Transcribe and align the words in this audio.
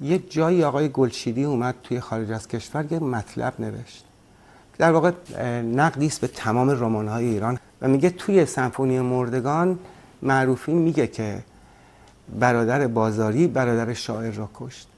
یه 0.00 0.18
جایی 0.18 0.64
آقای 0.64 0.88
گلشیدی 0.88 1.44
اومد 1.44 1.74
توی 1.82 2.00
خارج 2.00 2.32
از 2.32 2.48
کشور 2.48 2.92
یه 2.92 2.98
مطلب 2.98 3.54
نوشت. 3.58 4.04
در 4.78 4.92
واقع 4.92 5.12
نقدی 5.60 6.06
است 6.06 6.20
به 6.20 6.26
تمام 6.26 6.70
رمان‌های 6.70 7.24
ایران 7.24 7.58
و 7.82 7.88
میگه 7.88 8.10
توی 8.10 8.46
سمفونی 8.46 9.00
مردگان 9.00 9.78
معروفی 10.22 10.72
میگه 10.72 11.06
که 11.06 11.42
برادر 12.40 12.86
بازاری 12.86 13.46
برادر 13.46 13.94
شاعر 13.94 14.30
را 14.30 14.48
کشت. 14.54 14.88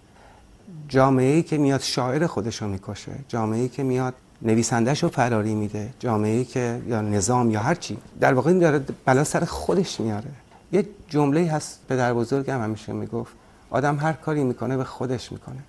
جامعه 0.89 1.35
ای 1.35 1.43
که 1.43 1.59
میاد 1.59 1.81
شاعر 1.81 2.27
خودش 2.27 2.63
رو 2.63 2.69
می‌کشه 2.69 3.13
جامعه 3.29 3.61
ای 3.61 3.69
که 3.69 3.83
میاد 3.83 4.15
نویسندهش 4.43 5.03
رو 5.03 5.09
فراری 5.09 5.55
میده 5.55 5.91
جامعه 5.99 6.37
ای 6.37 6.45
که 6.45 6.81
یا 6.89 7.01
نظام 7.01 7.51
یا 7.51 7.61
هر 7.61 7.75
چی. 7.75 7.99
در 8.21 8.35
واقع 8.35 8.51
این 8.51 8.59
داره 8.59 8.85
بلا 9.05 9.25
سر 9.25 9.45
خودش 9.45 10.01
میاره. 10.01 10.31
یه 10.73 10.87
جمله 11.09 11.51
هست 11.53 11.81
پدر 11.89 12.15
بزرگم 12.15 12.63
همیشه 12.63 12.93
می‌گفت 12.93 13.33
آدم 13.71 13.97
هر 13.97 14.13
کاری 14.13 14.45
می‌کنه 14.45 14.77
به 14.77 14.85
خودش 14.85 15.33
می‌کنه. 15.33 15.63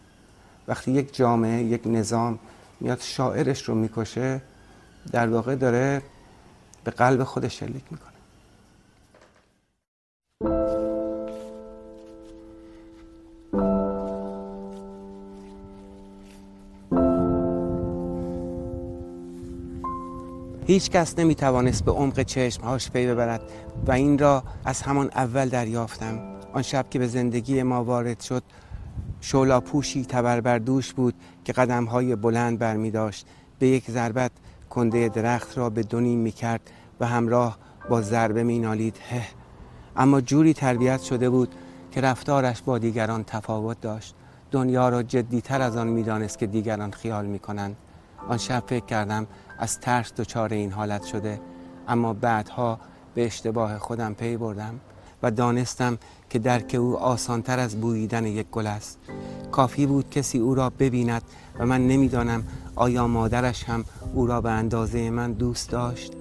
وقتی 0.68 0.92
یک 0.92 1.16
جامعه 1.16 1.64
یک 1.64 1.82
نظام 1.86 2.40
میاد 2.80 3.00
شاعرش 3.02 3.64
رو 3.64 3.76
می‌کشه 3.76 4.42
در 5.12 5.28
واقع 5.30 5.56
داره 5.56 6.02
به 6.84 6.92
قلب 6.92 7.24
خودش 7.24 7.60
شلیک 7.60 7.84
می‌کنه. 7.92 8.10
هیچ 20.68 20.90
کس 20.90 21.20
نمی 21.20 21.36
توانست 21.36 21.86
به 21.86 21.92
عمق 21.92 22.22
چشمهاش 22.22 22.92
پی 22.92 23.08
ببرد 23.08 23.42
و 23.88 23.92
این 23.92 24.18
را 24.18 24.44
از 24.66 24.82
همان 24.82 25.10
اول 25.16 25.50
دریافتم. 25.50 26.39
آن 26.54 26.62
شب 26.62 26.90
که 26.90 27.00
به 27.00 27.08
زندگی 27.08 27.64
ما 27.64 27.84
وارد 27.84 28.20
شد 28.20 28.44
شولا 29.22 29.60
پوشی 29.60 30.06
تبربردوش 30.06 30.94
بود 30.94 31.14
که 31.46 31.54
قدمهای 31.54 32.16
بلند 32.16 32.60
برمی 32.60 32.92
داشت. 32.92 33.28
به 33.60 33.68
یک 33.68 33.92
ضربت 33.92 34.32
کنده 34.70 35.10
درخت 35.10 35.58
را 35.58 35.70
به 35.70 35.84
دونیم 35.84 36.20
می 36.20 36.32
کرد 36.32 36.62
و 37.00 37.06
همراه 37.06 37.58
با 37.90 38.02
ضربه 38.02 38.44
می 38.44 38.60
نالید. 38.60 38.98
هه. 39.10 39.28
اما 39.96 40.22
جوری 40.22 40.54
تربیت 40.54 41.02
شده 41.02 41.30
بود 41.30 41.56
که 41.92 42.02
رفتارش 42.02 42.62
با 42.62 42.78
دیگران 42.78 43.24
تفاوت 43.24 43.82
داشت. 43.82 44.16
دنیا 44.52 44.90
را 44.90 45.04
جدیتر 45.04 45.62
از 45.62 45.78
آن 45.78 45.88
می‌دانست 45.88 46.40
که 46.40 46.48
دیگران 46.48 46.92
خیال 46.92 47.26
می 47.26 47.40
کنند. 47.40 47.76
آن 48.28 48.38
شب 48.38 48.64
فکر 48.68 48.86
کردم 48.86 49.28
از 49.60 49.80
ترس 49.80 50.14
دچار 50.14 50.54
این 50.54 50.72
حالت 50.72 51.04
شده 51.04 51.42
اما 51.88 52.14
بعدها 52.14 52.80
به 53.14 53.26
اشتباه 53.26 53.78
خودم 53.78 54.14
پی 54.14 54.38
بردم. 54.38 54.80
و 55.24 55.32
دانستم 55.32 55.98
که 56.30 56.40
درک 56.40 56.76
او 56.80 56.98
آسانتر 56.98 57.60
از 57.60 57.82
بوییدن 57.82 58.26
یک 58.26 58.48
گل 58.52 58.68
است. 58.68 58.98
کافی 59.52 59.86
بود 59.86 60.10
کسی 60.10 60.38
او 60.40 60.56
را 60.56 60.70
ببیند 60.70 61.22
و 61.60 61.66
من 61.66 61.88
نمی‌دانم 61.88 62.44
آیا 62.76 63.08
مادرش 63.08 63.64
هم 63.64 63.86
او 64.14 64.28
را 64.28 64.42
به 64.42 64.50
اندازه 64.50 65.10
من 65.10 65.34
دوست 65.34 65.70
داشت. 65.70 66.19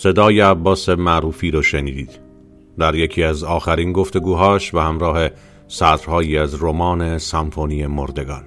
صدای 0.00 0.40
عباس 0.40 0.88
معروفی 0.88 1.50
رو 1.50 1.62
شنیدید. 1.62 2.20
در 2.78 2.94
یکی 2.94 3.22
از 3.22 3.44
آخرین 3.44 3.92
گفتگوهاش 3.92 4.74
و 4.74 4.78
همراه 4.78 5.28
سطرهایی 5.68 6.38
از 6.38 6.62
رمان 6.62 7.18
سمفونی 7.18 7.86
مردگان. 7.86 8.44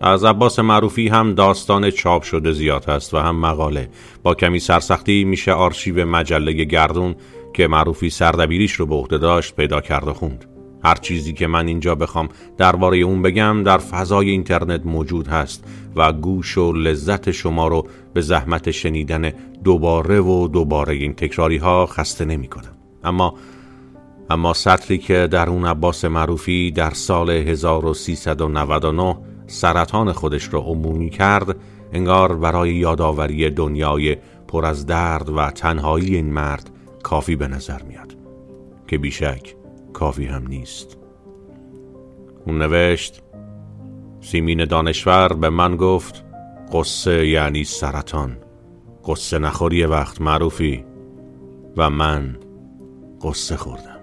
از 0.00 0.24
عباس 0.24 0.58
معروفی 0.58 1.08
هم 1.08 1.34
داستان 1.34 1.90
چاپ 1.90 2.22
شده 2.22 2.52
زیاد 2.52 2.84
هست 2.84 3.14
و 3.14 3.18
هم 3.18 3.40
مقاله. 3.40 3.88
با 4.22 4.34
کمی 4.34 4.58
سرسختی 4.58 5.24
میشه 5.24 5.52
آرشیو 5.52 6.06
مجله 6.06 6.52
گردون 6.52 7.14
که 7.54 7.68
معروفی 7.68 8.10
سردبیریش 8.10 8.72
رو 8.72 8.86
به 8.86 8.94
عهده 8.94 9.18
داشت 9.18 9.56
پیدا 9.56 9.80
کرد 9.80 10.08
و 10.08 10.12
خوند. 10.12 10.55
هر 10.84 10.94
چیزی 10.94 11.32
که 11.32 11.46
من 11.46 11.66
اینجا 11.66 11.94
بخوام 11.94 12.28
درباره 12.56 12.98
اون 12.98 13.22
بگم 13.22 13.62
در 13.62 13.78
فضای 13.78 14.30
اینترنت 14.30 14.86
موجود 14.86 15.28
هست 15.28 15.64
و 15.96 16.12
گوش 16.12 16.58
و 16.58 16.72
لذت 16.72 17.30
شما 17.30 17.68
رو 17.68 17.86
به 18.14 18.20
زحمت 18.20 18.70
شنیدن 18.70 19.32
دوباره 19.64 20.20
و 20.20 20.48
دوباره 20.48 20.94
این 20.94 21.14
تکراری 21.14 21.56
ها 21.56 21.86
خسته 21.86 22.24
نمی 22.24 22.48
کنم. 22.48 22.76
اما 23.04 23.34
اما 24.30 24.52
سطری 24.52 24.98
که 24.98 25.28
در 25.30 25.50
اون 25.50 25.64
عباس 25.64 26.04
معروفی 26.04 26.70
در 26.70 26.90
سال 26.90 27.30
1399 27.30 29.16
سرطان 29.46 30.12
خودش 30.12 30.54
را 30.54 30.60
عمومی 30.60 31.10
کرد 31.10 31.56
انگار 31.92 32.36
برای 32.36 32.74
یادآوری 32.74 33.50
دنیای 33.50 34.16
پر 34.48 34.66
از 34.66 34.86
درد 34.86 35.28
و 35.28 35.50
تنهایی 35.50 36.16
این 36.16 36.32
مرد 36.32 36.70
کافی 37.02 37.36
به 37.36 37.48
نظر 37.48 37.82
میاد 37.82 38.16
که 38.88 38.98
بیشک 38.98 39.55
کافی 39.96 40.24
هم 40.24 40.46
نیست. 40.48 40.98
اون 42.46 42.58
نوشت 42.58 43.22
سیمین 44.20 44.64
دانشور 44.64 45.32
به 45.32 45.50
من 45.50 45.76
گفت 45.76 46.24
قصه 46.72 47.28
یعنی 47.28 47.64
سرطان. 47.64 48.36
قصه 49.04 49.38
نخوری 49.38 49.84
وقت 49.84 50.20
معروفی. 50.20 50.84
و 51.76 51.90
من 51.90 52.36
قصه 53.22 53.56
خوردم. 53.56 54.00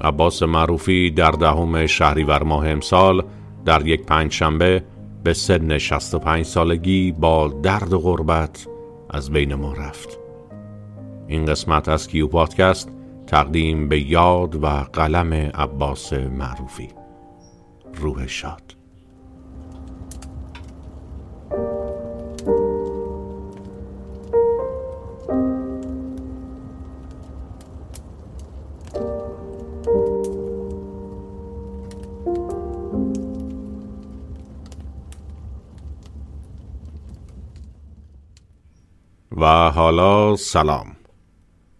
عباس 0.00 0.42
معروفی 0.42 1.10
در 1.10 1.30
دهم 1.30 1.86
شهریور 1.86 2.42
ماه 2.42 2.68
امسال 2.68 3.22
در 3.64 3.86
یک 3.86 4.06
پنج 4.06 4.32
شنبه 4.32 4.84
به 5.24 5.32
سن 5.32 5.78
65 5.78 6.44
سالگی 6.44 7.12
با 7.12 7.48
درد 7.48 7.92
و 7.92 7.98
غربت 7.98 8.66
از 9.10 9.30
بین 9.30 9.54
ما 9.54 9.72
رفت. 9.72 10.18
این 11.26 11.44
قسمت 11.44 11.88
از 11.88 12.08
کیو 12.08 12.26
پادکست 12.26 12.97
تقدیم 13.28 13.88
به 13.88 14.00
یاد 14.00 14.64
و 14.64 14.66
قلم 14.66 15.32
عباس 15.32 16.12
معروفی. 16.12 16.88
روح 17.94 18.26
شاد. 18.26 18.74
و 39.36 39.70
حالا 39.70 40.36
سلام. 40.36 40.97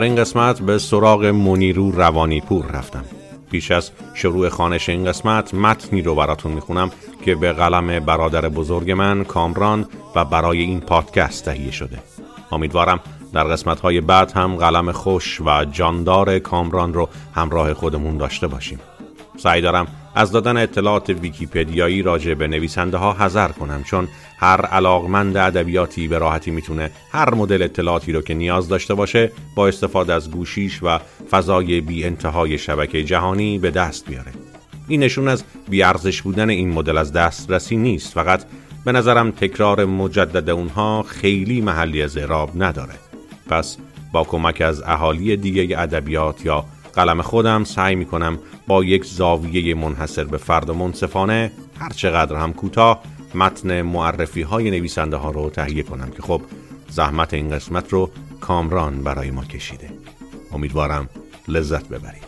در 0.00 0.04
این 0.04 0.16
قسمت 0.16 0.60
به 0.60 0.78
سراغ 0.78 1.24
منیرو 1.24 1.90
روانی 1.90 2.40
پور 2.40 2.66
رفتم. 2.66 3.04
پیش 3.50 3.70
از 3.70 3.90
شروع 4.14 4.48
خانش 4.48 4.88
این 4.88 5.04
قسمت 5.04 5.54
متنی 5.54 6.02
رو 6.02 6.14
براتون 6.14 6.52
می‌خونم 6.52 6.90
که 7.24 7.34
به 7.34 7.52
قلم 7.52 8.04
برادر 8.04 8.48
بزرگ 8.48 8.90
من 8.90 9.24
کامران 9.24 9.86
و 10.14 10.24
برای 10.24 10.60
این 10.60 10.80
پادکست 10.80 11.44
تهیه 11.44 11.70
شده. 11.70 11.98
امیدوارم 12.52 13.00
در 13.32 13.44
قسمت 13.44 13.80
های 13.80 14.00
بعد 14.00 14.32
هم 14.32 14.56
قلم 14.56 14.92
خوش 14.92 15.40
و 15.40 15.64
جاندار 15.64 16.38
کامران 16.38 16.94
رو 16.94 17.08
همراه 17.34 17.74
خودمون 17.74 18.16
داشته 18.16 18.46
باشیم. 18.46 18.78
سعی 19.36 19.60
دارم 19.60 19.86
از 20.14 20.32
دادن 20.32 20.56
اطلاعات 20.56 21.10
ویکیپدیایی 21.10 22.02
راجع 22.02 22.34
به 22.34 22.48
نویسنده 22.48 22.96
ها 22.96 23.12
حذر 23.12 23.48
کنم 23.48 23.82
چون 23.84 24.08
هر 24.38 24.60
علاقمند 24.60 25.36
ادبیاتی 25.36 26.08
به 26.08 26.18
راحتی 26.18 26.50
می‌تونه 26.50 26.90
هر 27.12 27.34
مدل 27.34 27.62
اطلاعاتی 27.62 28.12
رو 28.12 28.20
که 28.20 28.34
نیاز 28.34 28.68
داشته 28.68 28.94
باشه 28.94 29.32
با 29.54 29.68
استفاده 29.68 30.12
از 30.12 30.30
گوشیش 30.30 30.82
و 30.82 30.98
فضای 31.30 31.80
بی 31.80 32.04
انتهای 32.04 32.58
شبکه 32.58 33.04
جهانی 33.04 33.58
به 33.58 33.70
دست 33.70 34.06
بیاره. 34.06 34.32
این 34.88 35.02
نشون 35.02 35.28
از 35.28 35.44
بیارزش 35.68 36.22
بودن 36.22 36.50
این 36.50 36.72
مدل 36.72 36.98
از 36.98 37.12
دسترسی 37.12 37.76
نیست 37.76 38.12
فقط 38.12 38.44
به 38.84 38.92
نظرم 38.92 39.30
تکرار 39.30 39.84
مجدد 39.84 40.50
اونها 40.50 41.02
خیلی 41.02 41.60
محلی 41.60 42.02
از 42.02 42.16
اعراب 42.16 42.62
نداره. 42.62 42.94
پس 43.48 43.76
با 44.12 44.24
کمک 44.24 44.60
از 44.60 44.82
اهالی 44.82 45.36
دیگه 45.36 45.78
ادبیات 45.78 46.46
یا 46.46 46.64
قلم 46.94 47.22
خودم 47.22 47.64
سعی 47.64 47.94
می‌کنم 47.94 48.38
با 48.70 48.84
یک 48.84 49.04
زاویه 49.04 49.74
منحصر 49.74 50.24
به 50.24 50.36
فرد 50.36 50.70
و 50.70 50.74
منصفانه 50.74 51.52
هر 51.78 51.88
چقدر 51.88 52.36
هم 52.36 52.52
کوتاه 52.52 53.02
متن 53.34 53.82
معرفی 53.82 54.42
های 54.42 54.70
نویسنده 54.70 55.16
ها 55.16 55.30
رو 55.30 55.50
تهیه 55.50 55.82
کنم 55.82 56.10
که 56.10 56.22
خب 56.22 56.42
زحمت 56.88 57.34
این 57.34 57.50
قسمت 57.50 57.92
رو 57.92 58.10
کامران 58.40 59.02
برای 59.02 59.30
ما 59.30 59.44
کشیده. 59.44 59.90
امیدوارم 60.52 61.08
لذت 61.48 61.88
ببرید. 61.88 62.24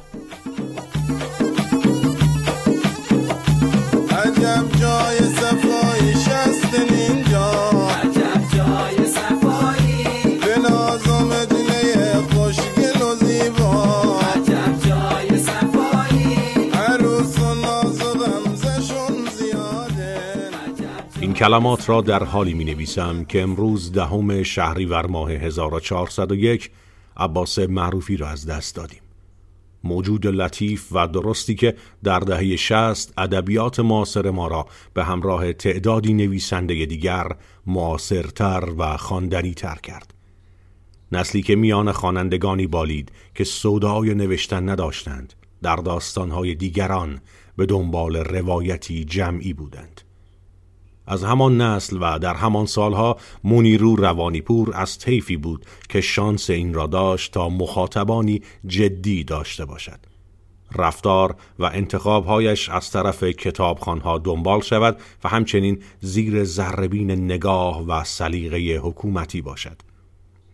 عجب 4.11 4.65
جای 4.81 5.19
صفای 5.19 5.72
کلمات 21.33 21.89
را 21.89 22.01
در 22.01 22.25
حالی 22.25 22.55
می 22.55 22.65
نویسم 22.65 23.25
که 23.25 23.43
امروز 23.43 23.93
دهم 23.93 24.43
شهریور 24.43 25.07
ماه 25.07 25.31
1401 25.31 26.71
عباس 27.17 27.59
معروفی 27.59 28.17
را 28.17 28.29
از 28.29 28.47
دست 28.47 28.77
دادیم. 28.77 29.01
موجود 29.85 30.27
لطیف 30.27 30.89
و 30.93 31.09
درستی 31.09 31.55
که 31.55 31.77
در 32.05 32.19
دهه 32.19 32.57
شست 32.57 33.13
ادبیات 33.19 33.81
معاصر 33.81 34.31
ما 34.31 34.49
را 34.49 34.67
به 34.95 35.05
همراه 35.05 35.53
تعدادی 35.53 36.13
نویسنده 36.13 36.87
دیگر 36.87 37.27
معاصرتر 37.67 38.69
و 38.79 38.97
تر 39.57 39.77
کرد. 39.83 40.15
نسلی 41.13 41.43
که 41.43 41.57
میان 41.57 41.93
خوانندگانی 41.93 42.67
بالید 42.67 43.13
که 43.35 43.45
سودای 43.45 44.15
نوشتن 44.15 44.69
نداشتند 44.69 45.33
در 45.63 45.77
داستانهای 45.77 46.55
دیگران 46.55 47.21
به 47.57 47.67
دنبال 47.67 48.17
روایتی 48.17 49.05
جمعی 49.05 49.53
بودند. 49.53 50.01
از 51.07 51.25
همان 51.25 51.61
نسل 51.61 51.99
و 52.01 52.19
در 52.19 52.35
همان 52.35 52.67
سالها 52.67 53.17
مونیرو 53.45 53.97
روانیپور 53.97 54.71
از 54.75 54.99
طیفی 54.99 55.37
بود 55.37 55.67
که 55.89 56.01
شانس 56.01 56.51
این 56.51 56.75
را 56.75 56.87
داشت 56.87 57.33
تا 57.33 57.49
مخاطبانی 57.49 58.43
جدی 58.67 59.25
داشته 59.25 59.65
باشد. 59.65 59.99
رفتار 60.75 61.37
و 61.59 61.65
انتخابهایش 61.65 62.69
از 62.69 62.91
طرف 62.91 63.25
کتابخانها 63.25 64.19
دنبال 64.19 64.61
شود 64.61 65.01
و 65.25 65.29
همچنین 65.29 65.83
زیر 66.01 66.45
زربین 66.45 67.11
نگاه 67.11 67.87
و 67.87 68.05
سلیقه 68.05 68.81
حکومتی 68.83 69.43
باشد. 69.43 69.83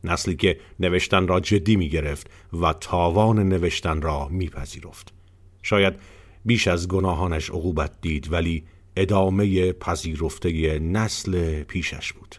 نسلی 0.04 0.36
که 0.36 0.58
نوشتن 0.80 1.28
را 1.28 1.40
جدی 1.40 1.76
می 1.76 1.88
گرفت 1.88 2.30
و 2.62 2.72
تاوان 2.72 3.48
نوشتن 3.48 4.02
را 4.02 4.28
میپذیرفت. 4.28 5.12
شاید 5.62 5.94
بیش 6.44 6.68
از 6.68 6.88
گناهانش 6.88 7.50
عقوبت 7.50 7.90
دید 8.00 8.32
ولی 8.32 8.64
ادامه 9.00 9.72
پذیرفته 9.72 10.78
نسل 10.78 11.62
پیشش 11.62 12.12
بود. 12.12 12.36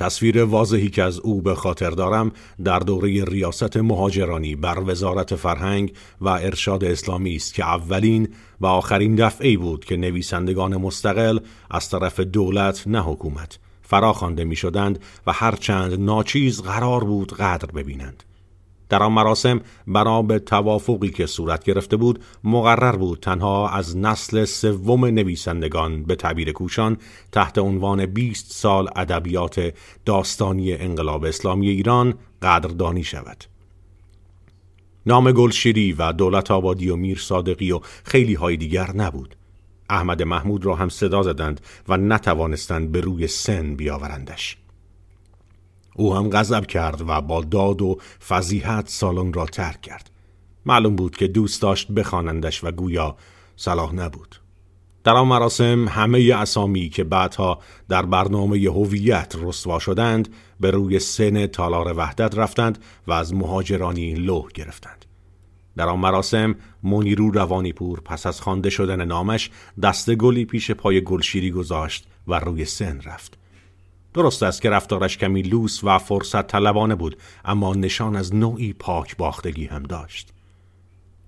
تصویر 0.00 0.44
واضحی 0.44 0.90
که 0.90 1.02
از 1.02 1.18
او 1.18 1.42
به 1.42 1.54
خاطر 1.54 1.90
دارم 1.90 2.32
در 2.64 2.78
دوره 2.78 3.24
ریاست 3.24 3.76
مهاجرانی 3.76 4.56
بر 4.56 4.82
وزارت 4.86 5.34
فرهنگ 5.34 5.92
و 6.20 6.28
ارشاد 6.28 6.84
اسلامی 6.84 7.36
است 7.36 7.54
که 7.54 7.64
اولین 7.64 8.28
و 8.60 8.66
آخرین 8.66 9.14
دفعه 9.14 9.56
بود 9.56 9.84
که 9.84 9.96
نویسندگان 9.96 10.76
مستقل 10.76 11.38
از 11.70 11.88
طرف 11.88 12.20
دولت 12.20 12.86
نه 12.86 13.00
حکومت 13.00 13.58
فراخوانده 13.82 14.44
می 14.44 14.56
شدند 14.56 14.98
و 15.26 15.32
هرچند 15.32 16.00
ناچیز 16.00 16.62
قرار 16.62 17.04
بود 17.04 17.34
قدر 17.34 17.70
ببینند. 17.70 18.24
در 18.90 19.02
آن 19.02 19.12
مراسم 19.12 19.60
بنا 19.86 20.22
به 20.22 20.38
توافقی 20.38 21.08
که 21.08 21.26
صورت 21.26 21.64
گرفته 21.64 21.96
بود 21.96 22.24
مقرر 22.44 22.96
بود 22.96 23.20
تنها 23.20 23.68
از 23.68 23.96
نسل 23.96 24.44
سوم 24.44 25.04
نویسندگان 25.04 26.02
به 26.02 26.14
تعبیر 26.14 26.52
کوشان 26.52 26.96
تحت 27.32 27.58
عنوان 27.58 28.06
20 28.06 28.52
سال 28.52 28.88
ادبیات 28.96 29.74
داستانی 30.04 30.72
انقلاب 30.72 31.24
اسلامی 31.24 31.68
ایران 31.68 32.14
قدردانی 32.42 33.04
شود. 33.04 33.44
نام 35.06 35.32
گلشیری 35.32 35.92
و 35.92 36.12
دولت 36.12 36.50
آبادی 36.50 36.90
و 36.90 36.96
میر 36.96 37.18
صادقی 37.18 37.72
و 37.72 37.80
خیلی 38.04 38.34
های 38.34 38.56
دیگر 38.56 38.92
نبود. 38.92 39.36
احمد 39.90 40.22
محمود 40.22 40.66
را 40.66 40.74
هم 40.74 40.88
صدا 40.88 41.22
زدند 41.22 41.60
و 41.88 41.96
نتوانستند 41.96 42.92
به 42.92 43.00
روی 43.00 43.26
سن 43.26 43.74
بیاورندش. 43.74 44.56
او 45.96 46.14
هم 46.14 46.30
غضب 46.30 46.66
کرد 46.66 47.04
و 47.08 47.20
با 47.20 47.40
داد 47.40 47.82
و 47.82 47.98
فضیحت 48.28 48.88
سالن 48.88 49.32
را 49.32 49.46
ترک 49.46 49.80
کرد. 49.80 50.10
معلوم 50.66 50.96
بود 50.96 51.16
که 51.16 51.28
دوست 51.28 51.62
داشت 51.62 51.92
بخوانندش 51.92 52.64
و 52.64 52.70
گویا 52.70 53.16
صلاح 53.56 53.94
نبود. 53.94 54.40
در 55.04 55.12
آن 55.12 55.26
مراسم 55.26 55.88
همه 55.88 56.34
اسامی 56.34 56.88
که 56.88 57.04
بعدها 57.04 57.58
در 57.88 58.02
برنامه 58.02 58.58
هویت 58.58 59.34
رسوا 59.42 59.78
شدند 59.78 60.28
به 60.60 60.70
روی 60.70 60.98
سن 60.98 61.46
تالار 61.46 61.94
وحدت 61.96 62.38
رفتند 62.38 62.78
و 63.06 63.12
از 63.12 63.34
مهاجرانی 63.34 64.14
لوح 64.14 64.48
گرفتند. 64.54 65.04
در 65.76 65.88
آن 65.88 65.98
مراسم 65.98 66.54
منیرو 66.82 67.30
روانیپور 67.30 68.00
پس 68.00 68.26
از 68.26 68.40
خوانده 68.40 68.70
شدن 68.70 69.04
نامش 69.04 69.50
دست 69.82 70.14
گلی 70.14 70.44
پیش 70.44 70.70
پای 70.70 71.04
گلشیری 71.04 71.50
گذاشت 71.50 72.06
و 72.28 72.38
روی 72.38 72.64
سن 72.64 73.00
رفت. 73.00 73.39
درست 74.14 74.42
است 74.42 74.62
که 74.62 74.70
رفتارش 74.70 75.18
کمی 75.18 75.42
لوس 75.42 75.84
و 75.84 75.98
فرصت 75.98 76.46
طلبانه 76.46 76.94
بود 76.94 77.16
اما 77.44 77.74
نشان 77.74 78.16
از 78.16 78.34
نوعی 78.34 78.72
پاک 78.72 79.16
باختگی 79.16 79.66
هم 79.66 79.82
داشت. 79.82 80.32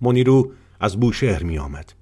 منیرو 0.01 0.53
از 0.81 1.01
بوشهر 1.01 1.43
می 1.43 1.59
آمد 1.59 1.93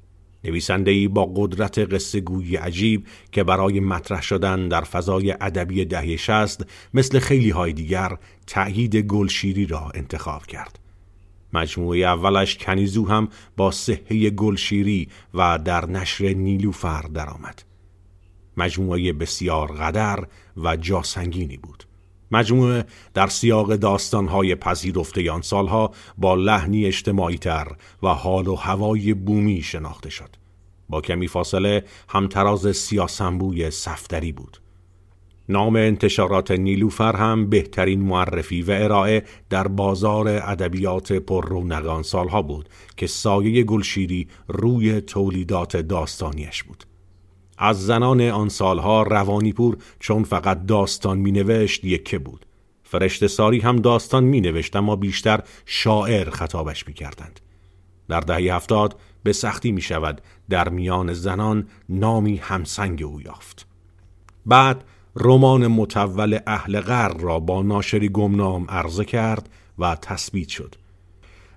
نویسنده 0.44 1.08
با 1.08 1.32
قدرت 1.36 1.78
قصه 1.78 2.20
گویی 2.20 2.56
عجیب 2.56 3.06
که 3.32 3.44
برای 3.44 3.80
مطرح 3.80 4.22
شدن 4.22 4.68
در 4.68 4.80
فضای 4.80 5.32
ادبی 5.40 5.84
دهه 5.84 6.16
شست 6.16 6.66
مثل 6.94 7.18
خیلی 7.18 7.50
های 7.50 7.72
دیگر 7.72 8.18
تأیید 8.46 8.96
گلشیری 8.96 9.66
را 9.66 9.90
انتخاب 9.94 10.46
کرد. 10.46 10.78
مجموعه 11.52 11.98
اولش 11.98 12.58
کنیزو 12.58 13.08
هم 13.08 13.28
با 13.56 13.70
صحه 13.70 14.30
گلشیری 14.30 15.08
و 15.34 15.58
در 15.64 15.86
نشر 15.86 16.24
نیلوفر 16.24 17.02
درآمد. 17.02 17.69
مجموعه 18.60 19.12
بسیار 19.12 19.72
قدر 19.72 20.24
و 20.56 20.76
جاسنگینی 20.76 21.56
بود. 21.56 21.84
مجموعه 22.30 22.84
در 23.14 23.26
سیاق 23.26 23.76
داستانهای 23.76 24.54
پذیرفته 24.54 25.30
آن 25.30 25.42
سالها 25.42 25.90
با 26.18 26.34
لحنی 26.34 26.86
اجتماعی 26.86 27.38
تر 27.38 27.68
و 28.02 28.08
حال 28.08 28.48
و 28.48 28.54
هوای 28.54 29.14
بومی 29.14 29.62
شناخته 29.62 30.10
شد. 30.10 30.36
با 30.88 31.00
کمی 31.00 31.28
فاصله 31.28 31.84
همتراز 32.08 32.76
سیاسنبوی 32.76 33.70
صفدری 33.70 34.32
بود. 34.32 34.60
نام 35.48 35.76
انتشارات 35.76 36.50
نیلوفر 36.50 37.16
هم 37.16 37.50
بهترین 37.50 38.00
معرفی 38.00 38.62
و 38.62 38.70
ارائه 38.70 39.24
در 39.50 39.68
بازار 39.68 40.28
ادبیات 40.28 41.12
پر 41.12 41.48
رونق 41.48 42.02
سالها 42.02 42.42
بود 42.42 42.68
که 42.96 43.06
سایه 43.06 43.64
گلشیری 43.64 44.28
روی 44.48 45.00
تولیدات 45.00 45.76
داستانیش 45.76 46.62
بود. 46.62 46.89
از 47.62 47.86
زنان 47.86 48.20
آن 48.20 48.48
سالها 48.48 49.02
روانیپور 49.02 49.76
چون 49.98 50.24
فقط 50.24 50.66
داستان 50.66 51.18
می 51.18 51.32
نوشت 51.32 51.84
یکه 51.84 52.18
بود. 52.18 52.46
فرشت 52.82 53.26
ساری 53.26 53.60
هم 53.60 53.76
داستان 53.76 54.24
می 54.24 54.40
نوشت 54.40 54.76
اما 54.76 54.96
بیشتر 54.96 55.40
شاعر 55.66 56.30
خطابش 56.30 56.86
می 56.88 56.94
کردند. 56.94 57.40
در 58.08 58.20
دهه 58.20 58.54
هفتاد 58.54 58.96
به 59.22 59.32
سختی 59.32 59.72
می 59.72 59.80
شود 59.80 60.20
در 60.50 60.68
میان 60.68 61.12
زنان 61.12 61.68
نامی 61.88 62.36
همسنگ 62.36 63.02
او 63.02 63.20
یافت. 63.20 63.66
بعد 64.46 64.84
رمان 65.16 65.66
متول 65.66 66.38
اهل 66.46 66.80
غر 66.80 67.18
را 67.18 67.40
با 67.40 67.62
ناشری 67.62 68.08
گمنام 68.08 68.66
عرضه 68.68 69.04
کرد 69.04 69.48
و 69.78 69.94
تثبیت 69.94 70.48
شد. 70.48 70.74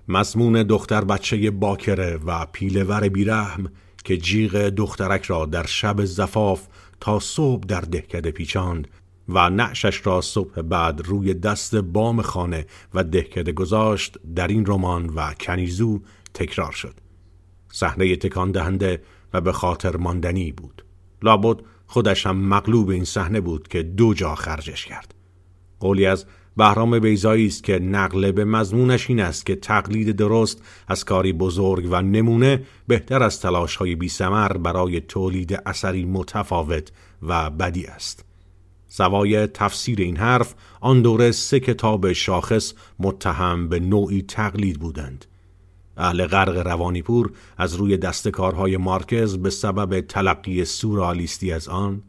مضمون 0.08 0.62
دختر 0.62 1.04
بچه 1.04 1.50
باکره 1.50 2.16
و 2.16 2.46
پیلور 2.52 3.08
بیرحم 3.08 3.68
که 4.04 4.16
جیغ 4.16 4.68
دخترک 4.68 5.24
را 5.24 5.46
در 5.46 5.66
شب 5.66 6.04
زفاف 6.04 6.66
تا 7.00 7.18
صبح 7.18 7.66
در 7.66 7.80
دهکده 7.80 8.30
پیچاند 8.30 8.88
و 9.28 9.50
نعشش 9.50 10.06
را 10.06 10.20
صبح 10.20 10.62
بعد 10.62 11.00
روی 11.00 11.34
دست 11.34 11.74
بام 11.74 12.22
خانه 12.22 12.66
و 12.94 13.04
دهکده 13.04 13.52
گذاشت 13.52 14.18
در 14.34 14.48
این 14.48 14.66
رمان 14.66 15.06
و 15.06 15.34
کنیزو 15.40 16.00
تکرار 16.34 16.72
شد. 16.72 16.94
صحنه 17.72 18.16
تکان 18.16 18.52
دهنده 18.52 19.02
و 19.32 19.40
به 19.40 19.52
خاطر 19.52 19.96
ماندنی 19.96 20.52
بود. 20.52 20.84
لابد 21.22 21.60
خودش 21.86 22.26
هم 22.26 22.36
مغلوب 22.36 22.88
این 22.88 23.04
صحنه 23.04 23.40
بود 23.40 23.68
که 23.68 23.82
دو 23.82 24.14
جا 24.14 24.34
خرجش 24.34 24.86
کرد. 24.86 25.14
قولی 25.80 26.06
از 26.06 26.26
بهرام 26.56 26.98
بیزایی 26.98 27.46
است 27.46 27.64
که 27.64 27.78
نقل 27.78 28.32
به 28.32 28.44
مضمونش 28.44 29.10
این 29.10 29.20
است 29.20 29.46
که 29.46 29.56
تقلید 29.56 30.16
درست 30.16 30.62
از 30.88 31.04
کاری 31.04 31.32
بزرگ 31.32 31.88
و 31.90 32.02
نمونه 32.02 32.62
بهتر 32.88 33.22
از 33.22 33.40
تلاش 33.40 33.76
های 33.76 33.94
بی 33.94 34.10
برای 34.62 35.00
تولید 35.00 35.60
اثری 35.66 36.04
متفاوت 36.04 36.92
و 37.22 37.50
بدی 37.50 37.86
است. 37.86 38.24
سوای 38.88 39.46
تفسیر 39.46 40.00
این 40.00 40.16
حرف 40.16 40.54
آن 40.80 41.02
دوره 41.02 41.30
سه 41.30 41.60
کتاب 41.60 42.12
شاخص 42.12 42.74
متهم 42.98 43.68
به 43.68 43.80
نوعی 43.80 44.22
تقلید 44.22 44.80
بودند. 44.80 45.24
اهل 45.96 46.26
غرق 46.26 46.66
روانیپور 46.66 47.30
از 47.56 47.74
روی 47.74 47.96
دستکارهای 47.96 48.76
مارکز 48.76 49.36
به 49.36 49.50
سبب 49.50 50.00
تلقی 50.00 50.64
سورالیستی 50.64 51.52
از 51.52 51.68
آن 51.68 52.02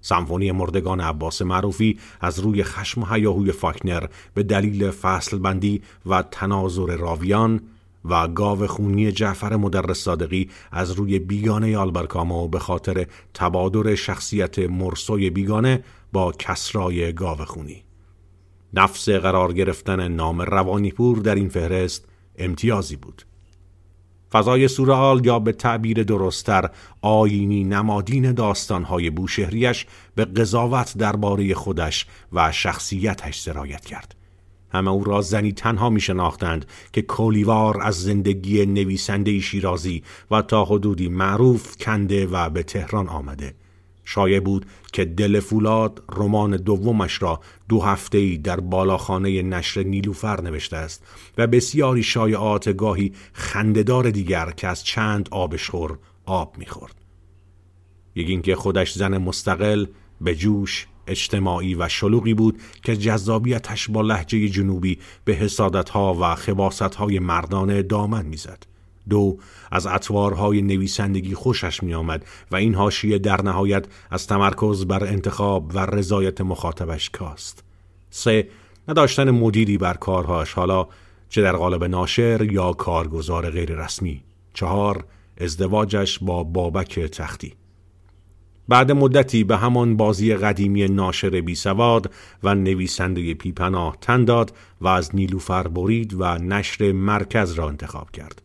سمفونی 0.00 0.52
مردگان 0.52 1.00
عباس 1.00 1.42
معروفی 1.42 1.98
از 2.20 2.38
روی 2.38 2.64
خشم 2.64 3.02
و 3.02 3.06
هیاهوی 3.06 3.52
فاکنر 3.52 4.06
به 4.34 4.42
دلیل 4.42 4.90
فصل 4.90 5.38
بندی 5.38 5.82
و 6.06 6.22
تناظر 6.22 6.96
راویان 6.96 7.60
و 8.04 8.28
گاو 8.28 8.66
خونی 8.66 9.12
جعفر 9.12 9.56
مدرس 9.56 9.98
صادقی 9.98 10.50
از 10.72 10.92
روی 10.92 11.18
بیگانه 11.18 11.78
آلبرکامو 11.78 12.48
به 12.48 12.58
خاطر 12.58 13.06
تبادر 13.34 13.94
شخصیت 13.94 14.58
مرسوی 14.58 15.30
بیگانه 15.30 15.84
با 16.12 16.32
کسرای 16.32 17.12
گاو 17.12 17.38
خونی. 17.38 17.82
نفس 18.74 19.08
قرار 19.08 19.52
گرفتن 19.52 20.08
نام 20.08 20.42
روانیپور 20.42 21.18
در 21.18 21.34
این 21.34 21.48
فهرست 21.48 22.04
امتیازی 22.38 22.96
بود. 22.96 23.22
فضای 24.32 24.68
سورال 24.68 25.26
یا 25.26 25.38
به 25.38 25.52
تعبیر 25.52 26.02
درستتر 26.02 26.70
آینی 27.02 27.64
نمادین 27.64 28.32
داستانهای 28.32 29.10
بوشهریش 29.10 29.86
به 30.14 30.24
قضاوت 30.24 30.98
درباره 30.98 31.54
خودش 31.54 32.06
و 32.32 32.52
شخصیتش 32.52 33.40
سرایت 33.40 33.84
کرد. 33.84 34.14
همه 34.72 34.90
او 34.90 35.04
را 35.04 35.20
زنی 35.20 35.52
تنها 35.52 35.90
می 35.90 36.00
شناختند 36.00 36.66
که 36.92 37.02
کولیوار 37.02 37.82
از 37.82 38.02
زندگی 38.02 38.66
نویسنده 38.66 39.40
شیرازی 39.40 40.02
و 40.30 40.42
تا 40.42 40.64
حدودی 40.64 41.08
معروف 41.08 41.76
کنده 41.76 42.26
و 42.26 42.50
به 42.50 42.62
تهران 42.62 43.08
آمده. 43.08 43.54
شایع 44.08 44.40
بود 44.40 44.66
که 44.92 45.04
دل 45.04 45.40
فولاد 45.40 46.02
رمان 46.16 46.56
دومش 46.56 47.22
را 47.22 47.40
دو 47.68 47.80
هفته 47.80 48.18
ای 48.18 48.38
در 48.38 48.60
بالاخانه 48.60 49.42
نشر 49.42 49.82
نیلوفر 49.82 50.40
نوشته 50.40 50.76
است 50.76 51.06
و 51.38 51.46
بسیاری 51.46 52.02
شایعات 52.02 52.76
گاهی 52.76 53.12
خندهدار 53.32 54.10
دیگر 54.10 54.50
که 54.50 54.68
از 54.68 54.84
چند 54.84 55.28
آبشخور 55.30 55.98
آب 56.26 56.58
می‌خورد. 56.58 56.94
یکی 58.14 58.32
اینکه 58.32 58.56
خودش 58.56 58.92
زن 58.92 59.18
مستقل 59.18 59.86
به 60.20 60.34
جوش 60.34 60.86
اجتماعی 61.06 61.74
و 61.74 61.88
شلوغی 61.88 62.34
بود 62.34 62.60
که 62.82 62.96
جذابیتش 62.96 63.90
با 63.90 64.00
لحجه 64.02 64.48
جنوبی 64.48 64.98
به 65.24 65.32
حسادتها 65.32 66.16
و 66.20 66.34
خباستهای 66.34 67.18
مردانه 67.18 67.82
دامن 67.82 68.26
می‌زد. 68.26 68.75
دو 69.08 69.38
از 69.70 69.86
اطوارهای 69.86 70.62
نویسندگی 70.62 71.34
خوشش 71.34 71.82
می 71.82 71.94
آمد 71.94 72.26
و 72.50 72.56
این 72.56 72.74
هاشیه 72.74 73.18
در 73.18 73.42
نهایت 73.42 73.86
از 74.10 74.26
تمرکز 74.26 74.86
بر 74.86 75.04
انتخاب 75.04 75.70
و 75.74 75.78
رضایت 75.78 76.40
مخاطبش 76.40 77.10
کاست. 77.10 77.64
سه 78.10 78.48
نداشتن 78.88 79.30
مدیری 79.30 79.78
بر 79.78 79.94
کارهاش 79.94 80.52
حالا 80.52 80.86
چه 81.28 81.42
در 81.42 81.56
قالب 81.56 81.84
ناشر 81.84 82.42
یا 82.42 82.72
کارگزار 82.72 83.50
غیر 83.50 83.74
رسمی 83.74 84.22
چهار 84.54 85.04
ازدواجش 85.38 86.18
با 86.18 86.44
بابک 86.44 87.00
تختی. 87.00 87.54
بعد 88.68 88.92
مدتی 88.92 89.44
به 89.44 89.56
همان 89.56 89.96
بازی 89.96 90.34
قدیمی 90.34 90.88
ناشر 90.88 91.40
بی 91.40 91.54
سواد 91.54 92.10
و 92.42 92.54
نویسنده 92.54 93.34
پیپناه 93.34 93.96
تن 94.00 94.24
داد 94.24 94.56
و 94.80 94.88
از 94.88 95.16
نیلوفر 95.16 95.68
برید 95.68 96.14
و 96.14 96.38
نشر 96.38 96.92
مرکز 96.92 97.52
را 97.52 97.68
انتخاب 97.68 98.10
کرد. 98.10 98.42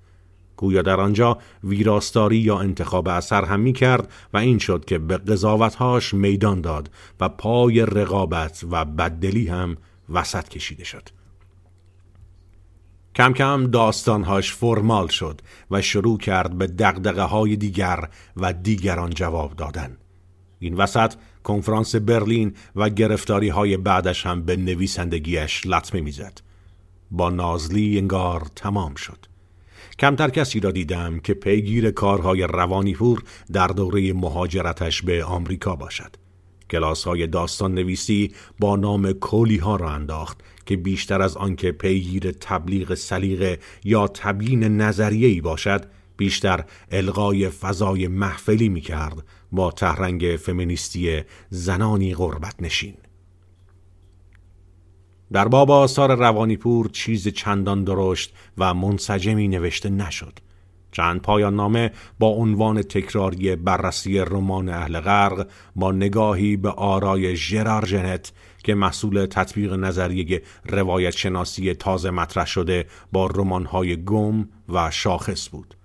گویا 0.62 0.82
در 0.82 1.00
آنجا 1.00 1.38
ویراستاری 1.64 2.38
یا 2.38 2.60
انتخاب 2.60 3.08
اثر 3.08 3.46
هم 3.46 3.60
می 3.60 3.74
کرد 3.74 4.12
و 4.34 4.38
این 4.38 4.58
شد 4.58 4.86
که 4.86 4.98
به 4.98 5.18
قضاوتهاش 5.18 6.14
میدان 6.14 6.62
داد 6.62 6.92
و 7.20 7.30
پای 7.30 7.86
رقابت 7.86 8.66
و 8.72 8.86
بددلی 8.86 9.48
هم 9.48 9.78
وسط 10.10 10.50
کشیده 10.50 10.84
شد. 10.84 11.10
کم 13.16 13.34
کم 13.34 13.68
داستانهاش 13.68 14.54
فرمال 14.54 15.08
شد 15.08 15.42
و 15.72 15.82
شروع 15.82 16.18
کرد 16.18 16.58
به 16.58 16.68
دقدقه 16.68 17.24
های 17.24 17.56
دیگر 17.56 18.10
و 18.38 18.54
دیگران 18.54 19.10
جواب 19.10 19.56
دادن. 19.56 19.98
این 20.60 20.74
وسط 20.74 21.14
کنفرانس 21.44 21.96
برلین 21.96 22.56
و 22.76 22.90
گرفتاری 22.90 23.50
های 23.50 23.78
بعدش 23.78 24.26
هم 24.26 24.44
به 24.44 24.56
نویسندگیش 24.56 25.66
لطمه 25.66 26.02
می‌زد. 26.02 26.42
با 27.12 27.30
نازلی 27.30 27.98
انگار 27.98 28.48
تمام 28.56 28.96
شد. 28.96 29.31
کمتر 30.02 30.30
کسی 30.30 30.60
را 30.60 30.72
دیدم 30.72 31.20
که 31.20 31.34
پیگیر 31.34 31.92
کارهای 31.92 32.42
روانی 32.44 32.94
پور 32.94 33.24
در 33.54 33.68
دوره 33.68 34.14
مهاجرتش 34.14 35.02
به 35.02 35.24
آمریکا 35.24 35.76
باشد. 35.76 36.16
کلاس 36.70 37.04
های 37.04 37.28
داستان 37.28 37.74
نویسی 37.74 38.34
با 38.60 38.76
نام 38.76 39.12
کولی 39.12 39.58
ها 39.58 39.76
را 39.76 39.90
انداخت 39.90 40.38
که 40.66 40.78
بیشتر 40.78 41.22
از 41.22 41.38
آنکه 41.38 41.72
پیگیر 41.72 42.32
تبلیغ 42.32 42.94
سلیقه 42.94 43.60
یا 43.84 44.08
تبیین 44.08 44.64
نظریه‌ای 44.64 45.42
باشد 45.42 45.86
بیشتر 46.18 46.66
القای 46.92 47.50
فضای 47.50 48.08
محفلی 48.08 48.70
می 48.70 48.82
کرد 48.82 49.26
با 49.52 49.72
تهرنگ 49.72 50.38
فمینیستی 50.40 51.22
زنانی 51.50 52.16
غربت 52.16 52.56
نشین. 52.60 52.94
در 55.34 55.48
باب 55.48 55.72
آثار 55.72 56.16
روانیپور 56.16 56.90
چیز 56.90 57.28
چندان 57.28 57.84
درشت 57.84 58.34
و 58.58 58.74
منسجمی 58.74 59.48
نوشته 59.48 59.90
نشد. 59.90 60.40
چند 60.92 61.22
پایان 61.22 61.56
نامه 61.56 61.92
با 62.20 62.28
عنوان 62.28 62.82
تکراری 62.82 63.56
بررسی 63.56 64.20
رمان 64.20 64.70
اهل 64.70 65.00
غرق 65.00 65.48
با 65.76 65.92
نگاهی 65.92 66.58
به 66.58 66.70
آرای 66.70 67.36
ژرار 67.36 67.86
جنت 67.86 68.32
که 68.64 68.76
محصول 68.76 69.26
تطبیق 69.26 69.74
نظریه 69.74 70.42
روایت 70.66 71.18
شناسی 71.18 71.74
تازه 71.74 72.12
مطرح 72.12 72.46
شده 72.46 72.86
با 73.12 73.28
رمان‌های 73.28 74.04
گم 74.04 74.48
و 74.70 74.92
شاخص 74.92 75.50
بود. 75.50 75.76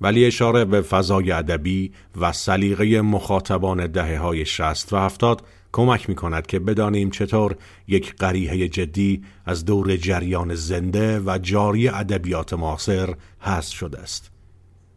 ولی 0.00 0.24
اشاره 0.24 0.64
به 0.64 0.80
فضای 0.80 1.32
ادبی 1.32 1.92
و 2.20 2.32
سلیقه 2.32 3.00
مخاطبان 3.00 3.86
دهه 3.86 4.18
های 4.18 4.46
شست 4.46 4.92
و 4.92 4.96
هفتاد 4.96 5.42
کمک 5.78 6.08
می 6.08 6.14
کند 6.14 6.46
که 6.46 6.58
بدانیم 6.58 7.10
چطور 7.10 7.56
یک 7.88 8.14
قریحه 8.16 8.68
جدی 8.68 9.22
از 9.46 9.64
دور 9.64 9.96
جریان 9.96 10.54
زنده 10.54 11.20
و 11.20 11.38
جاری 11.42 11.88
ادبیات 11.88 12.52
معاصر 12.52 13.14
هست 13.40 13.72
شده 13.72 13.98
است. 13.98 14.30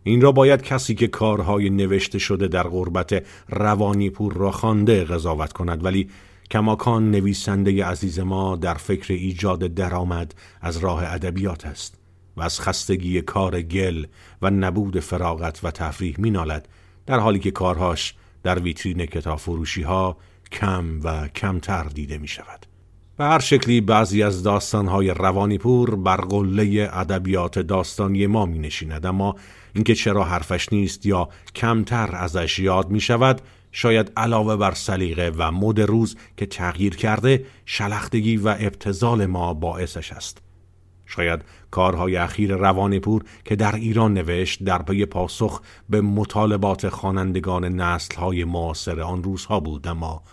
این 0.04 0.22
را 0.22 0.32
باید 0.32 0.62
کسی 0.62 0.96
که 0.96 1.08
کارهای 1.08 1.70
نوشته 1.70 2.20
شده 2.20 2.48
در 2.48 2.64
غربت 2.64 3.24
روانی 3.50 4.10
پور 4.10 4.34
را 4.34 4.52
خوانده 4.52 5.04
قضاوت 5.04 5.54
کند 5.54 5.86
ولی 5.86 6.10
کماکان 6.52 7.12
نویسنده 7.12 7.86
عزیز 7.86 8.20
ما 8.20 8.56
در 8.56 8.74
فکر 8.74 9.14
ایجاد 9.14 9.60
درآمد 9.60 10.36
از 10.62 10.78
راه 10.78 11.04
ادبیات 11.14 11.66
است 11.66 12.00
و 12.38 12.42
از 12.42 12.60
خستگی 12.60 13.22
کار 13.22 13.62
گل 13.62 14.06
و 14.42 14.50
نبود 14.50 15.00
فراغت 15.00 15.60
و 15.64 15.72
تفریح 15.72 16.16
مینالد 16.18 16.68
در 17.06 17.20
حالی 17.20 17.40
که 17.40 17.52
کارهاش 17.52 18.16
در 18.44 18.60
ویترین 18.60 19.06
کتاب 19.06 19.38
فروشی 19.38 19.82
ها 19.82 20.18
کم 20.52 21.00
و 21.04 21.28
کمتر 21.28 21.84
دیده 21.84 22.18
می 22.18 22.28
شود. 22.28 22.66
به 23.18 23.24
هر 23.24 23.40
شکلی 23.40 23.82
بعضی 23.82 24.24
از 24.24 24.44
داستانهای 24.44 25.10
روانی 25.10 25.58
پور 25.58 25.96
بر 25.96 26.18
قله 26.18 26.90
ادبیات 26.94 27.60
داستانی 27.60 28.28
ما 28.28 28.46
می 28.46 28.60
نشیند 28.60 29.06
اما 29.06 29.36
اینکه 29.74 29.96
چرا 29.96 30.24
حرفش 30.24 30.74
نیست 30.74 31.06
یا 31.06 31.30
کمتر 31.56 32.16
ازش 32.16 32.60
یاد 32.60 32.90
می 32.90 33.00
شود 33.00 33.42
شاید 33.72 34.12
علاوه 34.18 34.56
بر 34.56 34.74
سلیقه 34.74 35.32
و 35.38 35.52
مد 35.52 35.82
روز 35.82 36.16
که 36.38 36.46
تغییر 36.46 36.96
کرده 36.96 37.46
شلختگی 37.66 38.38
و 38.38 38.48
ابتزال 38.60 39.26
ما 39.26 39.54
باعثش 39.54 40.12
است 40.12 40.42
شاید 41.06 41.42
کارهای 41.72 42.16
اخیر 42.16 42.56
روانپور 42.56 43.24
که 43.46 43.56
در 43.56 43.76
ایران 43.76 44.14
نوشت 44.14 44.64
در 44.64 44.82
پی 44.82 45.06
پاسخ 45.06 45.62
به 45.90 46.02
مطالبات 46.02 46.90
خوانندگان 46.90 47.66
نسلهای 47.66 48.44
معاصر 48.44 49.02
آن 49.02 49.24
روزها 49.24 49.60
بود 49.60 49.88
اما 49.88 50.24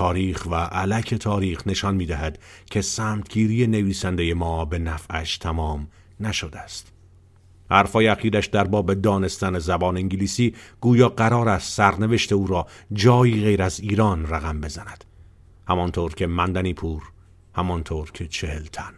تاریخ 0.00 0.46
و 0.50 0.54
علک 0.54 1.14
تاریخ 1.14 1.66
نشان 1.66 1.94
می 1.94 2.06
دهد 2.06 2.38
که 2.70 2.80
سمتگیری 2.80 3.66
نویسنده 3.66 4.34
ما 4.34 4.64
به 4.64 4.78
نفعش 4.78 5.38
تمام 5.38 5.88
نشده 6.20 6.58
است. 6.58 6.92
حرفای 7.70 8.08
اخیرش 8.08 8.46
در 8.46 8.64
باب 8.64 8.94
دانستن 8.94 9.58
زبان 9.58 9.96
انگلیسی 9.96 10.54
گویا 10.80 11.08
قرار 11.08 11.48
است 11.48 11.76
سرنوشت 11.76 12.32
او 12.32 12.46
را 12.46 12.66
جایی 12.92 13.40
غیر 13.40 13.62
از 13.62 13.80
ایران 13.80 14.26
رقم 14.26 14.60
بزند. 14.60 15.04
همانطور 15.68 16.14
که 16.14 16.26
مندنی 16.26 16.74
پور، 16.74 17.02
همانطور 17.54 18.10
که 18.10 18.26
چهل 18.26 18.62
تن. 18.62 18.92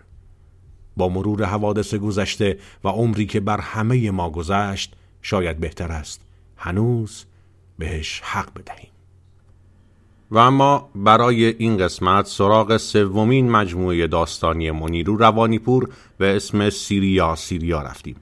با 0.96 1.08
مرور 1.08 1.44
حوادث 1.44 1.94
گذشته 1.94 2.58
و 2.84 2.88
عمری 2.88 3.26
که 3.26 3.40
بر 3.40 3.60
همه 3.60 4.10
ما 4.10 4.30
گذشت 4.30 4.96
شاید 5.22 5.60
بهتر 5.60 5.92
است 5.92 6.20
هنوز 6.56 7.24
بهش 7.78 8.20
حق 8.24 8.54
بدهیم 8.54 8.91
و 10.32 10.38
اما 10.38 10.90
برای 10.94 11.44
این 11.44 11.76
قسمت 11.76 12.26
سراغ 12.26 12.76
سومین 12.76 13.50
مجموعه 13.50 14.06
داستانی 14.06 14.70
منیرو 14.70 15.16
روانیپور 15.16 15.88
به 16.18 16.36
اسم 16.36 16.70
سیریا 16.70 17.34
سیریا 17.34 17.82
رفتیم. 17.82 18.16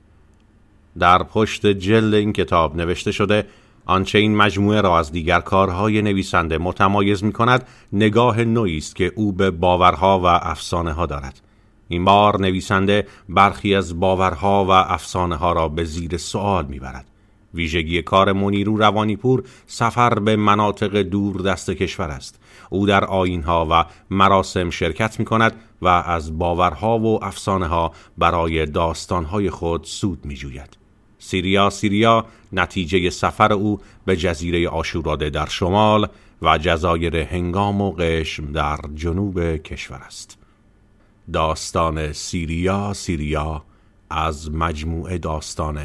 در 0.99 1.23
پشت 1.23 1.67
جلد 1.67 2.15
این 2.15 2.33
کتاب 2.33 2.77
نوشته 2.77 3.13
شده 3.13 3.47
آنچه 3.87 4.19
این 4.19 4.37
مجموعه 4.37 4.81
را 4.81 4.99
از 4.99 5.13
دیگر 5.13 5.41
کارهای 5.41 6.03
نویسنده 6.03 6.59
متمایز 6.59 7.25
می 7.25 7.33
کند 7.33 7.67
نگاه 7.93 8.45
نوعی 8.45 8.79
است 8.79 8.97
که 8.97 9.13
او 9.17 9.33
به 9.33 9.51
باورها 9.51 10.21
و 10.21 10.27
افسانه 10.27 10.93
ها 10.93 11.07
دارد. 11.07 11.41
این 11.89 12.05
بار 12.05 12.41
نویسنده 12.41 13.07
برخی 13.29 13.75
از 13.75 14.01
باورها 14.01 14.65
و 14.65 14.71
افسانه 14.71 15.37
ها 15.37 15.53
را 15.53 15.69
به 15.69 15.85
زیر 15.85 16.17
سوال 16.17 16.67
می‌برد. 16.67 17.10
ویژگی 17.55 18.03
کار 18.03 18.33
منیرو 18.33 18.77
روانیپور 18.77 19.45
سفر 19.67 20.19
به 20.19 20.37
مناطق 20.37 21.03
دور 21.03 21.43
دست 21.43 21.71
کشور 21.71 22.11
است. 22.11 22.41
او 22.71 22.87
در 22.87 23.05
آینها 23.05 23.69
و 23.71 23.85
مراسم 24.11 24.71
شرکت 24.71 25.19
می 25.19 25.25
کند 25.25 25.53
و 25.83 25.89
از 25.89 26.39
باورها 26.39 26.99
و 26.99 27.25
افسانه 27.25 27.67
ها 27.67 27.93
برای 28.19 28.67
داستانهای 28.67 29.51
خود 29.51 29.85
سود 29.85 30.25
می 30.25 30.35
جوید. 30.35 30.77
سیریا 31.19 31.71
سیریا 31.71 32.27
نتیجه 32.53 33.11
سفر 33.11 33.53
او 33.53 33.81
به 34.05 34.17
جزیره 34.17 34.69
آشوراده 34.69 35.31
در 35.31 35.47
شمال 35.47 36.09
و 36.43 36.59
جزایر 36.59 37.17
هنگام 37.17 37.81
و 37.81 37.93
قشم 37.99 38.53
در 38.53 38.79
جنوب 38.95 39.57
کشور 39.57 39.97
است. 39.97 40.39
داستان 41.33 42.13
سیریا 42.13 42.93
سیریا 42.93 43.63
از 44.11 44.51
مجموعه 44.51 45.19
داستان 45.19 45.81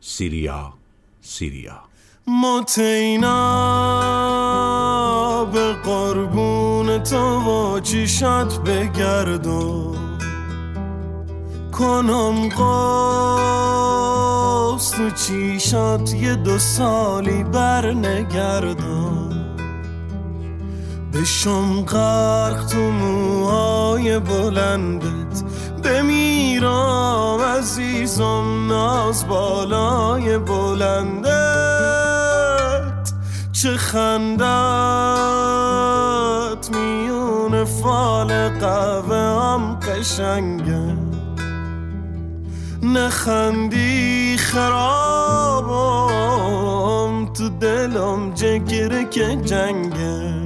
سیریا. 0.00 0.74
سیریا. 1.26 1.82
متینا 2.26 3.34
به 5.44 5.72
قربون 5.72 6.98
تو 7.02 7.40
و 7.40 7.80
چیشت 7.80 8.58
بگردو 8.60 9.96
کنم 11.72 12.48
قاس 12.48 13.66
تو 14.90 15.10
چیشات 15.10 16.14
یه 16.14 16.34
دو 16.34 16.58
سالی 16.58 17.44
بر 17.44 17.92
نگردو 17.92 19.15
بشم 21.20 21.82
غرق 21.82 22.66
تو 22.66 22.78
موهای 22.78 24.18
بلندت 24.18 25.42
بمیرم 25.84 27.40
عزیزم 27.58 28.66
ناز 28.68 29.28
بالای 29.28 30.38
بلندت. 30.38 31.32
چه 33.52 33.76
خندت 33.76 34.46
میون 36.76 37.64
فال 37.64 38.48
قهوه 38.48 39.16
هم 39.16 39.74
قشنگه. 39.74 40.96
نخندی 42.82 44.36
خرابم 44.38 45.56
تو 47.32 47.48
دلم 47.48 48.34
جگره 48.34 49.04
که 49.10 49.36
جنگه. 49.44 50.45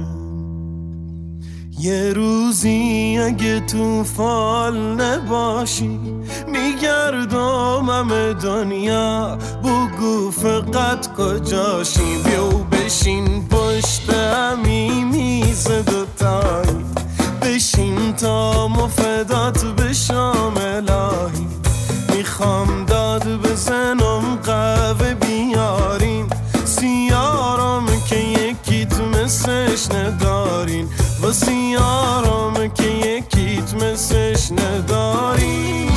یه 1.81 2.13
روزی 2.13 3.17
اگه 3.25 3.59
تو 3.59 4.03
فال 4.03 4.77
نباشی 4.77 5.99
میگردم 6.47 7.89
همه 7.89 8.33
دنیا. 8.33 9.37
بگو 9.63 10.31
فقط 10.31 11.13
کجاشی؟ 11.17 12.17
بیو 12.25 12.49
بشین 12.49 13.47
پشت 13.47 14.09
همی 14.09 15.03
میز 15.03 15.67
دوتایی 15.67 16.85
بشین 17.41 18.13
تا 18.13 18.67
مفدات 18.67 19.65
بشام 19.65 20.53
الهی. 20.57 21.47
می‌خوام 22.15 22.85
داد 22.85 23.41
بزنم 23.41 24.35
قهوه 24.43 25.13
بیارین 25.13 26.25
سیارم 26.65 27.85
که 28.09 28.15
یکیت 28.15 28.99
مثلش 28.99 29.60
ندارین 31.21 31.25
و 31.25 31.31
سیارم 31.31 32.67
که 32.67 32.83
یکیت 32.83 33.73
مثلش 33.73 34.51
ندارین 34.51 35.91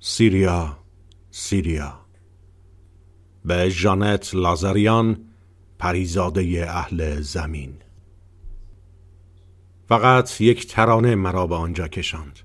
سیریا 0.00 0.78
سیریا. 1.30 1.98
به 3.44 3.70
جانت 3.70 4.34
لازاریان 4.34 5.16
پریزاده 5.78 6.66
اهل 6.68 7.20
زمین. 7.20 7.81
فقط 9.88 10.40
یک 10.40 10.66
ترانه 10.66 11.14
مرا 11.14 11.46
به 11.46 11.54
آنجا 11.54 11.88
کشاند. 11.88 12.38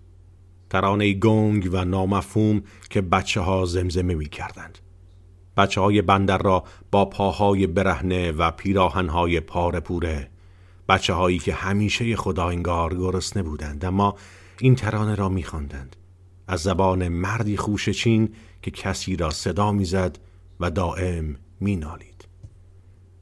ترانه 0.69 1.13
گنگ 1.13 1.69
و 1.71 1.85
نامفهوم 1.85 2.63
که 2.89 3.01
بچه 3.01 3.41
ها 3.41 3.65
زمزمه 3.65 4.15
می 4.15 4.29
کردند 4.29 4.77
بچه 5.57 5.81
های 5.81 6.01
بندر 6.01 6.37
را 6.37 6.63
با 6.91 7.05
پاهای 7.05 7.67
برهنه 7.67 8.31
و 8.31 8.51
پیراهنهای 8.51 9.39
پاره 9.39 9.79
پوره 9.79 10.29
بچه 10.89 11.13
هایی 11.13 11.39
که 11.39 11.53
همیشه 11.53 12.15
خدا 12.15 12.49
انگار 12.49 12.95
گرسنه 12.95 13.43
بودند 13.43 13.85
اما 13.85 14.15
این 14.59 14.75
ترانه 14.75 15.15
را 15.15 15.29
می 15.29 15.43
خواندند. 15.43 15.95
از 16.47 16.61
زبان 16.61 17.07
مردی 17.07 17.57
خوشچین 17.57 18.29
که 18.61 18.71
کسی 18.71 19.15
را 19.15 19.29
صدا 19.29 19.71
می‌زد 19.71 20.19
و 20.59 20.71
دائم 20.71 21.35
مینالید. 21.59 22.27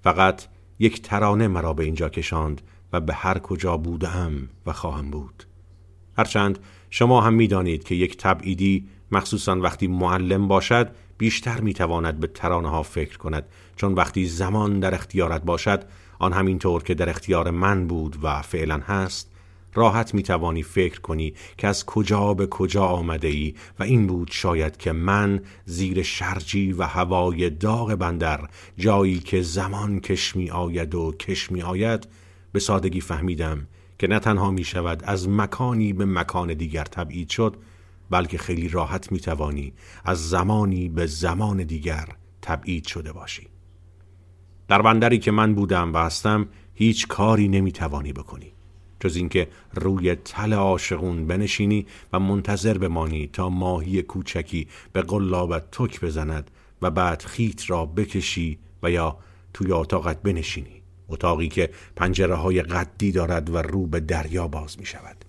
فقط 0.04 0.44
یک 0.80 1.02
ترانه 1.02 1.48
مرا 1.48 1.74
به 1.74 1.84
اینجا 1.84 2.10
کشاند 2.10 2.62
و 2.96 3.00
به 3.00 3.14
هر 3.14 3.40
کجا 3.40 3.78
بودم 3.78 4.50
و 4.66 4.74
خواهم 4.74 5.12
بود. 5.12 5.44
هرچند 6.18 6.60
شما 6.90 7.22
هم 7.22 7.34
می‌دانید 7.34 7.84
که 7.84 7.96
یک 7.96 8.18
تبعیدی 8.18 8.88
مخصوصا 9.12 9.56
وقتی 9.56 9.88
معلم 9.88 10.48
باشد 10.48 10.92
بیشتر 11.18 11.62
می‌تواند 11.62 12.20
به 12.20 12.28
ترانه 12.28 12.70
ها 12.70 12.84
فکر 12.84 13.18
کند. 13.18 13.46
چون 13.76 13.94
وقتی 13.94 14.26
زمان 14.26 14.80
در 14.80 14.94
اختیارت 14.94 15.44
باشد 15.44 15.84
آن 16.20 16.34
همینطور 16.34 16.84
که 16.84 16.94
در 16.94 17.10
اختیار 17.10 17.52
من 17.52 17.88
بود 17.88 18.18
و 18.24 18.42
فعلا 18.42 18.78
هست 18.78 19.32
راحت 19.74 20.14
می 20.14 20.24
توانی 20.24 20.64
فکر 20.64 21.02
کنی 21.02 21.34
که 21.58 21.68
از 21.68 21.86
کجا 21.86 22.34
به 22.34 22.48
کجا 22.48 22.86
آمده 22.86 23.28
ای 23.28 23.54
و 23.80 23.84
این 23.84 24.08
بود 24.08 24.30
شاید 24.32 24.78
که 24.78 24.92
من 24.92 25.42
زیر 25.66 26.04
شرجی 26.04 26.74
و 26.74 26.84
هوای 26.84 27.50
داغ 27.50 27.96
بندر 27.96 28.50
جایی 28.78 29.20
که 29.20 29.42
زمان 29.42 30.00
کش 30.00 30.36
می 30.36 30.52
آید 30.52 30.96
و 30.96 31.12
کش 31.12 31.52
می 31.52 31.62
آید 31.62 32.08
به 32.56 32.60
سادگی 32.60 33.02
فهمیدم 33.02 33.68
که 34.00 34.08
نه 34.08 34.20
تنها 34.20 34.52
می 34.52 34.64
شود 34.64 35.04
از 35.04 35.30
مکانی 35.30 35.94
به 35.94 36.06
مکان 36.06 36.54
دیگر 36.54 36.84
تبعید 36.84 37.30
شد 37.30 37.56
بلکه 38.10 38.38
خیلی 38.38 38.68
راحت 38.68 39.12
می 39.12 39.20
توانی 39.20 39.74
از 40.06 40.30
زمانی 40.30 40.90
به 40.90 41.06
زمان 41.06 41.64
دیگر 41.64 42.08
تبعید 42.42 42.88
شده 42.88 43.12
باشی. 43.12 43.48
در 44.68 44.82
بندری 44.82 45.20
که 45.20 45.32
من 45.32 45.56
بودم 45.56 45.94
و 45.94 45.98
هستم 45.98 46.48
هیچ 46.74 47.08
کاری 47.08 47.48
نمی 47.48 47.72
توانی 47.72 48.14
بکنی. 48.14 48.52
جز 49.00 49.16
اینکه 49.16 49.48
روی 49.74 50.16
تل 50.16 50.54
عاشقون 50.54 51.28
بنشینی 51.28 51.86
و 52.14 52.20
منتظر 52.20 52.78
بمانی 52.78 53.28
تا 53.28 53.50
ماهی 53.50 54.02
کوچکی 54.02 54.68
به 54.94 55.02
قلابت 55.02 55.72
تک 55.72 56.02
بزند 56.02 56.52
و 56.82 56.92
بعد 56.92 57.22
خیت 57.22 57.70
را 57.70 57.86
بکشی 57.86 58.60
و 58.84 58.92
یا 58.92 59.18
توی 59.54 59.72
اتاقت 59.72 60.22
بنشینی. 60.22 60.75
اتاقی 61.10 61.48
که 61.48 61.70
پنجره 61.96 62.36
های 62.36 62.62
قدی 62.62 63.12
دارد 63.12 63.50
و 63.50 63.58
رو 63.58 63.88
به 63.88 64.00
دریا 64.00 64.48
باز 64.48 64.80
می 64.80 64.86
شود 64.86 65.26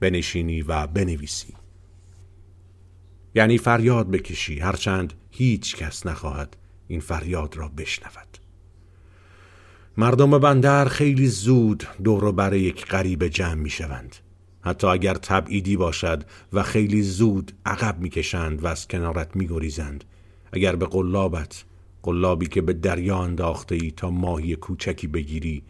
بنشینی 0.00 0.62
و 0.62 0.86
بنویسی 0.86 1.54
یعنی 3.34 3.58
فریاد 3.58 4.10
بکشی 4.10 4.58
هرچند 4.58 5.12
هیچ 5.30 5.76
کس 5.76 6.06
نخواهد 6.06 6.56
این 6.88 7.00
فریاد 7.00 7.56
را 7.56 7.68
بشنود 7.68 8.38
مردم 9.96 10.38
بندر 10.38 10.88
خیلی 10.88 11.26
زود 11.26 11.86
دور 12.04 12.32
بر 12.32 12.54
یک 12.54 12.86
غریب 12.86 13.26
جمع 13.28 13.54
می 13.54 13.70
شوند. 13.70 14.16
حتی 14.60 14.86
اگر 14.86 15.14
تبعیدی 15.14 15.76
باشد 15.76 16.24
و 16.52 16.62
خیلی 16.62 17.02
زود 17.02 17.52
عقب 17.66 17.98
می 17.98 18.10
کشند 18.10 18.64
و 18.64 18.66
از 18.66 18.88
کنارت 18.88 19.36
می 19.36 19.46
گریزند. 19.46 20.04
اگر 20.52 20.76
به 20.76 20.86
قلابت 20.86 21.64
قلابی 22.02 22.46
که 22.46 22.60
به 22.62 22.72
دریا 22.72 23.18
انداخته 23.18 23.74
ای 23.74 23.90
تا 23.90 24.10
ماهی 24.10 24.56
کوچکی 24.56 25.06
بگیری 25.06 25.62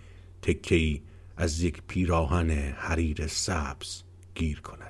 تکه 0.43 1.01
از 1.37 1.63
یک 1.63 1.83
پیراهن 1.89 2.51
حریر 2.51 3.27
سبز 3.27 4.03
گیر 4.35 4.61
کند. 4.61 4.90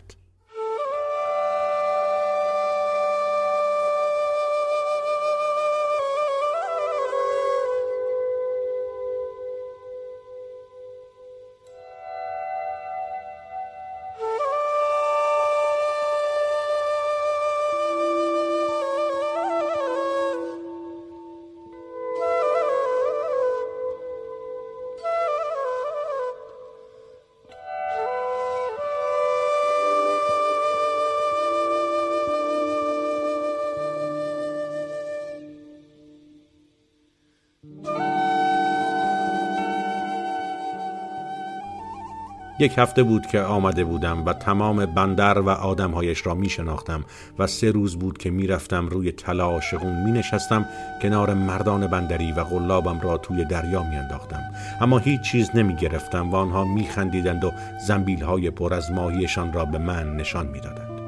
یک 42.61 42.79
هفته 42.79 43.03
بود 43.03 43.27
که 43.27 43.41
آمده 43.41 43.85
بودم 43.85 44.25
و 44.25 44.33
تمام 44.33 44.87
بندر 44.87 45.39
و 45.39 45.49
آدمهایش 45.49 46.27
را 46.27 46.35
می 46.35 46.49
شناختم 46.49 47.05
و 47.39 47.47
سه 47.47 47.71
روز 47.71 47.99
بود 47.99 48.19
که 48.19 48.31
می 48.31 48.47
رفتم 48.47 48.87
روی 48.87 49.13
طلا 49.13 49.45
عاشقون 49.45 50.05
می 50.05 50.13
نشستم 50.13 50.67
کنار 51.03 51.35
مردان 51.35 51.87
بندری 51.87 52.33
و 52.33 52.45
غلابم 52.45 53.01
را 53.01 53.19
توی 53.19 53.45
دریا 53.45 53.83
می 53.83 53.97
انداختم 53.97 54.43
اما 54.81 54.99
هیچ 54.99 55.21
چیز 55.21 55.51
نمی 55.55 55.75
گرفتم 55.75 56.31
و 56.31 56.37
آنها 56.37 56.65
می 56.65 56.85
خندیدند 56.85 57.45
و 57.45 57.53
زنبیل 57.87 58.23
های 58.23 58.51
پر 58.51 58.75
از 58.75 58.93
ماهیشان 58.93 59.53
را 59.53 59.65
به 59.65 59.79
من 59.79 60.17
نشان 60.17 60.47
می 60.47 60.61
دادند. 60.61 61.01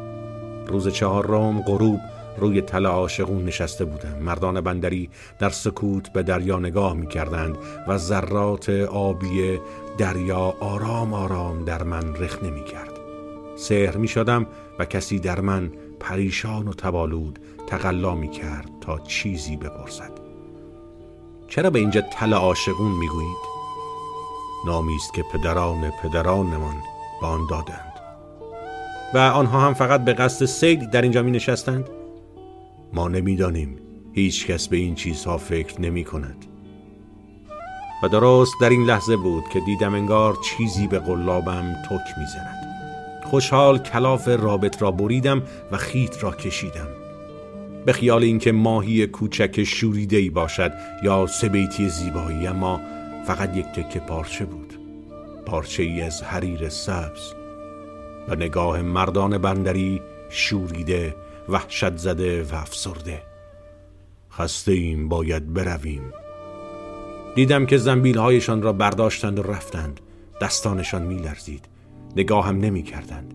روز 0.67 0.89
چهارم 0.89 1.63
غروب 1.63 2.01
روی 2.39 2.61
تل 2.61 2.87
عاشقون 2.87 3.45
نشسته 3.45 3.85
بودم 3.85 4.19
مردان 4.21 4.61
بندری 4.61 5.11
در 5.39 5.51
سکوت 5.51 6.13
به 6.13 6.23
دریا 6.23 6.59
نگاه 6.59 6.95
می 6.95 7.07
کردند 7.07 7.57
و 7.89 7.99
ذرات 7.99 8.71
آبی 8.91 9.61
دریا 9.99 10.55
آرام 10.61 11.15
آرام 11.15 11.65
در 11.65 11.83
من 11.83 12.15
رخ 12.17 12.43
نمی 12.43 12.65
کرد 12.65 12.93
سهر 13.57 13.97
می 13.97 14.09
شدم 14.09 14.47
و 14.79 14.85
کسی 14.85 15.19
در 15.19 15.41
من 15.41 15.73
پریشان 16.01 16.69
و 16.69 16.73
تبالود 16.73 17.39
تقلا 17.67 18.15
می 18.15 18.29
کرد 18.29 18.71
تا 18.81 18.99
چیزی 18.99 19.57
بپرسد 19.57 20.11
چرا 21.49 21.71
به 21.71 21.79
اینجا 21.79 22.01
تل 22.01 22.35
عاشقون 22.35 22.93
می 22.93 23.09
گویید؟ 23.09 23.53
نامی 24.67 24.95
است 24.95 25.15
که 25.15 25.25
پدران 25.33 25.91
پدرانمان 26.03 26.75
به 27.21 27.27
آن 27.27 27.47
دادند 27.51 27.93
و 29.15 29.19
آنها 29.19 29.61
هم 29.61 29.75
فقط 29.75 30.05
به 30.05 30.13
قصد 30.13 30.45
سید 30.47 30.91
در 30.91 31.03
اینجا 31.03 31.23
می 31.23 31.31
نشستند؟ 31.31 31.89
ما 32.93 33.09
نمی‌دانیم. 33.09 33.77
هیچ 34.13 34.47
کس 34.47 34.69
به 34.69 34.77
این 34.77 34.95
چیزها 34.95 35.39
فکر 35.39 35.81
نمی 35.81 36.05
کند 36.05 36.47
و 38.03 38.09
درست 38.09 38.55
در 38.61 38.69
این 38.69 38.85
لحظه 38.85 39.17
بود 39.17 39.45
که 39.53 39.61
دیدم 39.61 39.95
انگار 39.95 40.39
چیزی 40.45 40.87
به 40.87 40.99
قلابم 40.99 41.73
تک 41.73 42.19
می‌زند. 42.19 42.63
خوشحال 43.25 43.79
کلاف 43.79 44.29
رابط 44.29 44.83
را 44.83 44.91
بریدم 44.91 45.43
و 45.73 45.77
خیت 45.77 46.25
را 46.25 46.31
کشیدم. 46.31 46.89
به 47.87 47.93
خیال 47.93 48.23
اینکه 48.23 48.53
ماهی 48.53 49.07
کوچک 49.07 49.65
شوریده 49.65 50.17
ای 50.17 50.31
باشد 50.31 50.73
یا 51.03 51.27
سبیتی 51.27 51.89
زیبایی 51.89 52.47
اما 52.47 52.81
فقط 53.27 53.57
یک 53.57 53.67
تکه 53.67 54.01
پارچه 54.01 54.45
بود. 54.45 54.79
پارچه 55.47 55.83
ای 55.83 56.03
از 56.03 56.23
حریر 56.23 56.69
سبز 56.69 57.33
و 58.29 58.35
نگاه 58.35 58.83
مردان 58.83 59.39
بندری 59.39 60.01
شوریده 60.29 61.15
وحشت 61.53 61.97
زده 61.97 62.43
و 62.43 62.55
افسرده. 62.55 63.23
خسته 64.33 64.73
ایم 64.73 65.09
باید 65.09 65.53
برویم. 65.53 66.13
دیدم 67.35 67.67
که 67.67 67.77
زنبیل 67.77 68.19
هایشان 68.19 68.63
را 68.63 68.73
برداشتند 68.73 69.39
و 69.39 69.43
رفتند. 69.43 70.01
دستانشان 70.41 71.03
می 71.03 71.17
لرزید 71.17 71.69
نگاهم 72.17 72.59
نمی 72.59 72.83
کردند 72.83 73.35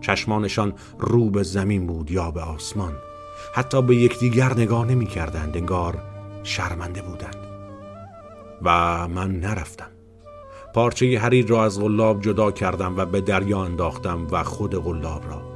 چشمانشان 0.00 0.72
رو 0.98 1.30
به 1.30 1.42
زمین 1.42 1.86
بود 1.86 2.10
یا 2.10 2.30
به 2.30 2.40
آسمان. 2.40 2.92
حتی 3.54 3.82
به 3.82 3.96
یکدیگر 3.96 4.52
نگاه 4.54 4.86
نمی 4.86 5.06
کردند 5.06 5.56
انگار 5.56 6.02
شرمنده 6.42 7.02
بودند. 7.02 7.36
و 8.62 9.08
من 9.08 9.40
نرفتم. 9.40 9.90
پارچه 10.74 11.18
حریر 11.18 11.46
را 11.46 11.64
از 11.64 11.80
غلاب 11.80 12.20
جدا 12.20 12.50
کردم 12.50 12.96
و 12.96 13.04
به 13.04 13.20
دریا 13.20 13.64
انداختم 13.64 14.26
و 14.30 14.42
خود 14.42 14.74
غلاب 14.74 15.28
را 15.30 15.55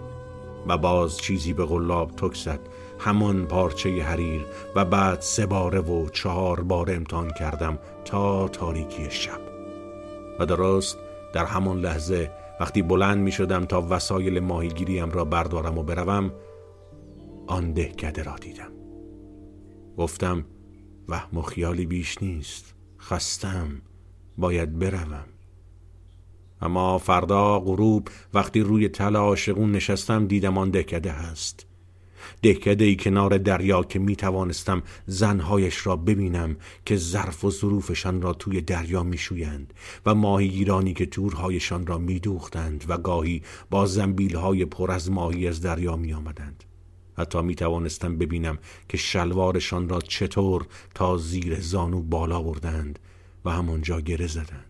و 0.67 0.79
باز 0.79 1.19
چیزی 1.19 1.53
به 1.53 1.65
غلاب 1.65 2.11
تک 2.17 2.37
زد. 2.37 2.61
همان 2.99 3.47
پارچه 3.47 4.03
حریر 4.03 4.47
و 4.77 4.85
بعد 4.85 5.21
سه 5.21 5.47
باره 5.47 5.81
و 5.81 6.09
چهار 6.09 6.61
بار 6.61 6.91
امتحان 6.91 7.31
کردم 7.31 7.79
تا 8.05 8.49
تاریکی 8.49 9.11
شب. 9.11 9.41
و 10.39 10.47
درست 10.47 10.99
در 11.33 11.45
همان 11.45 11.81
لحظه 11.81 12.31
وقتی 12.61 12.83
بلند 12.83 13.19
می 13.19 13.33
شدم 13.33 13.65
تا 13.65 13.87
وسایل 13.91 14.41
ماهیگیریم 14.41 15.11
را 15.11 15.25
بردارم 15.25 15.79
و 15.79 15.83
بروم 15.83 16.33
آن 17.47 17.73
دهکده 17.73 18.23
را 18.23 18.37
دیدم. 18.37 18.73
گفتم 19.99 20.45
وهم 21.09 21.39
و 21.39 21.43
خیالی 21.43 21.87
بیش 21.87 22.23
نیست 22.23 22.75
خستم 23.01 23.83
باید 24.39 24.79
بروم. 24.79 25.25
اما 26.63 26.99
فردا 26.99 27.61
غروب 27.61 28.09
وقتی 28.35 28.61
روی 28.61 28.89
تل 28.89 29.17
عاشقون 29.17 29.73
نشستم 29.73 30.27
دیدم 30.27 30.59
آن 30.59 30.71
دهکده 30.71 31.13
هست 31.13 31.67
دهکده 32.43 32.85
ای 32.85 32.97
کنار 32.97 33.39
دریا 33.39 33.83
که 33.83 33.99
می 33.99 34.17
توانستم 34.17 34.83
زنهایش 35.07 35.87
را 35.87 35.97
ببینم 35.97 36.57
که 36.87 36.97
ظرف 36.97 37.45
و 37.45 37.51
ظروفشان 37.51 38.23
را 38.23 38.33
توی 38.33 38.61
دریا 38.61 39.03
می 39.03 39.19
شویند 39.19 39.75
و 40.07 40.15
ماهیگیرانی 40.15 40.95
که 40.95 41.07
تورهایشان 41.07 41.87
را 41.87 41.99
می 41.99 42.19
دوختند 42.19 42.85
و 42.89 42.99
گاهی 42.99 43.43
با 43.71 43.87
زنبیل 43.87 44.37
های 44.37 44.65
پر 44.65 44.91
از 44.91 45.11
ماهی 45.11 45.49
از 45.49 45.61
دریا 45.61 45.97
می 45.97 46.13
آمدند. 46.13 46.65
حتی 47.19 47.43
می 47.43 47.55
توانستم 47.55 48.19
ببینم 48.19 48.59
که 48.89 48.97
شلوارشان 48.97 49.89
را 49.89 50.01
چطور 50.01 50.67
تا 50.95 51.17
زیر 51.17 51.61
زانو 51.61 52.01
بالا 52.01 52.43
بردند 52.43 52.99
و 53.45 53.51
همانجا 53.51 54.01
گره 54.01 54.27
زدند 54.27 54.70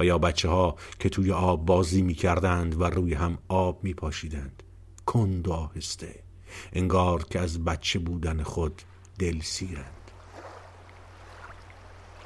و 0.00 0.04
یا 0.04 0.18
بچه 0.18 0.48
ها 0.48 0.76
که 0.98 1.08
توی 1.08 1.32
آب 1.32 1.66
بازی 1.66 2.02
می 2.02 2.14
کردند 2.14 2.80
و 2.80 2.84
روی 2.84 3.14
هم 3.14 3.38
آب 3.48 3.84
می 3.84 3.94
پاشیدند 3.94 4.62
کند 5.06 5.48
آهسته. 5.48 6.22
انگار 6.72 7.24
که 7.24 7.40
از 7.40 7.64
بچه 7.64 7.98
بودن 7.98 8.42
خود 8.42 8.82
دل 9.18 9.40
سیرند. 9.40 10.10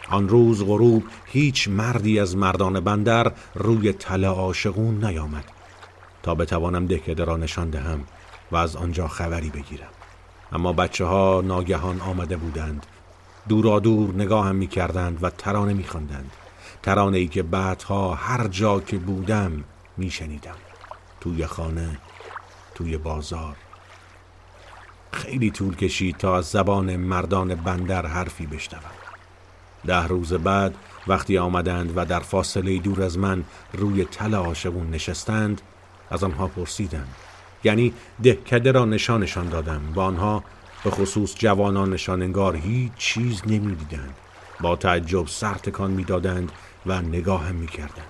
آن 0.09 0.29
روز 0.29 0.65
غروب 0.65 1.05
هیچ 1.27 1.69
مردی 1.69 2.21
از 2.21 2.37
مردان 2.37 2.81
بندر 2.81 3.33
روی 3.55 3.93
تله 3.93 4.29
عاشقون 4.29 5.05
نیامد. 5.05 5.45
تا 6.23 6.35
بتوانم 6.35 6.87
دهکده 6.87 7.25
را 7.25 7.37
نشان 7.37 7.71
دهم 7.71 8.05
و 8.53 8.57
از 8.57 8.77
آنجا 8.77 9.09
خبری 9.09 9.51
بگیرم. 9.51 9.91
اما 10.53 10.73
بچه 10.73 11.05
ها 11.05 11.43
ناگهان 11.45 12.01
آمده 12.01 12.37
بودند. 12.37 12.87
دورا 13.49 13.81
دور 13.81 14.15
نگاهم 14.15 14.57
می 14.57 14.67
کردند 14.67 15.19
و 15.23 15.31
ترانه 15.31 15.73
می 15.73 15.85
خواندند 15.85 16.31
ترانه 16.85 17.19
ای 17.19 17.27
که 17.27 17.43
بعدها 17.43 18.15
هر 18.15 18.49
جا 18.49 18.81
که 18.81 18.99
بودم 18.99 19.65
می 19.97 20.11
شنیدم 20.11 20.57
توی 21.21 21.47
خانه 21.47 21.99
توی 22.75 22.97
بازار. 22.97 23.57
خیلی 25.13 25.51
طول 25.51 25.77
کشید 25.77 26.17
تا 26.17 26.37
از 26.37 26.45
زبان 26.45 26.97
مردان 26.97 27.55
بندر 27.55 28.07
حرفی 28.07 28.47
بشنوم. 28.47 28.83
ده 29.87 30.07
روز 30.07 30.33
بعد 30.33 30.75
وقتی 31.07 31.39
آمدند 31.39 31.93
و 31.97 32.05
در 32.05 32.21
فاصله 32.21 32.79
دور 32.79 33.03
از 33.03 33.19
من 33.19 33.45
روی 33.73 34.05
تل 34.05 34.35
عاشقون 34.35 34.91
نشستند 34.91 35.61
از 36.11 36.25
آنها 36.25 36.47
پرسیدم. 36.47 37.07
یعنی 37.65 37.93
دهکده 38.23 38.73
را 38.73 38.85
نشانشان 38.85 39.49
دادم. 39.49 39.93
و 39.95 40.01
آنها 40.01 40.45
به 40.85 40.91
خصوص 40.91 41.35
جوانانشان 41.39 42.23
انگار 42.23 42.57
هیچ 42.57 42.93
چیز 42.97 43.43
نمی‌دیدند. 43.47 44.15
با 44.61 44.77
تعجب 44.77 45.27
سر 45.27 45.55
تکان 45.55 45.91
می‌دادند 45.91 46.53
و 46.87 47.03
نگاهم 47.03 47.55
می‌کردند. 47.55 48.09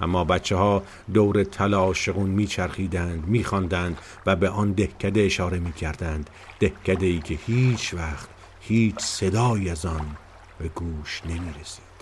اما 0.00 0.24
بچه 0.24 0.56
ها 0.56 0.82
دور 1.14 1.44
تل 1.44 1.74
عاشقون 1.74 2.30
میچرخیدند 2.30 3.26
میخواندند 3.26 3.98
و 4.26 4.36
به 4.36 4.48
آن 4.48 4.72
دهکده 4.72 5.20
اشاره 5.20 5.58
می‌کردند. 5.58 6.30
دهکده 6.60 7.06
ای 7.06 7.18
که 7.18 7.38
هیچ 7.46 7.94
وقت 7.94 8.28
هیچ 8.60 8.98
صدایی 8.98 9.70
از 9.70 9.86
آن 9.86 10.16
به 10.58 10.68
گوش 10.68 11.22
نمی‌رسید. 11.26 11.92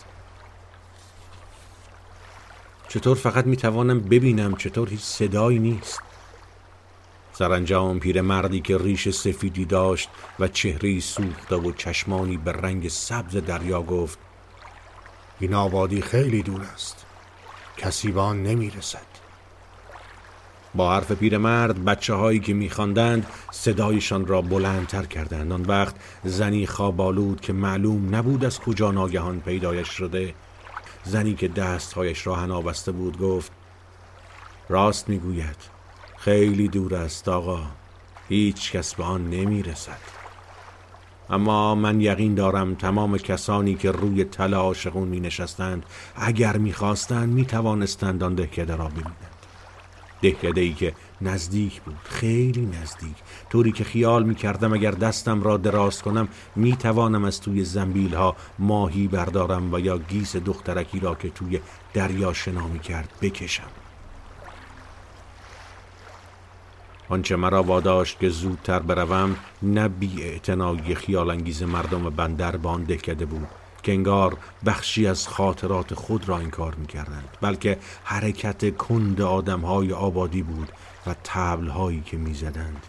چطور 2.88 3.16
فقط 3.16 3.46
می‌توانم 3.46 4.00
ببینم 4.00 4.56
چطور 4.56 4.88
هیچ 4.88 5.00
صدایی 5.00 5.58
نیست؟ 5.58 6.02
سرانجام 7.32 8.00
پیر 8.00 8.20
مردی 8.20 8.60
که 8.60 8.78
ریش 8.78 9.08
سفیدی 9.08 9.64
داشت 9.64 10.08
و 10.38 10.48
چهره 10.48 11.00
سوخته 11.00 11.56
و 11.56 11.72
چشمانی 11.72 12.36
به 12.36 12.52
رنگ 12.52 12.88
سبز 12.88 13.36
دریا 13.36 13.82
گفت 13.82 14.18
این 15.40 15.54
آبادی 15.54 16.00
خیلی 16.02 16.42
دور 16.42 16.62
است. 16.74 17.06
کسی 17.76 18.12
به 18.12 18.20
آن 18.20 18.42
نمی‌رسد. 18.42 19.10
با 20.74 20.92
حرف 20.94 21.12
پیرمرد 21.12 21.84
بچه 21.84 22.14
هایی 22.14 22.40
که 22.40 22.54
میخواندند 22.54 23.26
صدایشان 23.50 24.26
را 24.26 24.42
بلندتر 24.42 25.02
کردند. 25.02 25.52
آن 25.52 25.62
وقت 25.62 25.94
زنی 26.24 26.66
خوابالود 26.66 27.40
که 27.40 27.52
معلوم 27.52 28.14
نبود 28.14 28.44
از 28.44 28.60
کجا 28.60 28.90
ناگهان 28.90 29.40
پیدایش 29.40 29.88
شده 29.88 30.34
زنی 31.04 31.34
که 31.34 31.48
دستهایش 31.48 32.26
را 32.26 32.34
هنا 32.34 32.60
بسته 32.60 32.92
بود 32.92 33.18
گفت 33.18 33.52
راست 34.68 35.08
می‌گوید 35.08 35.56
خیلی 36.18 36.68
دور 36.68 36.94
است 36.94 37.28
آقا 37.28 37.66
هیچ 38.28 38.72
کس 38.72 38.94
به 38.94 39.04
آن 39.04 39.30
نمی‌رسد. 39.30 40.19
اما 41.30 41.74
من 41.74 42.00
یقین 42.00 42.34
دارم 42.34 42.74
تمام 42.74 43.18
کسانی 43.18 43.74
که 43.74 43.90
روی 43.90 44.24
تل 44.24 44.54
عاشقون 44.54 45.08
می 45.08 45.20
نشستند 45.20 45.86
اگر 46.16 46.56
می 46.56 46.72
خواستند 46.72 47.32
می 47.32 47.44
توانستند 47.44 48.22
آن 48.22 48.34
دهکده 48.34 48.76
را 48.76 48.88
ببینند. 48.88 49.16
دهکده 50.22 50.60
ای 50.60 50.72
که 50.72 50.94
نزدیک 51.20 51.80
بود 51.80 51.96
خیلی 52.04 52.66
نزدیک. 52.66 53.16
طوری 53.50 53.72
که 53.72 53.84
خیال 53.84 54.22
می 54.22 54.34
کردم 54.34 54.72
اگر 54.72 54.90
دستم 54.90 55.42
را 55.42 55.56
دراز 55.56 56.02
کنم 56.02 56.28
می 56.56 56.76
توانم 56.76 57.24
از 57.24 57.40
توی 57.40 57.64
زنبیل 57.64 58.14
ها 58.14 58.36
ماهی 58.58 59.08
بردارم 59.08 59.74
و 59.74 59.78
یا 59.78 59.98
گیس 59.98 60.36
دخترکی 60.36 61.00
را 61.00 61.14
که 61.14 61.30
توی 61.30 61.60
دریا 61.94 62.32
شنا 62.32 62.68
می 62.68 62.78
کرد 62.78 63.08
بکشم. 63.22 63.79
آنچه 67.10 67.36
مرا 67.36 67.62
واداشت 67.62 68.18
که 68.20 68.28
زودتر 68.28 68.78
بروم 68.78 69.36
نه 69.62 69.88
بی 69.88 70.40
خیال 70.94 71.30
انگیز 71.30 71.62
مردم 71.62 72.10
بندر 72.10 72.56
به 72.56 72.68
آن 72.68 72.84
دهکده 72.84 73.26
بود 73.26 73.48
که 73.82 73.92
انگار 73.92 74.36
بخشی 74.66 75.06
از 75.06 75.28
خاطرات 75.28 75.94
خود 75.94 76.28
را 76.28 76.36
انکار 76.36 76.74
می 76.74 76.86
کردند 76.86 77.28
بلکه 77.40 77.78
حرکت 78.04 78.76
کند 78.76 79.20
آدم 79.20 79.60
های 79.60 79.92
آبادی 79.92 80.42
بود 80.42 80.68
و 81.06 81.14
تبل 81.24 81.68
هایی 81.68 82.00
که 82.00 82.16
می 82.16 82.34
زدند 82.34 82.86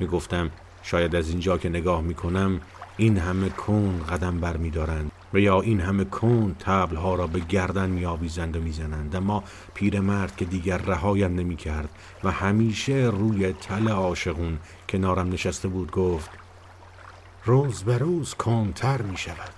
می 0.00 0.06
گفتم 0.06 0.50
شاید 0.82 1.16
از 1.16 1.28
اینجا 1.28 1.58
که 1.58 1.68
نگاه 1.68 2.00
می 2.00 2.14
کنم 2.14 2.60
این 2.96 3.18
همه 3.18 3.48
کن 3.48 4.04
قدم 4.08 4.40
بر 4.40 4.56
می 4.56 4.70
دارند 4.70 5.12
و 5.36 5.38
یا 5.38 5.60
این 5.60 5.80
همه 5.80 6.04
کن 6.04 6.56
تبل 6.58 6.96
ها 6.96 7.14
را 7.14 7.26
به 7.26 7.40
گردن 7.40 7.90
می 7.90 8.04
آویزند 8.04 8.56
و 8.56 8.60
می 8.60 8.72
زنند 8.72 9.16
اما 9.16 9.44
پیرمرد 9.74 10.36
که 10.36 10.44
دیگر 10.44 10.78
رهایم 10.78 11.34
نمی 11.34 11.56
کرد 11.56 11.88
و 12.24 12.30
همیشه 12.30 13.10
روی 13.12 13.52
تل 13.52 13.88
عاشقون 13.88 14.58
کنارم 14.88 15.28
نشسته 15.28 15.68
بود 15.68 15.90
گفت 15.90 16.30
روز 17.44 17.82
به 17.82 17.98
روز 17.98 18.34
کنتر 18.34 19.02
می 19.02 19.16
شود 19.16 19.50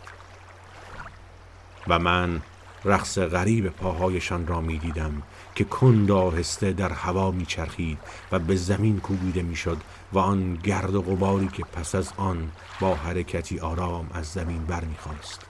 و 1.89 1.99
من 1.99 2.41
رقص 2.85 3.19
غریب 3.19 3.69
پاهایشان 3.69 4.47
را 4.47 4.61
می 4.61 4.79
دیدم 4.79 5.23
که 5.55 5.65
کند 5.65 6.11
آهسته 6.11 6.73
در 6.73 6.93
هوا 6.93 7.31
می 7.31 7.47
چرخید 7.47 7.99
و 8.33 8.39
به 8.39 8.57
زمین 8.57 9.01
کوبیده 9.01 9.43
می 9.43 9.57
شد 9.57 9.79
و 10.13 10.19
آن 10.19 10.55
گرد 10.55 10.95
و 10.95 11.03
غباری 11.03 11.49
که 11.49 11.63
پس 11.63 11.95
از 11.95 12.13
آن 12.17 12.51
با 12.81 12.95
حرکتی 12.95 13.59
آرام 13.59 14.11
از 14.15 14.27
زمین 14.27 14.65
برمیخواست 14.65 15.48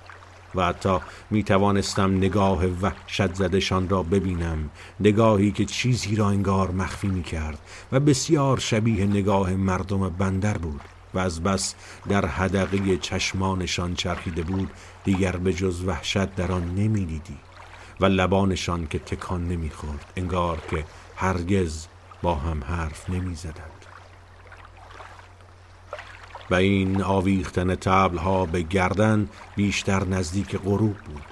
و 0.54 0.66
حتی 0.66 0.98
می 1.30 1.42
توانستم 1.42 2.16
نگاه 2.16 2.66
وحشت 2.66 3.34
زدشان 3.34 3.88
را 3.88 4.02
ببینم. 4.02 4.70
نگاهی 5.00 5.50
که 5.50 5.64
چیزی 5.64 6.16
را 6.16 6.28
انگار 6.28 6.70
مخفی 6.70 7.08
می 7.08 7.22
کرد 7.22 7.58
و 7.92 8.00
بسیار 8.00 8.58
شبیه 8.58 9.06
نگاه 9.06 9.52
مردم 9.52 10.08
بندر 10.08 10.58
بود 10.58 10.80
و 11.14 11.18
از 11.18 11.42
بس 11.42 11.74
در 12.08 12.26
حدقه 12.26 12.96
چشمانشان 12.96 13.94
چرخیده 13.94 14.42
بود 14.42 14.70
دیگر 15.04 15.36
به 15.36 15.52
جز 15.52 15.84
وحشت 15.84 16.34
در 16.34 16.52
آن 16.52 16.74
نمی‌دیدی 16.74 17.36
و 18.00 18.06
لبانشان 18.06 18.86
که 18.86 18.98
تکان 18.98 19.48
نمی‌خورد 19.48 20.12
انگار 20.16 20.58
که 20.70 20.84
هرگز 21.16 21.86
با 22.22 22.34
هم 22.34 22.64
حرف 22.64 23.10
نمی‌زدند. 23.10 23.77
و 26.50 26.54
این 26.54 27.02
آویختن 27.02 27.74
تبل 27.74 28.18
ها 28.18 28.46
به 28.46 28.62
گردن 28.62 29.28
بیشتر 29.56 30.04
نزدیک 30.04 30.56
غروب 30.56 30.96
بود. 30.96 31.24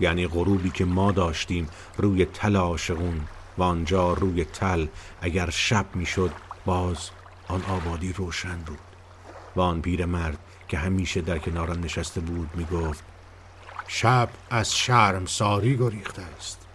یعنی 0.00 0.26
غروبی 0.26 0.70
که 0.70 0.84
ما 0.84 1.12
داشتیم 1.12 1.68
روی 1.96 2.24
تل 2.24 2.56
عاشقون 2.56 3.20
و 3.58 3.62
آنجا 3.62 4.12
روی 4.12 4.44
تل 4.44 4.86
اگر 5.20 5.50
شب 5.50 5.86
می‌شد 5.94 6.32
باز 6.64 7.10
آن 7.48 7.62
آبادی 7.62 8.12
روشن 8.12 8.56
بود. 8.56 8.78
و 9.56 9.60
آن 9.60 9.82
مرد 10.04 10.38
که 10.68 10.78
همیشه 10.78 11.20
در 11.20 11.38
کنارم 11.38 11.84
نشسته 11.84 12.20
بود 12.20 12.50
می 12.54 12.64
گفت 12.64 13.04
شب 13.88 14.28
از 14.50 14.76
شرم 14.76 15.26
ساری 15.26 15.76
گریخته 15.76 16.22
است. 16.36 16.66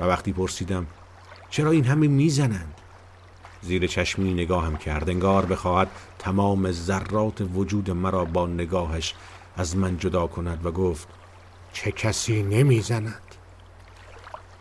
و 0.00 0.04
وقتی 0.04 0.32
پرسیدم 0.32 0.86
چرا 1.50 1.70
این 1.70 1.84
همه 1.84 2.08
می‌زنند؟ 2.08 2.79
زیر 3.62 3.86
چشمی 3.86 4.34
نگاهم 4.34 4.76
کرد. 4.76 5.10
انگار 5.10 5.46
بخواهد 5.46 5.88
تمام 6.18 6.72
ذرات 6.72 7.40
وجود 7.54 7.90
مرا 7.90 8.24
با 8.24 8.46
نگاهش 8.46 9.14
از 9.56 9.76
من 9.76 9.98
جدا 9.98 10.26
کند 10.26 10.66
و 10.66 10.70
گفت 10.70 11.08
چه 11.72 11.92
کسی 11.92 12.42
نمی‌زند؟ 12.42 13.22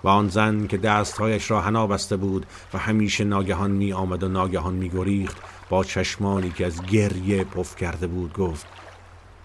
و 0.04 0.08
آن 0.08 0.30
زن 0.30 0.68
که 0.68 0.78
دستهایش 0.78 1.52
را 1.52 1.62
حنا 1.62 1.88
بسته 1.88 2.18
بود 2.18 2.46
و 2.74 2.78
همیشه 2.78 3.24
ناگهان 3.24 3.72
می 3.72 3.94
آمد 3.94 4.24
و 4.24 4.28
ناگهان 4.28 4.74
می 4.74 4.90
گریخت 4.90 5.38
با 5.70 5.84
چشمانی 5.84 6.50
که 6.50 6.66
از 6.66 6.82
گریه 6.86 7.44
پف 7.44 7.76
کرده 7.76 8.08
بود 8.08 8.34
گفت 8.34 8.68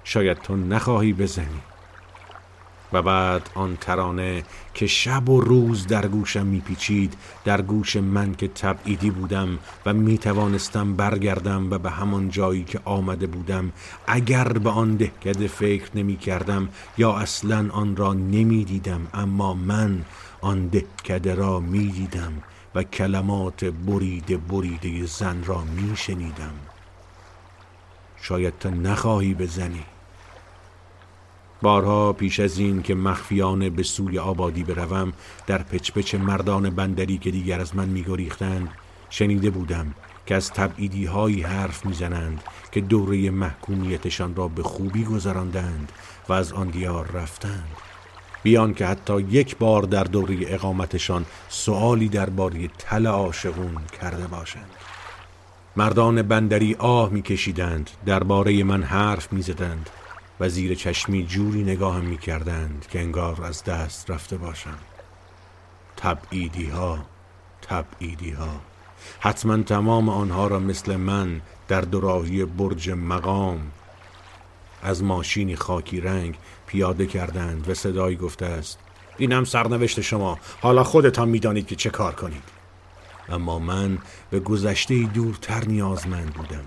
شاید 0.04 0.38
تو 0.38 0.56
نخواهی 0.56 1.12
بزنی. 1.12 1.60
و 2.94 3.02
بعد 3.02 3.50
آن 3.54 3.76
ترانه 3.76 4.42
که 4.74 4.86
شب 4.86 5.28
و 5.28 5.40
روز 5.40 5.86
در 5.86 6.06
گوشم 6.06 6.46
میپیچید 6.46 7.16
در 7.44 7.62
گوش 7.62 7.96
من 7.96 8.34
که 8.34 8.48
تبعیدی 8.48 9.10
بودم 9.10 9.58
و 9.86 9.94
می‌توانستم 9.94 10.96
برگردم 10.96 11.70
و 11.70 11.78
به 11.78 11.90
همان 11.90 12.28
جایی 12.28 12.64
که 12.64 12.80
آمده 12.84 13.26
بودم 13.26 13.72
اگر 14.06 14.48
به 14.48 14.70
آن 14.70 14.96
دهکده 14.96 15.48
فکر 15.48 15.90
نمی 15.94 16.16
کردم 16.16 16.68
یا 16.98 17.12
اصلا 17.12 17.70
آن 17.72 17.96
را 17.96 18.12
نمی‌دیدم 18.12 19.06
اما 19.14 19.54
من 19.54 20.04
آن 20.40 20.66
دهکده 20.66 21.34
را 21.34 21.60
می‌دیدم 21.60 22.32
و 22.74 22.82
کلمات 22.82 23.64
بریده 23.64 24.36
بریده 24.36 25.06
زن 25.06 25.44
را 25.44 25.64
میشنیدم. 25.64 26.54
شاید 28.22 28.58
تو 28.60 28.70
نخواهی 28.70 29.34
بزنی. 29.34 29.84
بارها 31.64 32.12
پیش 32.12 32.40
از 32.40 32.58
این 32.58 32.82
که 32.82 32.94
مخفیانه 32.94 33.70
به 33.70 33.82
سوی 33.82 34.18
آبادی 34.18 34.64
بروم 34.64 35.12
در 35.46 35.62
پچپچ 35.62 36.14
مردان 36.14 36.70
بندری 36.70 37.18
که 37.18 37.30
دیگر 37.30 37.60
از 37.60 37.76
من 37.76 37.88
میگریختند 37.88 38.68
شنیده 39.10 39.50
بودم 39.50 39.94
که 40.26 40.34
از 40.34 40.50
تبعیدی 40.50 41.04
هایی 41.04 41.42
حرف 41.42 41.86
می‌زنند 41.86 42.42
که 42.72 42.80
دوره 42.80 43.30
محکومیتشان 43.30 44.34
را 44.34 44.48
به 44.48 44.62
خوبی 44.62 45.04
گذراندند 45.04 45.92
و 46.28 46.32
از 46.32 46.52
آن 46.52 46.68
دیار 46.68 47.10
رفتند. 47.10 47.76
بیان 48.42 48.74
که 48.74 48.86
حتی 48.86 49.20
یک 49.20 49.56
بار 49.56 49.82
در 49.82 50.04
دوره 50.04 50.36
اقامتشان 50.40 51.24
سؤالی 51.48 52.08
درباره 52.08 52.68
تل 52.78 53.06
عاشقون 53.06 53.76
کرده 54.00 54.26
باشند. 54.26 54.70
مردان 55.76 56.22
بندری 56.22 56.74
آه 56.78 57.10
میکشیدند 57.10 57.90
درباره 58.06 58.64
من 58.64 58.82
حرف 58.82 59.32
می‌زدند. 59.32 59.90
و 60.40 60.48
زیر 60.48 60.74
چشمی 60.74 61.26
جوری 61.26 61.62
نگاهم 61.62 62.04
می 62.04 62.18
کردند 62.18 62.86
که 62.90 63.00
انگار 63.00 63.44
از 63.44 63.64
دست 63.64 64.10
رفته 64.10 64.36
باشم. 64.36 64.78
تبعیدی 65.96 66.66
ها 66.66 66.98
تبعیدی 67.62 68.30
ها 68.30 68.60
حتما 69.20 69.62
تمام 69.62 70.08
آنها 70.08 70.46
را 70.46 70.58
مثل 70.58 70.96
من 70.96 71.40
در 71.68 71.80
دوراهی 71.80 72.44
برج 72.44 72.90
مقام 72.90 73.60
از 74.82 75.02
ماشینی 75.02 75.56
خاکی 75.56 76.00
رنگ 76.00 76.34
پیاده 76.66 77.06
کردند 77.06 77.68
و 77.68 77.74
صدایی 77.74 78.16
گفته 78.16 78.46
است 78.46 78.78
اینم 79.18 79.44
سرنوشت 79.44 80.00
شما. 80.00 80.38
حالا 80.60 80.84
خودتان 80.84 81.28
می‌دانید 81.28 81.66
که 81.66 81.76
چه 81.76 81.90
کار 81.90 82.14
کنید. 82.14 82.42
اما 83.28 83.58
من 83.58 83.98
به 84.30 84.40
گذشته 84.40 85.02
دورتر 85.02 85.64
نیازمند 85.64 86.34
بودم. 86.34 86.64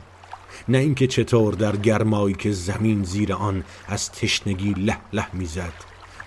نه 0.69 0.77
اینکه 0.77 1.07
چطور 1.07 1.53
در 1.53 1.75
گرمایی 1.75 2.35
که 2.35 2.51
زمین 2.51 3.03
زیر 3.03 3.33
آن 3.33 3.63
از 3.87 4.11
تشنگی 4.11 4.73
له 4.73 4.97
له 5.13 5.35
می‌زد. 5.35 5.73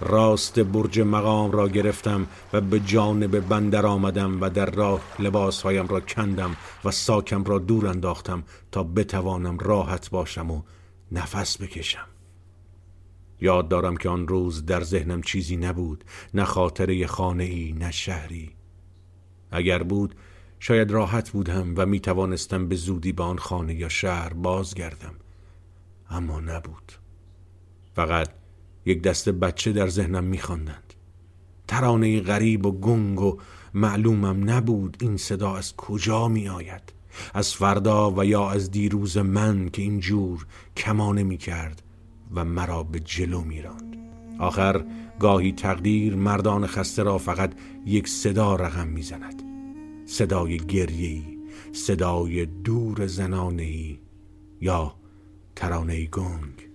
راست 0.01 0.61
برج 0.61 1.01
مقام 1.01 1.51
را 1.51 1.69
گرفتم 1.69 2.27
و 2.53 2.61
به 2.61 2.81
جانب 2.81 3.41
بندر 3.41 3.87
آمدم 3.87 4.41
و 4.41 4.51
در 4.51 4.71
راه 4.71 5.01
لباسهایم 5.19 5.87
را 5.87 6.01
کندم 6.01 6.57
و 6.85 6.91
ساکم 6.91 7.45
را 7.45 7.59
دور 7.59 7.87
انداختم 7.87 8.43
تا 8.73 8.83
بتوانم 8.83 9.59
راحت 9.59 10.11
باشم 10.11 10.51
و 10.51 10.63
نفس 11.13 11.63
بکشم. 11.63 12.07
یاد 13.41 13.69
دارم 13.69 13.97
که 13.97 14.09
آن 14.09 14.29
روز 14.29 14.67
در 14.67 14.83
ذهنم 14.83 15.23
چیزی 15.23 15.57
نبود 15.57 16.05
نه 16.35 16.45
خاطره 16.45 17.07
خانه 17.07 17.45
ای 17.45 17.73
نه 17.73 17.91
شهری. 17.91 18.51
اگر 19.51 19.83
بود 19.83 20.15
شاید 20.63 20.91
راحت 20.91 21.31
بودم 21.31 21.75
و 21.77 21.87
می 21.87 22.01
توانستم 22.01 22.69
به 22.69 22.75
زودی 22.75 23.13
به 23.13 23.23
آن 23.23 23.39
خانه 23.39 23.75
یا 23.75 23.89
شهر 23.89 24.33
بازگردم 24.33 25.15
اما 26.11 26.41
نبود 26.41 26.93
فقط 27.95 28.29
یک 28.87 29.03
دست 29.03 29.29
بچه 29.29 29.73
در 29.73 29.89
ذهنم 29.89 30.25
می 30.25 30.39
خواندند. 30.39 30.95
ترانه 31.69 32.21
غریب 32.21 32.67
و 32.67 32.73
گنگ 32.73 33.21
و 33.21 33.39
معلومم 33.75 34.51
نبود 34.51 34.97
این 35.01 35.17
صدا 35.17 35.57
از 35.57 35.77
کجا 35.77 36.29
می 36.29 36.49
آید 36.49 36.93
از 37.35 37.55
فردا 37.55 38.11
و 38.11 38.25
یا 38.25 38.51
از 38.51 38.71
دیروز 38.71 39.17
من 39.17 39.69
که 39.69 39.83
اینجور 39.83 40.47
کمانه 40.77 41.23
می 41.23 41.37
کرد 41.37 41.83
و 42.35 42.45
مرا 42.45 42.83
به 42.83 43.01
جلو 43.01 43.41
می 43.41 43.63
راند. 43.63 43.97
آخر 44.39 44.85
گاهی 45.21 45.53
تقدیر 45.53 46.17
مردان 46.17 46.67
خسته 46.67 47.03
را 47.03 47.19
فقط 47.19 47.53
یک 47.87 48.09
صدا 48.09 48.55
رقم 48.57 48.89
می 48.89 49.03
زند 49.03 49.50
صدای 50.11 50.57
گریهی 50.57 51.39
صدای 51.73 52.47
دور 52.47 53.07
زنانهی 53.07 54.01
یا 54.61 54.95
ترانه 55.57 56.07
گنگ. 56.07 56.69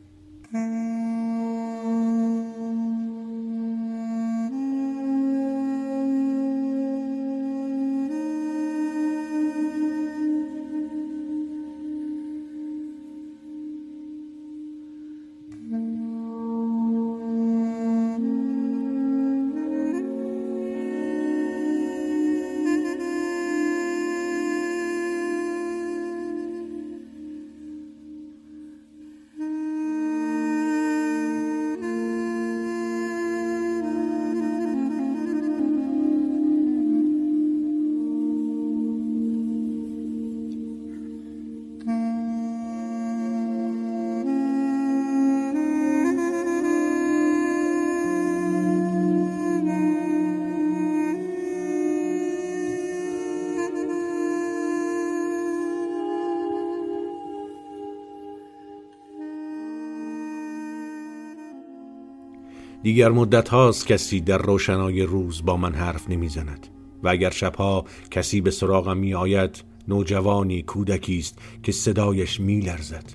دیگر 62.85 63.09
مدت 63.09 63.49
هاست 63.49 63.87
کسی 63.87 64.21
در 64.21 64.37
روشنای 64.37 65.03
روز 65.03 65.45
با 65.45 65.57
من 65.57 65.73
حرف 65.73 66.09
نمی‌زند 66.09 66.67
و 67.03 67.07
اگر 67.07 67.29
شبها 67.29 67.85
کسی 68.11 68.41
به 68.41 68.51
سراغم 68.51 68.97
می 68.97 69.13
آید 69.13 69.63
نوجوانی 69.87 70.61
کودکی 70.61 71.17
است 71.17 71.39
که 71.63 71.71
صدایش 71.71 72.39
می 72.39 72.59
لرزد 72.59 73.13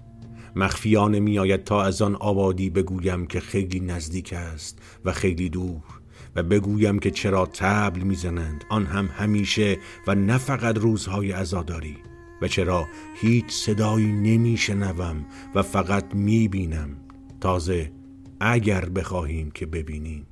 مخفیانه 0.56 1.20
می 1.20 1.38
آید 1.38 1.64
تا 1.64 1.82
از 1.82 2.02
آن 2.02 2.14
آبادی 2.14 2.70
بگویم 2.70 3.26
که 3.26 3.40
خیلی 3.40 3.80
نزدیک 3.80 4.32
است 4.32 4.78
و 5.04 5.12
خیلی 5.12 5.48
دور 5.48 5.82
و 6.36 6.42
بگویم 6.42 6.98
که 6.98 7.10
چرا 7.10 7.46
تبل 7.46 8.00
می‌زنند. 8.00 8.64
آن 8.70 8.86
هم 8.86 9.06
همیشه 9.06 9.78
و 10.06 10.14
نه 10.14 10.38
فقط 10.38 10.78
روزهای 10.78 11.32
عزاداری 11.32 11.96
و 12.42 12.48
چرا 12.48 12.86
هیچ 13.20 13.46
صدایی 13.48 14.12
نمیشنوم 14.12 15.26
و 15.54 15.62
فقط 15.62 16.14
می‌بینم. 16.14 16.96
تازه 17.40 17.99
اگر 18.40 18.88
بخواهیم 18.88 19.50
که 19.50 19.66
ببینیم. 19.66 20.26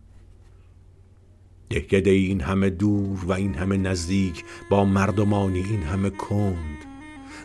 دهکده 1.70 2.10
این 2.10 2.40
همه 2.40 2.70
دور 2.70 3.24
و 3.24 3.32
این 3.32 3.54
همه 3.54 3.76
نزدیک 3.76 4.44
با 4.70 4.84
مردمانی 4.84 5.58
این 5.58 5.82
همه 5.82 6.10
کند. 6.10 6.78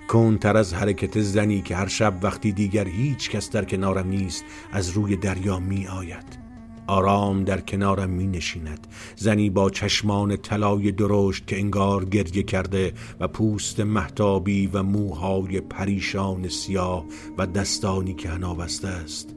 کندتر 0.08 0.58
از 0.58 0.74
حرکت 0.74 1.22
زنی 1.22 1.62
که 1.62 1.76
هر 1.76 1.88
شب 1.88 2.20
وقتی 2.22 2.52
دیگر 2.52 2.88
هیچ 2.88 3.30
کس 3.30 3.50
در 3.50 3.66
کنارم 3.66 4.08
نیست 4.08 4.44
از 4.72 4.90
روی 4.90 5.16
دریا 5.16 5.60
می 5.60 5.88
آید. 5.88 6.44
آرام 6.88 7.44
در 7.44 7.62
کنارم 7.62 8.10
می 8.10 8.28
نشیند. 8.28 8.88
زنی 9.16 9.50
با 9.50 9.70
چشمان 9.70 10.38
طلای 10.38 10.92
درشت 10.92 11.48
که 11.48 11.60
انگار 11.60 12.06
گریه 12.06 12.44
کرده 12.44 12.94
و 13.20 13.28
پوست 13.28 13.80
محتابی 13.80 14.68
و 14.68 14.84
موهای 14.84 15.62
پریشان 15.62 16.48
سیاه 16.48 17.06
و 17.38 17.48
دستانی 17.48 18.14
که 18.14 18.30
هنابسته 18.30 18.88
است. 18.88 19.36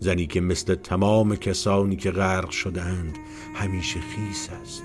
زنی 0.00 0.26
که 0.26 0.40
مثل 0.40 0.74
تمام 0.74 1.36
کسانی 1.36 1.96
که 1.96 2.10
غرق 2.10 2.50
شدهاند 2.50 3.18
همیشه 3.54 4.00
خیس 4.00 4.48
است 4.62 4.82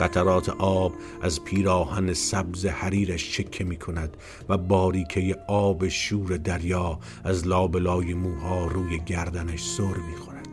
قطرات 0.00 0.48
آب 0.48 0.94
از 1.22 1.44
پیراهن 1.44 2.12
سبز 2.12 2.66
حریرش 2.66 3.32
چکه 3.32 3.64
می 3.64 3.76
کند 3.76 4.16
و 4.48 4.58
باریکه 4.58 5.36
آب 5.48 5.88
شور 5.88 6.36
دریا 6.36 6.98
از 7.24 7.46
لابلای 7.46 8.14
موها 8.14 8.66
روی 8.66 8.98
گردنش 8.98 9.62
سر 9.64 9.96
می 10.10 10.16
خورد. 10.16 10.48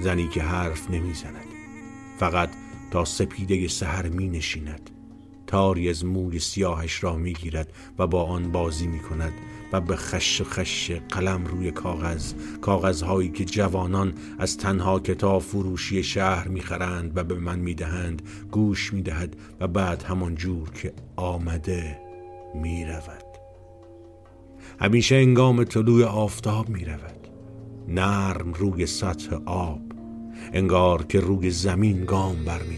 زنی 0.00 0.28
که 0.28 0.42
حرف 0.42 0.90
نمی 0.90 1.14
زند. 1.14 1.46
فقط 2.18 2.48
تا 2.90 3.04
سپیده 3.04 3.68
سهر 3.68 4.08
می 4.08 4.28
نشیند 4.28 4.90
تاری 5.46 5.88
از 5.88 6.04
موی 6.04 6.38
سیاهش 6.38 7.04
را 7.04 7.16
می 7.16 7.32
گیرد 7.32 7.72
و 7.98 8.06
با 8.06 8.24
آن 8.24 8.52
بازی 8.52 8.86
می 8.86 9.00
کند 9.00 9.32
و 9.72 9.80
به 9.80 9.96
خش 9.96 10.42
خش 10.42 10.90
قلم 10.90 11.44
روی 11.44 11.70
کاغذ 11.70 12.32
کاغذهایی 12.60 13.28
که 13.28 13.44
جوانان 13.44 14.14
از 14.38 14.58
تنها 14.58 15.00
کتاب 15.00 15.42
فروشی 15.42 16.02
شهر 16.02 16.48
می‌خرند 16.48 17.12
و 17.16 17.24
به 17.24 17.34
من 17.34 17.58
می‌دهند 17.58 18.22
گوش 18.50 18.92
می‌دهد 18.92 19.36
و 19.60 19.68
بعد 19.68 20.02
همان 20.02 20.34
جور 20.34 20.70
که 20.70 20.92
آمده 21.16 21.98
می‌رود. 22.54 23.24
همیشه 24.80 25.14
انگام 25.14 25.64
طلوع 25.64 26.04
آفتاب 26.04 26.68
می‌رود. 26.68 27.28
نرم 27.88 28.52
روی 28.52 28.86
سطح 28.86 29.36
آب 29.46 29.80
انگار 30.52 31.02
که 31.02 31.20
روی 31.20 31.50
زمین 31.50 32.04
گام 32.04 32.44
بر 32.44 32.62
می 32.62 32.76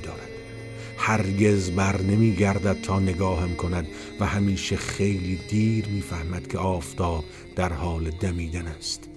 هرگز 1.06 1.70
بر 1.70 2.02
نمی 2.02 2.34
گردد 2.34 2.80
تا 2.80 3.00
نگاهم 3.00 3.54
کند 3.54 3.86
و 4.20 4.26
همیشه 4.26 4.76
خیلی 4.76 5.40
دیر 5.48 5.88
می‌فهمد 5.88 6.48
که 6.48 6.58
آفتاب 6.58 7.24
در 7.56 7.72
حال 7.72 8.10
دمیدن 8.10 8.66
است. 8.66 9.08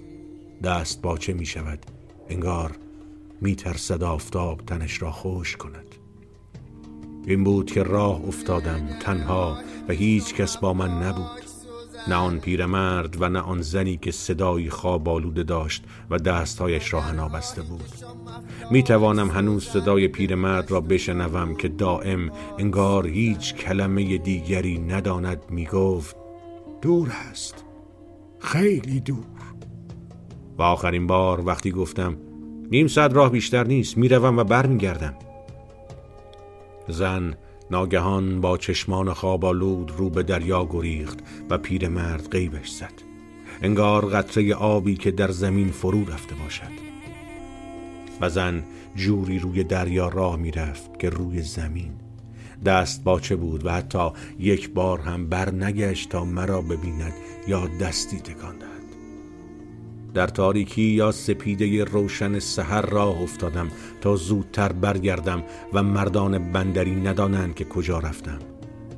دست 0.62 1.02
باچه 1.02 1.32
می 1.32 1.46
شود. 1.46 1.86
انگار 2.28 2.76
می 3.40 3.54
ترسد 3.54 4.02
آفتاب 4.02 4.60
تنش 4.66 5.02
را 5.02 5.10
خوش 5.12 5.56
کند. 5.56 5.94
این 7.26 7.44
بود 7.44 7.70
که 7.70 7.82
راه 7.82 8.24
افتادم 8.28 8.88
تنها 9.00 9.58
و 9.88 9.92
هیچ 9.92 10.34
کس 10.34 10.56
با 10.56 10.72
من 10.72 11.02
نبود. 11.02 11.42
نه 12.08 12.14
آن 12.14 12.38
پیرمرد 12.38 13.22
و 13.22 13.28
نه 13.28 13.40
آن 13.40 13.62
زنی 13.62 13.96
که 13.96 14.10
صدایی 14.10 14.70
خواب 14.70 15.08
آلوده 15.08 15.42
داشت 15.42 15.84
و 16.10 16.18
دستهایش 16.18 16.92
را 16.92 17.00
هنا 17.00 17.28
بسته 17.28 17.62
بود. 17.62 17.84
می 18.70 18.82
توانم 18.82 19.30
هنوز 19.30 19.64
صدای 19.64 20.08
پیرمرد 20.08 20.70
را 20.70 20.80
بشنوم 20.80 21.54
که 21.54 21.68
دائم 21.68 22.30
انگار 22.58 23.06
هیچ 23.06 23.54
کلمه 23.54 24.18
دیگری 24.18 24.78
نداند 24.78 25.42
می 25.50 25.66
گفت 25.66 26.16
دور 26.82 27.12
است 27.30 27.64
خیلی 28.38 29.00
دور. 29.00 29.24
و 30.58 30.62
آخرین 30.62 31.06
بار 31.06 31.46
وقتی 31.46 31.70
گفتم 31.70 32.16
نیم 32.70 32.86
ساعت 32.86 33.14
راه 33.14 33.30
بیشتر 33.30 33.64
نیست 33.64 33.98
می‌روم 33.98 34.38
و 34.38 34.44
برمیگردم. 34.44 35.14
زن 36.88 37.34
ناگهان 37.70 38.40
با 38.40 38.56
چشمان 38.56 39.12
خواب 39.12 39.44
آلود 39.44 39.92
رو 39.96 40.10
به 40.10 40.22
دریا 40.22 40.68
گریخت 40.70 41.18
و 41.50 41.58
پیرمرد 41.58 42.28
غیبش 42.30 42.70
زد. 42.70 42.92
انگار 43.62 44.06
قطره 44.06 44.54
آبی 44.54 44.96
که 44.96 45.10
در 45.10 45.30
زمین 45.30 45.68
فرو 45.68 46.04
رفته 46.04 46.34
باشد. 46.34 46.97
و 48.20 48.28
زن 48.28 48.64
جوری 48.96 49.38
روی 49.38 49.64
دریا 49.64 50.08
راه 50.08 50.36
می‌رفت 50.36 50.98
که 50.98 51.10
روی 51.10 51.42
زمین. 51.42 51.90
دست 52.64 53.04
باچه 53.04 53.36
بود 53.36 53.66
و 53.66 53.70
حتی 53.70 54.10
یک 54.38 54.70
بار 54.70 55.00
هم 55.00 55.28
بر 55.28 55.50
نگشت 55.54 56.08
تا 56.08 56.24
مرا 56.24 56.62
ببیند 56.62 57.12
یا 57.48 57.66
دستی 57.80 58.16
تکان 58.20 58.58
دهد. 58.58 58.68
در 60.14 60.26
تاریکی 60.26 60.82
یا 60.82 61.12
سپیده 61.12 61.84
روشن 61.84 62.38
سحر 62.38 62.86
راه 62.86 63.22
افتادم 63.22 63.68
تا 64.00 64.16
زودتر 64.16 64.72
برگردم 64.72 65.42
و 65.72 65.82
مردان 65.82 66.52
بندری 66.52 66.96
ندانند 66.96 67.54
که 67.54 67.64
کجا 67.64 67.98
رفتم. 67.98 68.38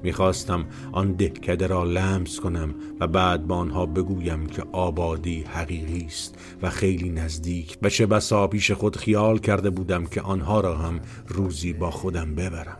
می‌خواستم 0.02 0.64
آن 0.92 1.12
دهکده 1.12 1.66
را 1.66 1.84
لمس 1.84 2.40
کنم 2.40 2.74
و 3.00 3.06
بعد 3.06 3.46
با 3.46 3.56
آنها 3.56 3.86
بگویم 3.86 4.46
که 4.46 4.64
آبادی 4.72 5.42
حقیقی 5.42 6.04
است 6.06 6.38
و 6.62 6.70
خیلی 6.70 7.10
نزدیک 7.10 7.78
و 7.82 7.88
چه 7.88 8.06
بسا 8.06 8.46
پیش 8.46 8.70
خود 8.70 8.96
خیال 8.96 9.38
کرده 9.38 9.70
بودم 9.70 10.04
که 10.04 10.20
آنها 10.20 10.60
را 10.60 10.76
هم 10.76 11.00
روزی 11.28 11.72
با 11.72 11.90
خودم 11.90 12.34
ببرم. 12.34 12.76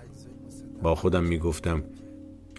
با 0.83 0.95
خودم 0.95 1.25
می‌گفتم 1.25 1.83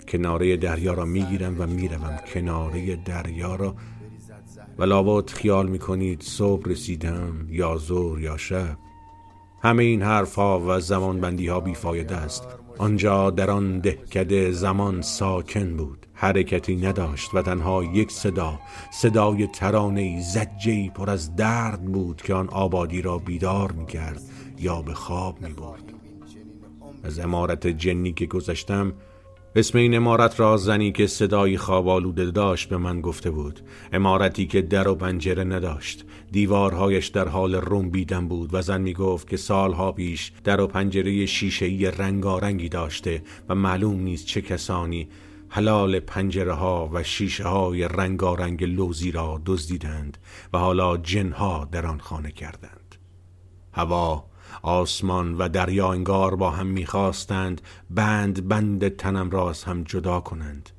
کناره 0.08 0.58
دریا 0.58 0.94
را 0.94 1.06
می‌گیرم 1.06 1.56
و 1.62 1.68
می‌روم 1.68 2.20
کناره 2.34 2.96
دریا 2.96 3.56
را. 3.56 3.76
و 4.78 4.84
لابد 4.84 5.30
خیال 5.30 5.68
می‌کنید 5.68 6.22
صبح 6.22 6.70
رسیدم 6.70 7.48
یا 7.50 7.78
زور 7.78 8.22
یا 8.22 8.38
شب. 8.38 8.78
همه 9.64 9.84
این 9.84 10.02
حرف 10.02 10.36
ها 10.36 10.60
و 10.68 10.80
زمان 10.80 11.22
بندی 11.22 11.48
ها 11.48 11.60
بیفایده 11.60 12.16
است. 12.16 12.48
آنجا 12.82 13.30
در 13.30 13.52
آن 13.52 13.80
دهکده 13.80 14.52
زمان 14.52 15.02
ساکن 15.02 15.78
بود. 15.78 16.06
حرکتی 16.14 16.76
نداشت 16.76 17.34
و 17.34 17.42
تنها 17.42 17.84
یک 17.84 18.12
صدا 18.12 18.60
صدای 18.92 19.48
ترانه 19.48 20.22
زجهی 20.22 20.90
پر 20.90 21.10
از 21.10 21.36
درد 21.36 21.86
بود 21.86 22.22
که 22.22 22.34
آن 22.34 22.50
آبادی 22.50 23.02
را 23.02 23.18
بیدار 23.18 23.72
می‌کرد 23.72 24.22
یا 24.60 24.82
به 24.82 24.94
خواب 24.94 25.42
می 25.42 25.54
برد 25.54 25.84
از 27.04 27.20
امارت 27.20 27.68
جنی 27.68 28.14
که 28.14 28.26
گذشتم 28.26 28.94
اسم 29.56 29.78
این 29.78 29.96
امارت 29.96 30.40
را 30.40 30.58
زنی 30.58 30.92
که 30.92 31.08
صدایی 31.08 31.58
خواب 31.58 31.88
آلوده 31.88 32.32
داشت 32.32 32.70
به 32.70 32.78
من 32.78 33.02
گفته 33.02 33.30
بود. 33.30 33.60
امارتی 33.94 34.48
که 34.48 34.62
در 34.62 34.88
و 34.88 34.96
پنجره 34.96 35.44
نداشت. 35.44 36.06
دیوارهایش 36.32 37.08
در 37.08 37.28
حال 37.28 37.56
روم 37.56 37.90
بیدن 37.90 38.28
بود 38.28 38.54
و 38.54 38.62
زن 38.62 38.82
می 38.82 38.94
گفت 38.94 39.30
که 39.30 39.38
سالها 39.38 39.92
پیش 39.92 40.32
در 40.44 40.62
و 40.62 40.68
پنجره 40.68 41.26
شیشهی 41.26 41.86
رنگارنگی 41.86 42.70
داشته 42.70 43.24
و 43.50 43.56
معلوم 43.56 44.00
نیست 44.00 44.26
چه 44.26 44.42
کسانی 44.42 45.10
حلال 45.50 46.00
پنجره 46.00 46.54
ها 46.54 46.90
و 46.94 47.04
شیشه 47.04 47.48
های 47.48 47.84
رنگارنگ 47.88 48.64
لوزی 48.64 49.12
را 49.12 49.42
دزدیدند 49.46 50.18
و 50.54 50.58
حالا 50.58 50.98
جنها 50.98 51.68
در 51.72 51.86
آن 51.86 52.00
خانه 52.00 52.32
کردند. 52.32 52.96
هوا 53.74 54.26
آسمان 54.62 55.38
و 55.38 55.50
دریا 55.50 55.92
انگار 55.92 56.36
با 56.36 56.50
هم 56.50 56.68
می‌خواستند 56.68 57.62
بند 57.90 58.48
بند 58.48 58.88
تنم 58.88 59.30
را 59.30 59.50
از 59.50 59.64
هم 59.64 59.84
جدا 59.84 60.20
کنند. 60.20 60.70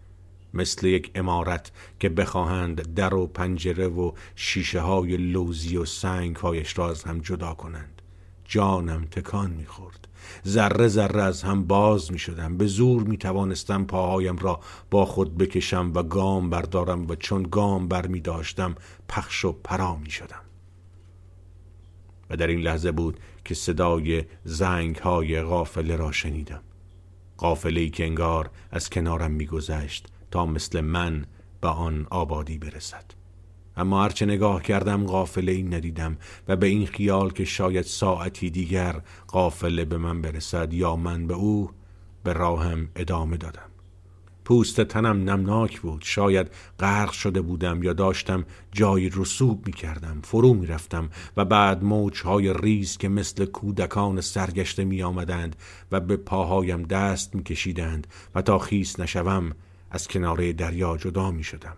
مثل 0.54 0.86
یک 0.86 1.10
امارت 1.14 1.72
که 2.00 2.08
بخواهند 2.08 2.94
در 2.94 3.14
و 3.14 3.26
پنجره 3.26 3.88
و 3.88 4.12
شیشه 4.36 4.80
های 4.80 5.16
لوزی 5.16 5.76
و 5.76 5.84
سنگ 5.84 6.36
هایش 6.36 6.78
را 6.78 6.90
از 6.90 7.04
هم 7.04 7.18
جدا 7.18 7.54
کنند. 7.54 8.02
جانم 8.44 9.04
تکان 9.04 9.50
می‌خورد. 9.50 10.08
ذره 10.46 10.88
ذره 10.88 11.22
از 11.22 11.42
هم 11.42 11.64
باز 11.64 12.12
می 12.12 12.18
شدم 12.18 12.56
به 12.56 12.66
زور 12.66 13.02
می 13.02 13.18
توانستم 13.18 13.84
پاهایم 13.84 14.36
را 14.36 14.60
با 14.90 15.04
خود 15.04 15.38
بکشم 15.38 15.92
و 15.94 16.02
گام 16.02 16.50
بردارم 16.50 17.08
و 17.08 17.14
چون 17.14 17.42
گام 17.42 17.88
بر 17.88 18.06
می 18.06 18.20
داشتم 18.20 18.74
پخش 19.08 19.44
و 19.44 19.52
پرا 19.52 19.96
می 19.96 20.10
شدم. 20.10 20.42
و 22.30 22.36
در 22.36 22.46
این 22.46 22.60
لحظه 22.60 22.92
بود 22.92 23.20
که 23.44 23.54
صدای 23.54 24.24
زنگ 24.44 24.96
های 24.96 25.42
غافله 25.42 25.96
را 25.96 26.12
شنیدم. 26.12 26.62
قافله 27.36 27.80
ای 27.80 27.90
که 27.90 28.04
انگار 28.04 28.50
از 28.70 28.90
کنارم 28.90 29.30
میگذشت 29.30 30.11
تا 30.32 30.46
مثل 30.46 30.80
من 30.80 31.24
به 31.60 31.68
آن 31.68 32.06
آبادی 32.10 32.58
برسد. 32.58 33.04
اما 33.76 34.02
هرچه 34.02 34.26
نگاه 34.26 34.62
کردم 34.62 35.06
قافله 35.06 35.52
ای 35.52 35.62
ندیدم 35.62 36.16
و 36.48 36.56
به 36.56 36.66
این 36.66 36.86
خیال 36.86 37.30
که 37.30 37.44
شاید 37.44 37.84
ساعتی 37.84 38.50
دیگر 38.50 39.00
قافله 39.26 39.84
به 39.84 39.98
من 39.98 40.22
برسد 40.22 40.72
یا 40.72 40.96
من 40.96 41.26
به 41.26 41.34
او 41.34 41.70
به 42.24 42.32
راهم 42.32 42.88
ادامه 42.96 43.36
دادم. 43.36 43.68
پوست 44.44 44.80
تنم 44.80 45.30
نمناک 45.30 45.80
بود. 45.80 46.02
شاید 46.04 46.50
غرق 46.78 47.12
شده 47.12 47.40
بودم 47.40 47.82
یا 47.82 47.92
داشتم 47.92 48.44
جای 48.72 49.10
رسوب 49.14 49.66
می 49.66 49.72
کردم 49.72 50.20
فرو 50.24 50.54
می 50.54 50.66
رفتم 50.66 51.10
و 51.36 51.44
بعد 51.44 51.84
موجهای 51.84 52.52
ریز 52.52 52.96
که 52.96 53.08
مثل 53.08 53.44
کودکان 53.44 54.20
سرگشته 54.20 54.84
می 54.84 55.02
آمدند 55.02 55.56
و 55.92 56.00
به 56.00 56.16
پاهایم 56.16 56.82
دست 56.82 57.34
می 57.34 57.42
کشیدند 57.42 58.06
و 58.34 58.42
تا 58.42 58.58
خیس 58.58 59.00
نشوم 59.00 59.52
از 59.92 60.08
کناره 60.08 60.52
دریا 60.52 60.96
جدا 60.96 61.30
می 61.30 61.44
شدم. 61.44 61.76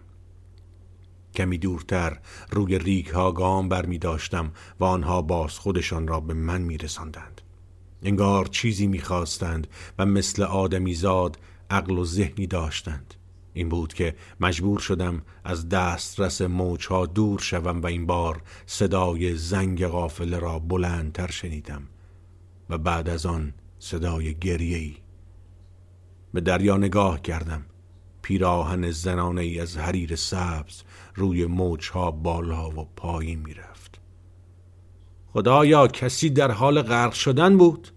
کمی 1.35 1.59
دورتر 1.59 2.19
روی 2.51 2.79
ریگ 2.79 3.07
ها 3.07 3.33
گام 3.33 3.69
بر 3.69 3.87
می 3.87 3.99
داشتم 3.99 4.53
و 4.81 4.85
آنها 4.85 5.23
باز 5.23 5.59
خودشان 5.59 6.09
را 6.09 6.21
به 6.21 6.35
من 6.35 6.61
می 6.61 6.79
رساندند. 6.79 7.41
انگار 8.03 8.47
چیزی 8.47 8.87
می 8.87 8.99
خواستند 8.99 9.67
و 9.99 10.07
مثل 10.07 10.43
آدمی 10.43 10.95
زاد 10.95 11.39
عقل 11.71 11.99
و 11.99 12.05
ذهنی 12.05 12.47
داشتند. 12.47 13.15
این 13.53 13.69
بود 13.69 13.95
که 13.95 14.17
مجبور 14.41 14.79
شدم 14.79 15.23
از 15.45 15.69
دسترس 15.69 16.43
موجها 16.43 17.07
دور 17.07 17.39
شوم 17.39 17.81
و 17.81 17.87
این 17.87 18.07
بار 18.07 18.43
صدای 18.67 19.37
زنگ 19.37 19.85
قافله 19.85 20.39
را 20.39 20.59
بلندتر 20.59 21.31
شنیدم 21.31 21.83
و 22.71 22.79
بعد 22.79 23.09
از 23.09 23.27
آن 23.27 23.55
صدای 23.79 24.35
گریهی 24.35 24.97
به 26.33 26.41
دریا 26.41 26.77
نگاه 26.77 27.23
کردم. 27.23 27.63
پیراهن 28.25 28.91
زنانه 28.91 29.41
ای 29.43 29.61
از 29.61 29.77
حریر 29.77 30.17
سبز 30.17 30.83
روی 31.15 31.47
موجها 31.47 32.11
بالا 32.11 32.71
و 32.71 32.89
پایین 32.97 33.39
می‌رفت. 33.39 34.01
خدایا 35.33 35.89
کسی 35.89 36.31
در 36.31 36.51
حال 36.51 36.83
غرق 36.83 37.13
شدن 37.13 37.59
بود؟ 37.59 37.89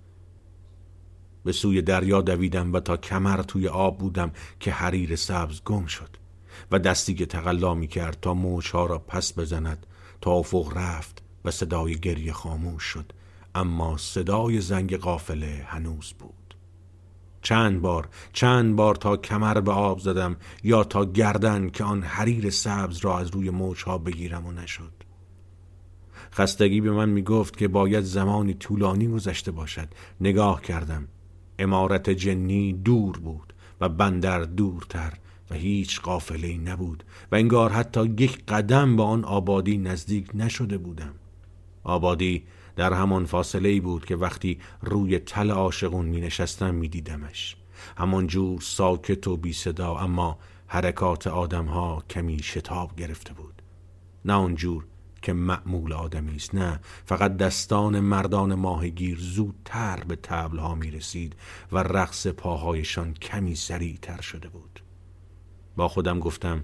به 1.44 1.52
سوی 1.52 1.82
دریا 1.82 2.22
دویدم 2.22 2.74
و 2.74 2.80
تا 2.80 2.98
کمر 2.98 3.42
توی 3.42 3.68
آب 3.68 3.98
بودم 3.98 4.32
که 4.60 4.72
حریر 4.72 5.16
سبز 5.16 5.62
گم 5.64 5.86
شد 5.86 6.10
و 6.72 6.80
دستی 6.80 7.14
که 7.14 7.26
تقلا 7.26 7.74
می 7.74 7.88
کرد 7.88 8.18
تا 8.22 8.34
موجها 8.34 8.86
را 8.86 9.00
پس 9.00 9.40
بزند 9.40 9.86
تا 10.22 10.32
افق 10.32 10.72
رفت 10.76 11.24
و 11.46 11.52
صدای 11.52 12.00
گریه 12.00 12.34
خاموش 12.34 12.84
شد. 12.84 13.14
اما 13.56 13.98
صدای 13.98 14.62
زنگ 14.62 14.98
قافله 14.98 15.66
هنوز 15.68 16.14
بود. 16.20 16.47
چند 17.48 17.82
بار 17.82 18.10
چند 18.34 18.76
بار 18.76 18.96
تا 18.96 19.18
کمر 19.18 19.62
به 19.62 19.72
آب 19.72 20.00
زدم 20.00 20.36
یا 20.64 20.84
تا 20.84 21.06
گردن 21.06 21.70
که 21.70 21.84
آن 21.84 22.04
حریر 22.04 22.50
سبز 22.50 22.98
را 22.98 23.20
از 23.20 23.30
روی 23.30 23.50
موجها 23.50 23.98
بگیرم 23.98 24.46
و 24.46 24.52
نشد. 24.52 24.92
خستگی 26.32 26.82
به 26.82 26.92
من 26.92 27.10
می 27.10 27.22
گفت 27.22 27.58
که 27.58 27.68
باید 27.68 28.04
زمانی 28.04 28.54
طولانی 28.54 29.08
گذشته 29.08 29.52
باشد. 29.52 29.88
نگاه 30.22 30.62
کردم. 30.62 31.08
امارت 31.60 32.10
جنی 32.10 32.74
دور 32.74 33.18
بود 33.18 33.54
و 33.82 33.90
بندر 33.90 34.40
دورتر 34.44 35.14
و 35.52 35.56
هیچ 35.56 36.02
قافله 36.02 36.58
نبود 36.58 37.04
و 37.32 37.36
انگار 37.36 37.72
حتی 37.72 38.06
یک 38.20 38.46
قدم 38.46 38.96
به 38.96 39.04
آن 39.04 39.24
آبادی 39.24 39.78
نزدیک 39.78 40.30
نشده 40.34 40.78
بودم. 40.78 41.14
آبادی 41.84 42.44
در 42.78 42.94
همان 42.94 43.26
فاصله 43.26 43.70
ای 43.70 43.80
بود 43.80 44.06
که 44.06 44.16
وقتی 44.16 44.60
روی 44.82 45.20
تل 45.20 45.52
عاشقون 45.52 46.06
می 46.06 46.22
نشستم 46.22 46.76
می 46.76 46.88
دیدمش 46.88 47.56
همان 47.98 48.28
جور 48.28 48.62
ساکت 48.62 49.28
و 49.28 49.38
بی 49.38 49.54
صدا 49.54 49.98
اما 49.98 50.40
حرکات 50.68 51.28
آدم 51.28 51.66
ها 51.66 52.04
کمی 52.10 52.44
شتاب 52.44 52.96
گرفته 52.96 53.34
بود. 53.34 53.62
نه 54.26 54.34
آنجور 54.34 54.86
که 55.22 55.34
معمول 55.34 55.94
آدمی 55.94 56.36
است 56.36 56.56
نه. 56.56 56.80
فقط 57.06 57.38
دستان 57.38 58.00
مردان 58.00 58.56
ماهگیر 58.56 59.18
زودتر 59.22 60.04
به 60.08 60.16
تبلها 60.16 60.76
می 60.76 60.92
رسید 60.92 61.36
و 61.72 61.78
رقص 61.78 62.28
پاهایشان 62.28 63.14
کمی 63.14 63.56
سریعتر 63.56 64.22
شده 64.22 64.50
بود. 64.50 64.80
با 65.76 65.88
خودم 65.88 66.20
گفتم 66.20 66.64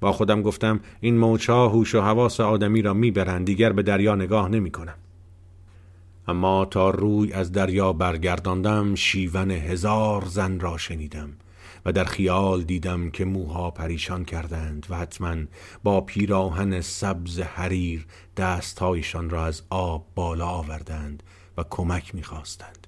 با 0.00 0.12
خودم 0.12 0.42
گفتم 0.42 0.80
این 1.00 1.18
موچا 1.18 1.68
هوش 1.68 1.94
و 1.94 2.00
حواس 2.00 2.40
آدمی 2.40 2.82
را 2.82 2.94
می‌برند 2.94 3.46
دیگر 3.46 3.72
به 3.72 3.82
دریا 3.82 4.14
نگاه 4.14 4.48
نمی 4.48 4.70
کنم 4.70 4.94
اما 6.28 6.64
تا 6.64 6.90
روی 6.90 7.32
از 7.32 7.52
دریا 7.52 7.92
برگرداندم 7.92 8.94
شیون 8.94 9.50
هزار 9.50 10.24
زن 10.24 10.60
را 10.60 10.78
شنیدم 10.78 11.32
و 11.84 11.92
در 11.92 12.04
خیال 12.04 12.62
دیدم 12.62 13.10
که 13.10 13.24
موها 13.24 13.70
پریشان 13.70 14.24
کردند 14.24 14.86
و 14.90 14.96
حتما 14.96 15.36
با 15.82 16.00
پیراهن 16.00 16.80
سبز 16.80 17.40
حریر 17.40 18.06
دستهایشان 18.36 19.30
را 19.30 19.44
از 19.44 19.62
آب 19.70 20.06
بالا 20.14 20.46
آوردند 20.46 21.22
و 21.56 21.64
کمک 21.70 22.14
می‌خواستند. 22.14 22.86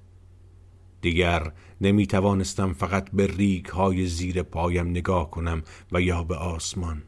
دیگر 1.01 1.51
نمی 1.81 2.07
توانستم 2.07 2.73
فقط 2.73 3.09
به 3.13 3.27
ریگ 3.27 3.65
های 3.65 4.05
زیر 4.05 4.43
پایم 4.43 4.89
نگاه 4.89 5.31
کنم 5.31 5.63
و 5.91 6.01
یا 6.01 6.23
به 6.23 6.35
آسمان. 6.35 7.03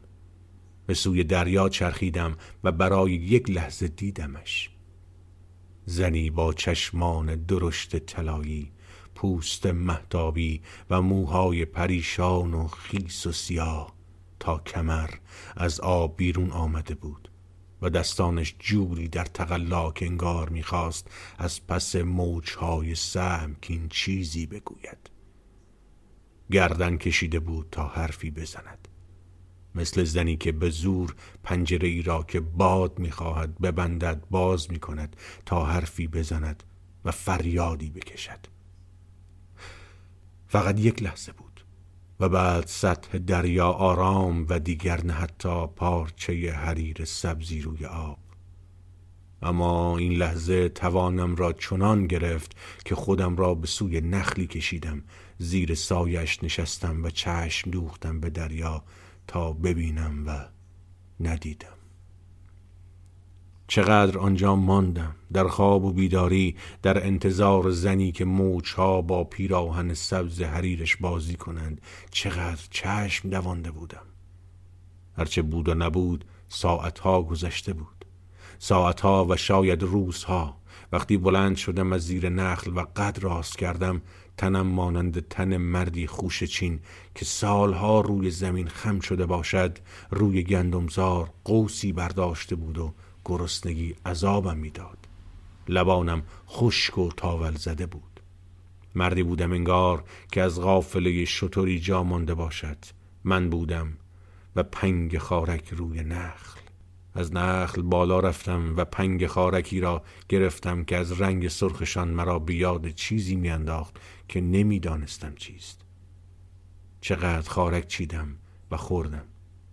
به 0.86 0.94
سوی 0.94 1.24
دریا 1.24 1.68
چرخیدم 1.68 2.36
و 2.64 2.72
برای 2.72 3.12
یک 3.12 3.50
لحظه 3.50 3.88
دیدمش. 3.88 4.71
زنی 5.86 6.30
با 6.30 6.52
چشمان 6.52 7.36
درشت 7.36 7.96
طلایی 7.96 8.72
پوست 9.14 9.66
محتابی 9.66 10.62
و 10.90 11.02
موهای 11.02 11.64
پریشان 11.64 12.54
و 12.54 12.68
خیس 12.68 13.26
و 13.26 13.32
سیاه 13.32 13.92
تا 14.40 14.58
کمر 14.58 15.10
از 15.56 15.80
آب 15.80 16.16
بیرون 16.16 16.50
آمده 16.50 16.94
بود 16.94 17.30
و 17.82 17.90
دستانش 17.90 18.54
جوری 18.58 19.08
در 19.08 19.24
تقلاک 19.24 19.98
انگار 20.02 20.48
می‌خواست 20.48 21.10
از 21.38 21.66
پس 21.66 21.96
موجهای 21.96 22.94
سهمکین 22.94 23.88
چیزی 23.88 24.46
بگوید. 24.46 25.10
گردن 26.50 26.96
کشیده 26.96 27.40
بود 27.40 27.68
تا 27.70 27.86
حرفی 27.88 28.30
بزند. 28.30 28.81
مثل 29.74 30.04
زنی 30.04 30.36
که 30.36 30.52
به 30.52 30.70
زور 30.70 31.14
پنجره 31.42 31.88
ای 31.88 32.02
را 32.02 32.22
که 32.22 32.40
باد 32.40 32.98
می‌خواهد 32.98 33.58
ببندد 33.58 34.24
باز 34.30 34.70
می‌کند 34.70 35.16
تا 35.46 35.64
حرفی 35.64 36.06
بزند 36.08 36.62
و 37.04 37.10
فریادی 37.10 37.90
بکشد. 37.90 38.38
فقط 40.48 40.80
یک 40.80 41.02
لحظه 41.02 41.32
بود 41.32 41.64
و 42.20 42.28
بعد 42.28 42.66
سطح 42.66 43.18
دریا 43.18 43.68
آرام 43.68 44.46
و 44.48 44.58
دیگر 44.58 45.04
نه 45.04 45.12
حتی 45.12 45.66
پارچه 45.66 46.52
حریر 46.52 47.04
سبزی 47.04 47.60
روی 47.60 47.86
آب. 47.86 48.18
اما 49.42 49.98
این 49.98 50.12
لحظه 50.12 50.68
توانم 50.68 51.36
را 51.36 51.52
چنان 51.52 52.06
گرفت 52.06 52.56
که 52.84 52.94
خودم 52.94 53.36
را 53.36 53.54
به 53.54 53.66
سوی 53.66 54.00
نخلی 54.00 54.46
کشیدم 54.46 55.02
زیر 55.38 55.74
سایش 55.74 56.44
نشستم 56.44 57.04
و 57.04 57.10
چشم 57.10 57.70
دوختم 57.70 58.20
به 58.20 58.30
دریا 58.30 58.84
تا 59.32 59.52
ببینم 59.52 60.26
و 60.26 60.44
ندیدم. 61.20 61.76
چقدر 63.68 64.18
آنجا 64.18 64.56
ماندم 64.56 65.14
در 65.32 65.48
خواب 65.48 65.84
و 65.84 65.92
بیداری 65.92 66.56
در 66.82 67.06
انتظار 67.06 67.70
زنی 67.70 68.12
که 68.12 68.24
موجها 68.24 69.02
با 69.02 69.24
پیراهن 69.24 69.94
سبز 69.94 70.42
حریرش 70.42 70.96
بازی 70.96 71.34
کنند 71.34 71.80
چقدر 72.10 72.62
چشم 72.70 73.30
دوانده 73.30 73.70
بودم. 73.70 74.06
هرچه 75.16 75.42
بود 75.42 75.68
و 75.68 75.74
نبود 75.74 76.24
ساعتها 76.48 77.22
گذشته 77.22 77.72
بود. 77.72 78.04
ساعتها 78.58 79.26
و 79.28 79.36
شاید 79.36 79.82
روزها. 79.82 80.56
وقتی 80.92 81.16
بلند 81.16 81.56
شدم 81.56 81.92
از 81.92 82.02
زیر 82.02 82.28
نخل 82.28 82.70
و 82.76 82.84
قد 82.96 83.18
راست 83.20 83.58
کردم 83.58 84.02
تنم 84.36 84.66
مانند 84.66 85.28
تن 85.28 85.56
مردی 85.56 86.06
خوش 86.06 86.44
چین 86.44 86.80
که 87.14 87.24
سالها 87.24 88.00
روی 88.00 88.30
زمین 88.30 88.68
خم 88.68 89.00
شده 89.00 89.26
باشد 89.26 89.78
روی 90.10 90.42
گندمزار 90.42 91.30
قوسی 91.44 91.92
برداشته 91.92 92.56
بود 92.56 92.78
و 92.78 92.94
گرسنگی 93.24 93.94
عذابم 94.06 94.56
می‌داد. 94.56 94.98
لبانم 95.68 96.22
خشک 96.48 96.98
و 96.98 97.08
تاول 97.16 97.54
زده 97.54 97.86
بود. 97.86 98.20
مردی 98.94 99.22
بودم 99.22 99.52
انگار 99.52 100.04
که 100.32 100.42
از 100.42 100.60
غافله 100.60 101.24
شطوری 101.24 101.80
جا 101.80 102.02
مانده 102.02 102.34
باشد. 102.34 102.78
من 103.24 103.50
بودم 103.50 103.92
و 104.56 104.62
پنگ 104.62 105.18
خارک 105.18 105.68
روی 105.68 106.04
نخل. 106.04 106.60
از 107.14 107.32
نخل 107.32 107.82
بالا 107.82 108.20
رفتم 108.20 108.74
و 108.76 108.84
پنگ 108.84 109.26
خارکی 109.26 109.80
را 109.80 110.02
گرفتم 110.28 110.84
که 110.84 110.96
از 110.96 111.20
رنگ 111.20 111.48
سرخشان 111.48 112.08
مرا 112.08 112.38
به 112.38 112.54
یاد 112.54 112.88
چیزی 112.88 113.36
میانداخت. 113.36 114.00
که 114.32 114.40
نمی‌دانستم 114.40 115.34
چیست. 115.34 115.80
چقدر 117.00 117.50
خارک 117.50 117.86
چیدم 117.86 118.36
و 118.70 118.76
خوردم. 118.76 119.24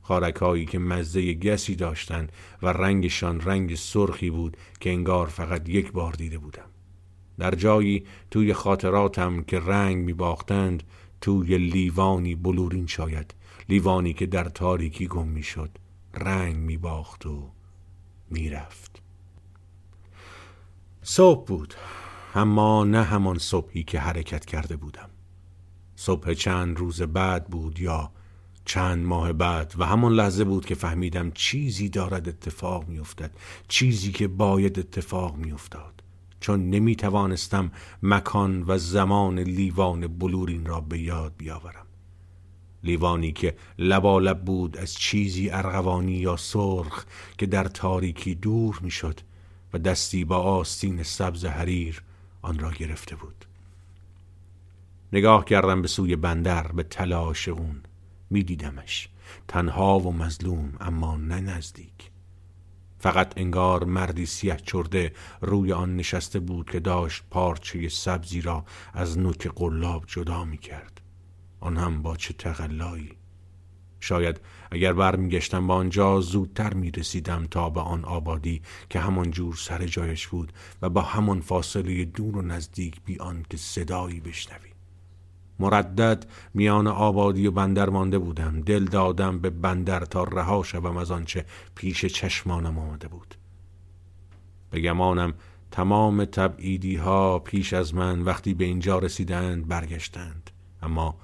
خارکهایی 0.02 0.66
که 0.66 0.80
مزه 0.80 1.34
گسی 1.34 1.76
داشتند 1.76 2.32
و 2.62 2.68
رنگشان 2.68 3.42
رنگ 3.42 3.76
سرخی 3.76 4.30
بود 4.30 4.58
که 4.80 4.90
انگار 4.90 5.28
فقط 5.28 5.70
یک 5.70 5.92
بار 5.92 6.14
دیده 6.14 6.38
بودم. 6.38 6.70
در 7.38 7.56
جایی 7.56 8.06
توی 8.32 8.54
خاطراتم 8.54 9.44
که 9.44 9.60
رنگ 9.60 9.98
می 10.06 10.14
باختند 10.14 10.84
توی 11.22 11.58
لیوانی 11.58 12.36
بلورین 12.36 12.88
شاید 12.88 13.34
لیوانی 13.70 14.14
که 14.14 14.26
در 14.26 14.50
تاریکی 14.50 15.08
گم 15.08 15.28
می 15.28 15.44
شد 15.44 15.70
رنگ 16.14 16.56
می 16.56 16.78
باخت 16.78 17.26
و 17.26 17.52
می‌رفت. 18.30 19.02
صبح 21.02 21.48
بود. 21.48 21.74
اما 22.36 22.84
نه 22.84 23.04
همان 23.04 23.38
صبحی 23.38 23.84
که 23.84 24.00
حرکت 24.00 24.46
کرده 24.46 24.76
بودم. 24.76 25.10
صبح 25.96 26.34
چند 26.34 26.78
روز 26.78 27.02
بعد 27.02 27.48
بود 27.48 27.80
یا 27.80 28.12
چند 28.66 29.06
ماه 29.06 29.34
بعد 29.34 29.74
و 29.78 29.86
همان 29.86 30.14
لحظه 30.14 30.44
بود 30.44 30.66
که 30.66 30.76
فهمیدم 30.76 31.32
چیزی 31.32 31.90
دارد 31.90 32.30
اتفاق 32.30 32.88
میافتد 32.88 33.32
چیزی 33.68 34.12
که 34.12 34.28
باید 34.28 34.80
اتفاق 34.80 35.36
میافتاد. 35.38 36.04
چون 36.40 36.70
نمی 36.70 36.96
توانستم 36.96 37.72
مکان 38.04 38.64
و 38.68 38.78
زمان 38.78 39.40
لیوان 39.40 40.08
بلورین 40.08 40.66
را 40.66 40.82
به 40.82 41.00
یاد 41.00 41.34
بیاورم. 41.38 41.86
لیوانی 42.84 43.32
که 43.32 43.56
لبالب 43.80 44.46
بود 44.46 44.78
از 44.78 44.94
چیزی 44.94 45.50
ارغوانی 45.50 46.12
یا 46.12 46.38
سرخ 46.38 47.06
که 47.38 47.46
در 47.46 47.64
تاریکی 47.64 48.36
دور 48.36 48.80
می‌شد 48.82 49.20
و 49.74 49.80
دستی 49.80 50.26
با 50.26 50.38
آستین 50.38 51.04
سبز 51.04 51.46
حریر 51.46 52.04
آن 52.50 52.60
را 52.60 52.72
گرفته 52.72 53.16
بود. 53.16 53.46
نگاه 55.14 55.46
کردم 55.46 55.82
به 55.82 55.88
سوی 55.88 56.16
بندر 56.16 56.68
به 56.68 56.84
تلاش 56.84 57.48
اون. 57.48 57.82
میدیدمش. 58.30 59.10
تنها 59.48 60.00
و 60.00 60.14
مظلوم 60.14 60.74
اما 60.80 61.18
نه 61.18 61.40
نزدیک. 61.40 62.12
فقط 63.00 63.34
انگار 63.38 63.84
مردی 63.84 64.26
سیه 64.26 64.58
چرده 64.66 65.14
روی 65.42 65.74
آن 65.74 65.96
نشسته 65.96 66.40
بود 66.40 66.70
که 66.70 66.80
داشت 66.80 67.24
پارچه 67.30 67.90
سبزی 67.90 68.42
را 68.42 68.66
از 68.94 69.20
نوک 69.20 69.48
قلاب 69.48 70.04
جدا 70.08 70.46
می 70.46 70.58
کرد 70.58 71.02
آن 71.60 71.78
هم 71.78 72.02
با 72.02 72.16
چه 72.16 72.34
تقلایی. 72.34 73.12
شاید 74.00 74.42
اگر 74.72 74.94
برمیگشتم 74.94 75.68
با 75.68 75.76
آنجا 75.76 76.22
زودتر 76.22 76.74
می 76.74 76.92
رسیدم 76.92 77.48
تا 77.52 77.70
به 77.70 77.82
آن 77.82 78.06
آبادی 78.06 78.62
که 78.90 79.00
همان 79.00 79.32
جور 79.32 79.56
سر 79.56 79.86
جایش 79.86 80.28
بود 80.28 80.54
و 80.82 80.90
با 80.90 81.02
همان 81.02 81.42
فاصله 81.42 82.06
دور 82.06 82.38
و 82.38 82.42
نزدیک 82.42 83.02
بی 83.06 83.20
آن 83.20 83.46
که 83.50 83.58
صدایی 83.58 84.20
بشنوی. 84.20 84.70
مردد 85.60 86.26
میان 86.54 86.88
آبادی 86.88 87.48
و 87.48 87.52
بندر 87.52 87.90
مانده 87.90 88.18
بودم. 88.20 88.62
دل 88.62 88.86
دادم 88.86 89.40
به 89.40 89.50
بندر 89.50 90.06
تا 90.06 90.24
رها 90.24 90.64
شوم 90.64 90.98
از 90.98 91.12
آنچه 91.12 91.46
پیش 91.76 92.06
چشمانم 92.06 92.80
آمده 92.80 93.08
بود. 93.08 93.36
به 94.72 94.82
گمانم 94.82 95.34
تمام 95.72 96.26
تبعیدی 96.26 96.96
ها 96.96 97.40
پیش 97.40 97.74
از 97.74 97.96
من 97.96 98.22
وقتی 98.22 98.54
به 98.54 98.66
اینجا 98.66 99.00
رسیدند 99.00 99.68
برگشتند. 99.68 100.50
اما 100.82 101.16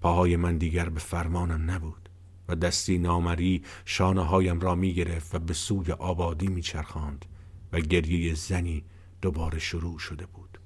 پاهای 0.00 0.36
من 0.36 0.58
دیگر 0.58 0.88
به 0.88 1.00
فرمانم 1.00 1.70
نبود. 1.70 2.03
و 2.48 2.54
دستی 2.54 2.98
نامری 2.98 3.62
شانه 3.84 4.24
هایم 4.24 4.60
را 4.60 4.74
می 4.74 4.94
گرفت 4.94 5.34
و 5.34 5.38
به 5.38 5.54
سوی 5.54 5.92
آبادی 5.92 6.48
می 6.48 6.62
چرخاند 6.62 7.24
و 7.72 7.80
گریه 7.80 8.34
زنی 8.34 8.84
دوباره 9.22 9.58
شروع 9.58 9.98
شده 9.98 10.26
بود 10.26 10.60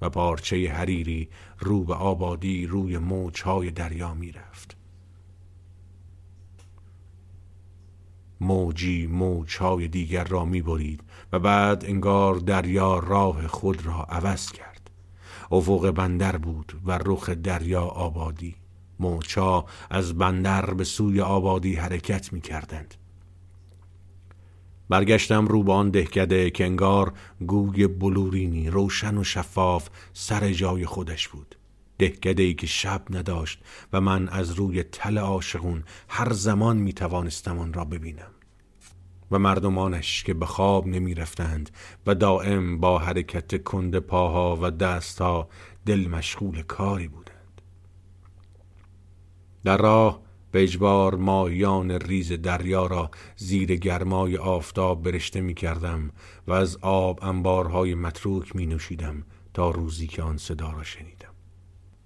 و 0.00 0.10
پارچه 0.10 0.72
حریری 0.72 1.28
رو 1.58 1.84
به 1.84 1.94
آبادی 1.94 2.66
روی 2.66 2.98
موجهای 2.98 3.70
دریا 3.70 4.14
می 4.14 4.32
رفت 4.32 4.76
موجی 8.40 9.06
موجهای 9.06 9.88
دیگر 9.88 10.24
را 10.24 10.44
می 10.44 10.62
برید 10.62 11.02
و 11.32 11.38
بعد 11.38 11.84
انگار 11.84 12.34
دریا 12.34 12.98
راه 12.98 13.46
خود 13.46 13.86
را 13.86 14.02
عوض 14.02 14.52
کرد. 14.52 14.90
افق 15.50 15.90
بندر 15.90 16.36
بود 16.36 16.80
و 16.84 16.98
رخ 17.06 17.30
دریا 17.30 17.82
آبادی. 17.82 18.54
موچا 19.00 19.64
از 19.90 20.18
بندر 20.18 20.74
به 20.74 20.84
سوی 20.84 21.20
آبادی 21.20 21.74
حرکت 21.74 22.32
می 22.32 22.40
کردند. 22.40 22.94
برگشتم 24.88 25.46
رو 25.46 25.62
به 25.62 25.72
آن 25.72 25.90
دهکده 25.90 26.50
که 26.50 26.64
انگار 26.64 27.12
گوی 27.46 27.86
بلورینی 27.86 28.70
روشن 28.70 29.18
و 29.18 29.24
شفاف 29.24 29.88
سر 30.12 30.52
جای 30.52 30.86
خودش 30.86 31.28
بود. 31.28 31.54
دهکده 31.98 32.42
ای 32.42 32.54
که 32.54 32.66
شب 32.66 33.02
نداشت 33.10 33.60
و 33.92 34.00
من 34.00 34.28
از 34.28 34.52
روی 34.52 34.82
تل 34.82 35.18
عاشقون 35.18 35.84
هر 36.08 36.32
زمان 36.32 36.76
می 36.76 36.92
توانستم 36.92 37.58
آن 37.58 37.72
را 37.72 37.84
ببینم. 37.84 38.30
و 39.30 39.38
مردمانش 39.38 40.24
که 40.24 40.34
به 40.34 40.46
خواب 40.46 40.86
نمی 40.86 41.14
رفتند 41.14 41.70
و 42.06 42.14
دائم 42.14 42.80
با 42.80 42.98
حرکت 42.98 43.62
کند 43.62 43.98
پاها 43.98 44.58
و 44.62 44.70
دستها 44.70 45.48
دل 45.86 46.08
مشغول 46.08 46.62
کاری 46.62 47.08
بود. 47.08 47.27
در 49.68 49.76
راه 49.76 50.20
به 50.50 50.62
اجبار 50.62 51.14
ماهیان 51.14 51.90
ریز 51.90 52.32
دریا 52.32 52.86
را 52.86 53.10
زیر 53.36 53.76
گرمای 53.76 54.36
آفتاب 54.36 55.02
برشته 55.02 55.40
می 55.40 55.54
کردم 55.54 56.10
و 56.46 56.52
از 56.52 56.76
آب 56.76 57.24
انبارهای 57.24 57.94
متروک 57.94 58.56
می 58.56 58.66
نوشیدم 58.66 59.22
تا 59.54 59.70
روزی 59.70 60.06
که 60.06 60.22
آن 60.22 60.36
صدا 60.36 60.70
را 60.70 60.82
شنیدم 60.82 61.34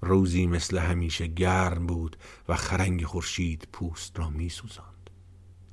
روزی 0.01 0.47
مثل 0.47 0.79
همیشه 0.79 1.27
گرم 1.27 1.87
بود 1.87 2.17
و 2.49 2.57
خرنگ 2.57 3.05
خورشید 3.05 3.69
پوست 3.73 4.19
را 4.19 4.31
می 4.31 4.49
سوزاند. 4.49 5.11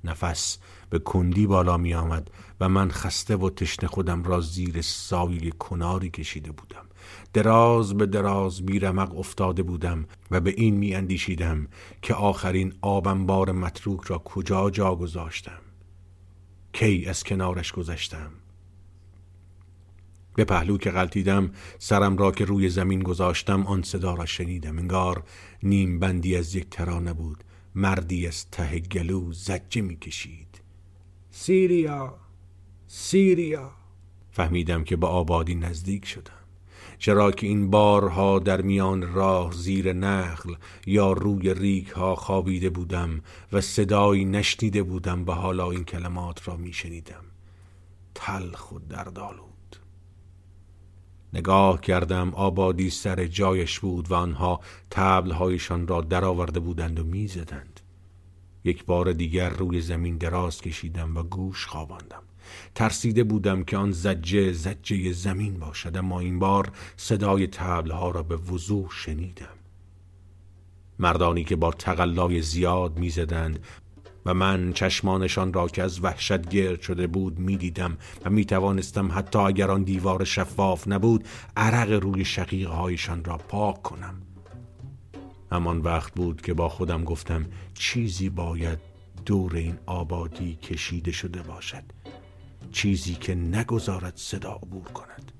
نفس 0.03 0.57
به 0.89 0.99
کندی 0.99 1.47
بالا 1.47 1.77
می 1.77 1.93
آمد 1.93 2.31
و 2.59 2.69
من 2.69 2.91
خسته 2.91 3.35
و 3.35 3.49
تشنه 3.49 3.89
خودم 3.89 4.23
را 4.23 4.41
زیر 4.41 4.81
سایل 4.81 5.49
کناری 5.49 6.09
کشیده 6.09 6.51
بودم 6.51 6.85
دراز 7.33 7.93
به 7.93 8.05
دراز 8.05 8.65
بیرمق 8.65 9.17
افتاده 9.17 9.63
بودم 9.63 10.05
و 10.31 10.39
به 10.39 10.53
این 10.57 10.75
می 10.75 10.95
اندیشیدم 10.95 11.67
که 12.01 12.13
آخرین 12.13 12.73
آبنبار 12.81 13.51
متروک 13.51 14.01
را 14.01 14.17
کجا 14.17 14.69
جا 14.69 14.95
گذاشتم. 14.95 15.61
کی 16.73 17.05
از 17.05 17.23
کنارش 17.23 17.71
گذشتم؟ 17.71 18.31
به 20.35 20.45
پهلو 20.45 20.77
که 20.77 20.91
غلطیدم 20.91 21.51
سرم 21.79 22.17
را 22.17 22.31
که 22.31 22.45
روی 22.45 22.69
زمین 22.69 22.99
گذاشتم 22.99 23.67
آن 23.67 23.81
صدا 23.81 24.13
را 24.13 24.25
شنیدم. 24.25 24.77
انگار 24.77 25.23
نیم 25.63 25.99
بندی 25.99 26.35
از 26.35 26.55
یک 26.55 26.69
ترانه 26.69 27.13
بود 27.13 27.43
مردی 27.75 28.27
از 28.27 28.49
ته 28.51 28.79
گلو 28.79 29.33
زجه 29.33 29.81
می 29.81 29.95
کشید. 29.95 30.61
سیریا 31.31 32.17
سیریا. 32.87 33.71
فهمیدم 34.31 34.83
که 34.83 34.95
به 34.95 35.07
آبادی 35.07 35.55
نزدیک 35.55 36.05
شدم. 36.05 36.38
چرا 36.99 37.31
که 37.31 37.47
این 37.47 37.69
بارها 37.69 38.39
در 38.39 38.61
میان 38.61 39.13
راه 39.13 39.51
زیر 39.51 39.93
نخل 39.93 40.53
یا 40.85 41.11
روی 41.11 41.53
ریک 41.53 41.87
ها 41.87 42.15
خوابیده 42.15 42.69
بودم 42.69 43.21
و 43.51 43.61
صدایی 43.61 44.25
نشنیده 44.25 44.83
بودم 44.83 45.25
و 45.25 45.31
حالا 45.31 45.71
این 45.71 45.83
کلمات 45.83 46.47
را 46.47 46.55
میشنیدم 46.57 47.23
تلخ 48.15 48.71
و 48.71 48.79
دردآلود. 48.79 49.49
نگاه 51.33 51.81
کردم 51.81 52.33
آبادی 52.33 52.89
سر 52.89 53.25
جایش 53.25 53.79
بود 53.79 54.11
و 54.11 54.13
آنها 54.13 54.59
تبلهایشان 54.91 55.87
را 55.87 56.01
درآورده 56.01 56.59
بودند 56.59 56.99
و 56.99 57.03
می‌زدند 57.03 57.79
یک 58.63 58.85
بار 58.85 59.13
دیگر 59.13 59.49
روی 59.49 59.81
زمین 59.81 60.17
دراز 60.17 60.61
کشیدم 60.61 61.17
و 61.17 61.23
گوش 61.23 61.65
خواباندم. 61.65 62.23
ترسیده 62.75 63.23
بودم 63.23 63.63
که 63.63 63.77
آن 63.77 63.91
زجه 63.91 64.51
زجه 64.51 65.11
زمین 65.11 65.59
باشد 65.59 65.97
اما 65.97 66.19
این 66.19 66.39
بار 66.39 66.71
صدای 66.97 67.47
تبلها 67.47 68.11
را 68.11 68.23
به 68.23 68.35
وضوح 68.35 68.89
شنیدم. 68.91 69.45
مردانی 70.99 71.43
که 71.43 71.55
با 71.55 71.71
تقلای 71.71 72.41
زیاد 72.41 72.99
می‌زدند 72.99 73.59
و 74.25 74.33
من 74.33 74.73
چشمانشان 74.73 75.53
را 75.53 75.67
که 75.67 75.83
از 75.83 76.03
وحشت 76.03 76.49
گرد 76.49 76.81
شده 76.81 77.07
بود 77.07 77.39
می‌دیدم 77.39 77.97
و 78.25 78.29
می 78.29 78.45
توانستم 78.45 79.11
حتی 79.11 79.39
اگر 79.39 79.71
آن 79.71 79.83
دیوار 79.83 80.23
شفاف 80.23 80.87
نبود 80.87 81.27
عرق 81.57 81.91
روی 81.91 82.25
شقیقهایشان 82.25 83.23
را 83.23 83.37
پاک 83.37 83.81
کنم. 83.81 84.21
همان 85.51 85.77
وقت 85.77 86.13
بود 86.13 86.41
که 86.41 86.53
با 86.53 86.69
خودم 86.69 87.03
گفتم 87.03 87.45
چیزی 87.73 88.29
باید 88.29 88.79
دور 89.25 89.55
این 89.55 89.77
آبادی 89.85 90.55
کشیده 90.55 91.11
شده 91.11 91.41
باشد. 91.41 91.83
چیزی 92.71 93.13
که 93.13 93.35
نگذارد 93.35 94.13
صدا 94.15 94.51
عبور 94.51 94.83
کند. 94.83 95.31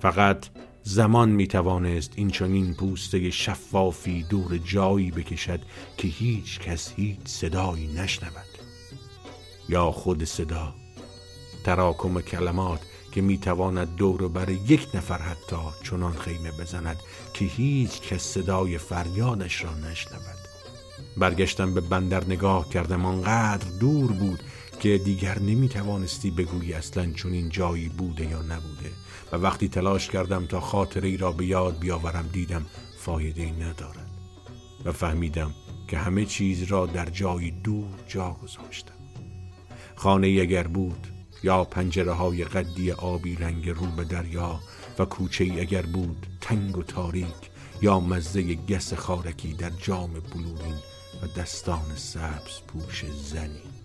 فقط 0.00 0.46
زمان 0.82 1.28
می 1.28 1.46
توانست 1.46 2.12
این 2.16 2.30
چنین 2.30 2.74
پوسته 2.74 3.30
شفافی 3.30 4.22
دور 4.22 4.58
جایی 4.58 5.10
بکشد 5.10 5.60
که 5.96 6.08
هیچ 6.08 6.60
کس 6.60 6.92
هیچ 6.96 7.18
صدایی 7.24 7.86
نشنود. 7.86 8.50
یا 9.68 9.90
خود 9.90 10.24
صدا 10.24 10.74
تراکم 11.64 12.20
کلمات 12.20 12.80
که 13.12 13.20
می 13.20 13.38
تواند 13.38 13.96
دور 13.96 14.28
بر 14.28 14.48
یک 14.48 14.88
نفر 14.94 15.18
حتی 15.18 15.56
چنان 15.84 16.12
خیمه 16.12 16.50
بزند 16.50 16.96
که 17.34 17.44
هیچ 17.44 18.00
کس 18.00 18.22
صدای 18.22 18.78
فریادش 18.78 19.64
را 19.64 19.74
نشنود. 19.74 20.40
برگشتم 21.16 21.74
به 21.74 21.80
بندر 21.80 22.24
نگاه 22.24 22.68
کردم 22.68 23.04
آنقدر 23.06 23.68
دور 23.80 24.12
بود 24.12 24.42
که 24.80 24.98
دیگر 24.98 25.38
نمی 25.38 25.68
توانستی 25.68 26.30
بگویی 26.30 26.72
اصلا 26.72 27.12
چون 27.12 27.32
این 27.32 27.48
جایی 27.48 27.88
بوده 27.88 28.26
یا 28.26 28.42
نبوده. 28.42 28.90
و 29.32 29.36
وقتی 29.36 29.68
تلاش 29.68 30.08
کردم 30.08 30.46
تا 30.46 30.60
خاطره 30.60 31.08
ای 31.08 31.16
را 31.16 31.32
به 31.32 31.46
یاد 31.46 31.78
بیاورم 31.78 32.28
دیدم 32.32 32.66
فایده 32.98 33.42
ای 33.42 33.50
ندارد. 33.50 34.10
و 34.84 34.92
فهمیدم 34.92 35.54
که 35.88 35.98
همه 35.98 36.24
چیز 36.24 36.62
را 36.62 36.86
در 36.86 37.06
جای 37.06 37.50
دور 37.50 37.88
جا 38.08 38.36
گذاشتم. 38.42 38.94
خانه 39.96 40.26
اگر 40.26 40.66
بود 40.66 41.06
یا 41.42 41.64
پنجره 41.64 42.12
های 42.12 42.44
قدی 42.44 42.92
آبی 42.92 43.36
رنگ 43.36 43.68
رو 43.68 43.86
به 43.86 44.04
دریا 44.04 44.60
و 44.98 45.04
کوچه 45.04 45.44
اگر 45.44 45.82
بود 45.82 46.26
تنگ 46.40 46.76
و 46.78 46.82
تاریک 46.82 47.50
یا 47.82 48.00
مزه 48.00 48.54
گس 48.54 48.94
خارکی 48.94 49.52
در 49.52 49.70
جام 49.70 50.12
بلورین 50.12 50.78
و 51.22 51.40
دستان 51.40 51.96
سبز 51.96 52.60
پوش 52.68 53.04
زنی. 53.32 53.79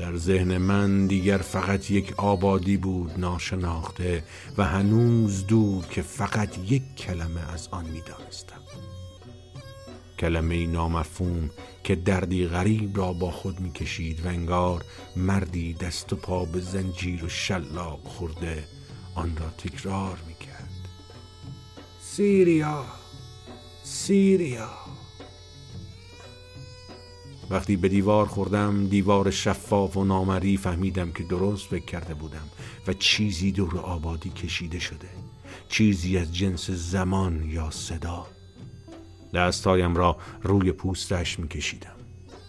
در 0.00 0.16
ذهن 0.16 0.58
من 0.58 1.06
دیگر 1.06 1.38
فقط 1.38 1.90
یک 1.90 2.14
آبادی 2.16 2.76
بود 2.76 3.20
ناشناخته 3.20 4.24
و 4.58 4.64
هنوز 4.64 5.46
دور 5.46 5.86
که 5.86 6.02
فقط 6.02 6.58
یک 6.58 6.82
کلمه 6.96 7.52
از 7.52 7.68
آن 7.68 7.84
می‌دانستم. 7.84 8.60
کلمه 10.18 10.66
نامفهوم 10.66 11.50
که 11.84 11.94
دردی 11.94 12.46
غریب 12.46 12.96
را 12.96 13.12
با 13.12 13.30
خود 13.30 13.60
می‌کشید 13.60 14.26
و 14.26 14.28
انگار 14.28 14.84
مردی 15.16 15.74
دست 15.74 16.12
و 16.12 16.16
پا 16.16 16.44
به 16.44 16.60
زنجیر 16.60 17.24
و 17.24 17.28
شلاق 17.28 18.00
خورده 18.04 18.64
آن 19.14 19.36
را 19.36 19.50
تکرار 19.50 20.18
می‌کرد. 20.26 20.70
سیریا 22.00 22.84
سیریا. 23.82 24.89
وقتی 27.50 27.76
به 27.76 27.88
دیوار 27.88 28.26
خوردم 28.26 28.86
دیوار 28.86 29.30
شفاف 29.30 29.96
و 29.96 30.04
نامری 30.04 30.56
فهمیدم 30.56 31.12
که 31.12 31.22
درست 31.22 31.68
فکر 31.68 31.84
کرده 31.84 32.14
بودم 32.14 32.48
و 32.86 32.92
چیزی 32.92 33.52
دور 33.52 33.78
آبادی 33.78 34.30
کشیده 34.30 34.78
شده 34.78 35.08
چیزی 35.68 36.18
از 36.18 36.34
جنس 36.36 36.70
زمان 36.70 37.44
یا 37.50 37.70
صدا. 37.70 38.26
دستایم 39.34 39.94
را 39.94 40.16
روی 40.42 40.72
پوستش 40.72 41.38
می 41.38 41.48
کشیدم 41.48 41.94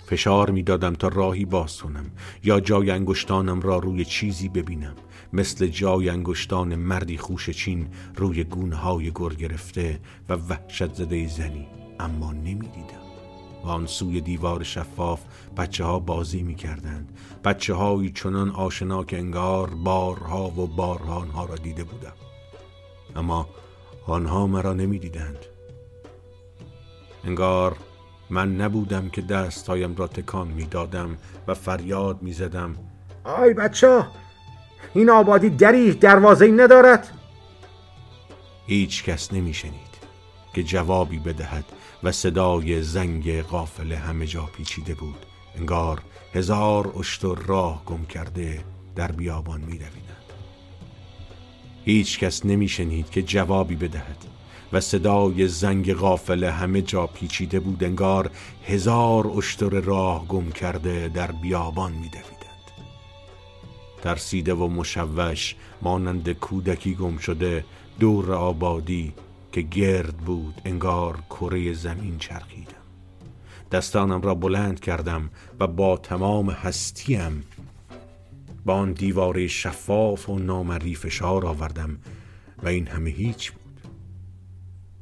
فشار 0.06 0.50
می 0.50 0.64
دادم 0.64 0.94
تا 0.94 1.08
راهی 1.08 1.46
باز 1.46 1.78
کنم 1.78 2.12
یا 2.44 2.60
جای 2.60 2.92
انگشتانم 2.92 3.62
را 3.62 3.78
روی 3.78 4.06
چیزی 4.06 4.50
ببینم. 4.50 4.96
مثل 5.34 5.68
جای 5.68 6.10
انگشتان 6.10 6.76
مردی 6.76 7.18
خوش 7.18 7.50
چین 7.50 7.88
روی 8.16 8.44
گونه 8.44 8.76
های 8.76 9.12
گر 9.16 9.30
گرفته 9.30 10.00
و 10.30 10.34
وحشت 10.34 10.94
زده 10.94 11.28
زنی. 11.28 11.68
اما 12.00 12.34
نمی 12.34 12.68
دیدم 12.68 13.01
و 13.64 13.70
آن 13.70 13.86
سوی 13.86 14.22
دیوار 14.22 14.64
شفاف 14.64 15.22
بچه 15.58 15.84
ها 15.84 16.00
بازی 16.00 16.44
می 16.44 16.56
کردند 16.56 17.18
بچه 17.44 17.74
هایی 17.74 18.12
چنان 18.12 18.50
آشنا 18.50 19.04
که 19.04 19.18
انگار 19.18 19.70
بارها 19.70 20.48
و 20.48 20.68
بارها 20.68 21.16
آنها 21.16 21.46
را 21.46 21.56
دیده 21.56 21.84
بودم. 21.84 22.14
اما 23.16 23.50
آنها 24.08 24.48
مرا 24.48 24.74
نمی 24.74 25.00
دیدند 25.00 25.46
انگار 27.24 27.78
من 28.30 28.56
نبودم 28.56 29.10
که 29.10 29.22
دستهایم 29.22 29.96
را 29.96 30.08
تکان 30.08 30.48
می 30.48 30.66
دادم 30.66 31.18
و 31.48 31.54
فریاد 31.54 32.22
می 32.22 32.34
زدم 32.34 32.76
آی 33.24 33.54
بچه 33.54 34.06
این 34.94 35.10
آبادی 35.10 35.50
دری 35.50 35.94
دروازه 35.94 36.48
ندارد؟ 36.48 37.10
هیچ 38.68 39.04
کس 39.04 39.34
نمی 39.34 39.54
شنید 39.54 39.92
که 40.54 40.64
جوابی 40.64 41.20
بدهد 41.20 41.66
و 42.04 42.12
صدای 42.12 42.82
زنگ 42.82 43.42
قافله 43.42 43.98
همه 43.98 44.28
جا 44.28 44.46
پیچیده 44.46 44.96
بود. 44.96 45.26
انگار 45.56 46.02
هزار 46.34 46.94
اشتر 47.00 47.36
راه 47.36 47.86
گم 47.86 48.06
کرده 48.06 48.64
در 48.96 49.12
بیابان 49.12 49.62
می 49.62 49.78
رویدند 49.78 50.34
هیچ 51.86 52.20
کس 52.20 52.46
نمی 52.46 52.68
شنید 52.68 53.10
که 53.10 53.22
جوابی 53.22 53.76
بدهد 53.76 54.26
و 54.74 54.80
صدای 54.80 55.48
زنگ 55.48 55.94
غافله 55.94 56.52
همه 56.52 56.82
جا 56.82 57.08
پیچیده 57.08 57.60
بود. 57.60 57.84
انگار 57.84 58.32
هزار 58.66 59.28
اشتر 59.28 59.70
راه 59.70 60.28
گم 60.28 60.52
کرده 60.52 61.08
در 61.08 61.32
بیابان 61.32 61.92
می 61.92 62.10
دویدند 62.10 62.42
ترسیده 64.02 64.54
و 64.54 64.68
مشوش 64.68 65.56
مانند 65.82 66.32
کودکی 66.34 66.96
گم 66.96 67.18
شده 67.18 67.66
دور 68.00 68.34
آبادی 68.34 69.14
که 69.52 69.62
گرد 69.62 70.18
بود 70.18 70.62
انگار 70.66 71.18
کره 71.30 71.74
زمین 71.74 72.18
چرخیدم. 72.18 72.72
دستانم 73.72 74.22
را 74.22 74.36
بلند 74.36 74.80
کردم 74.80 75.30
و 75.60 75.68
با 75.68 75.98
تمام 75.98 76.50
هستیم 76.50 77.44
با 78.66 78.74
آن 78.74 78.92
دیواره 78.92 79.48
شفاف 79.48 80.30
و 80.30 80.40
نامری 80.40 80.96
فشار 80.96 81.46
آوردم 81.46 81.98
و 82.64 82.68
این 82.68 82.88
همه 82.88 83.10
هیچ 83.10 83.52
بود. 83.52 83.62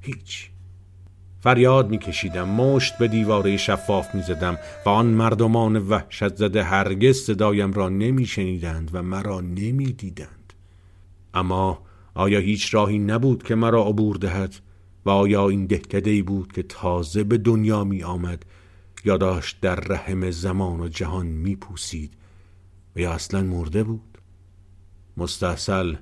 هیچ. 0.01 0.49
فریاد 1.41 1.89
میکشیدم 1.89 2.49
مشت 2.49 2.97
به 2.97 3.07
دیواره 3.07 3.57
شفاف 3.57 4.15
می‌زدم 4.15 4.57
و 4.85 4.89
آن 4.89 5.05
مردمان 5.05 5.75
وحشت 5.77 6.35
زده 6.35 6.63
هرگز 6.63 7.17
صدایم 7.17 7.73
را 7.73 7.89
نمیشنیدند 7.89 8.89
و 8.93 9.03
مرا 9.03 9.41
نمی‌دیدند. 9.41 10.53
اما 11.33 11.81
آیا 12.13 12.39
هیچ 12.39 12.73
راهی 12.73 12.99
نبود 12.99 13.43
که 13.43 13.55
مرا 13.55 13.83
عبور 13.83 14.15
دهد؟ 14.15 14.55
و 15.05 15.09
آیا 15.09 15.49
این 15.49 15.65
دهکده 15.65 16.23
بود 16.23 16.51
که 16.51 16.63
تازه 16.63 17.23
به 17.23 17.37
دنیا 17.37 17.83
می 17.83 18.03
آمد؟ 18.03 18.45
یا 19.05 19.17
داشت 19.17 19.61
در 19.61 19.75
رحم 19.75 20.31
زمان 20.31 20.79
و 20.79 20.87
جهان 20.87 21.25
می 21.25 21.55
پوسید. 21.55 22.13
و 22.95 22.99
یا 22.99 23.11
اصلا 23.11 23.41
مرده 23.41 23.83
بود؟ 23.83 24.17
مستحصل 25.17 25.95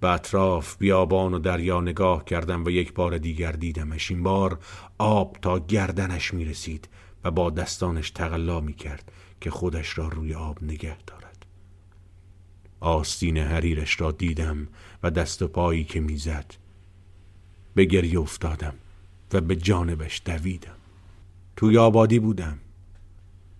به 0.00 0.10
اطراف 0.10 0.76
بیابان 0.78 1.34
و 1.34 1.38
دریا 1.38 1.80
نگاه 1.80 2.24
کردم 2.24 2.64
و 2.64 2.70
یک 2.70 2.94
بار 2.94 3.18
دیگر 3.18 3.52
دیدمش. 3.52 4.10
این 4.10 4.22
بار 4.22 4.58
آب 4.98 5.36
تا 5.42 5.58
گردنش 5.58 6.34
می 6.34 6.44
رسید 6.44 6.88
و 7.24 7.30
با 7.30 7.50
دستانش 7.50 8.10
تقلا 8.10 8.60
می 8.60 8.74
کرد 8.74 9.12
که 9.40 9.50
خودش 9.50 9.98
را 9.98 10.08
روی 10.08 10.34
آب 10.34 10.62
نگه 10.62 10.96
دارد. 11.06 11.23
آستین 12.84 13.38
حریرش 13.38 14.00
را 14.00 14.12
دیدم 14.12 14.68
و 15.02 15.10
دست 15.10 15.42
و 15.42 15.48
پایی 15.48 15.84
که 15.84 16.00
می‌زد 16.00 16.54
به 17.74 17.84
گریه 17.84 18.20
افتادم 18.20 18.74
و 19.32 19.40
به 19.40 19.56
جانبش 19.56 20.22
دویدم. 20.24 20.76
توی 21.56 21.78
آبادی 21.78 22.18
بودم. 22.18 22.58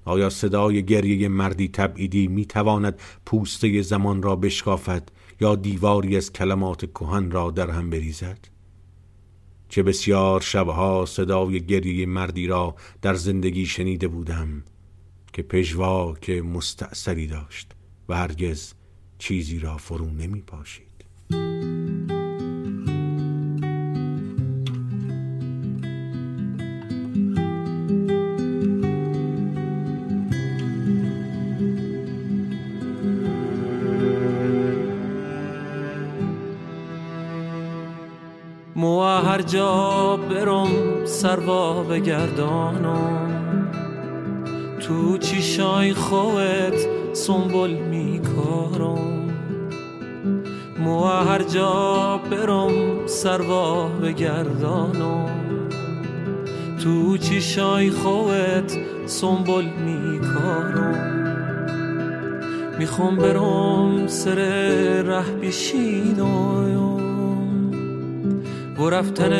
آیا 0.05 0.31
صدای 0.31 0.85
گریه 0.85 1.29
مردی 1.29 1.69
تبعیدی 1.69 2.27
می 2.27 2.47
تواند 2.47 3.01
پوسته 3.27 3.83
زمان 3.83 4.23
را 4.23 4.37
بشکافد 4.37 5.09
یا 5.41 5.55
دیواری 5.55 6.17
از 6.17 6.33
کلمات 6.33 6.85
کهن 6.85 7.31
را 7.31 7.51
در 7.51 7.71
هم 7.71 7.91
بریزد؟ 7.91 8.39
چه 9.69 9.83
بسیار 9.83 10.41
شبها 10.41 11.07
صدای 11.07 11.67
گریه 11.67 12.07
مردی 12.07 12.47
را 12.47 12.75
در 13.03 13.15
زندگی 13.15 13.67
شنیده 13.67 14.09
بودم 14.09 14.63
که 15.33 15.43
پژوا 15.43 16.15
که 16.15 16.43
داشت 17.31 17.73
و 18.09 18.17
هرگز 18.17 18.73
چیزی 19.25 19.59
را 19.59 19.77
فرو 19.77 20.07
نمی 20.07 20.41
پاشید. 20.41 21.05
هر 39.25 39.43
جا 39.43 40.17
برم 40.17 41.05
سروا 41.05 41.83
بگردانم. 41.83 43.71
تو 44.81 45.19
چیشای 45.19 45.95
سنبول 47.13 47.71
میکارم 47.71 47.94
مو 50.85 51.05
هر 51.05 51.43
جا 51.43 52.21
برم 52.31 53.07
سروا 53.07 53.89
بگردانم 53.89 55.29
تو 56.83 57.17
چیشای 57.17 57.91
خوت 57.91 58.79
سنبول 59.07 59.65
میکارم. 59.65 61.25
می‌خوام 62.79 63.17
برم 63.17 64.07
سر 64.07 64.35
ره 65.03 65.31
بشینم 65.43 66.25
و 68.79 68.91
رفتن 68.91 69.31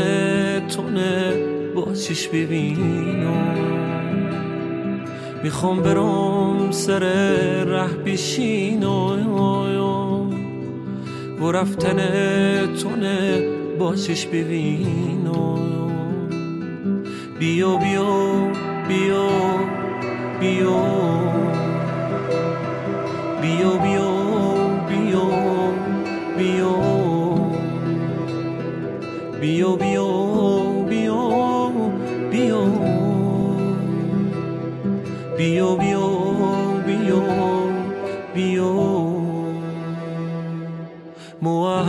تونه 0.69 1.33
با 1.75 1.93
چش 1.93 2.29
ببینم. 2.29 3.55
می‌خوام 5.43 5.83
برم 5.83 6.71
سر 6.71 7.01
ره 7.65 7.89
بشینم 8.05 9.94
و 11.45 11.53
رفتن 11.53 11.97
تونه 12.83 13.43
با 13.79 13.95
چش 13.97 14.27
ببینم 14.27 15.55
بیا 17.39 17.77
بیا 17.77 18.05
بیا 18.89 19.29
بیا 20.41 20.71
بیا 20.71 20.71
بیا. 20.71 21.55
بیا 23.43 23.79
بیا 23.79 24.11
بیا 24.89 25.27
بیا. 26.37 26.75
بیا 29.41 29.77
بیا. 29.77 30.34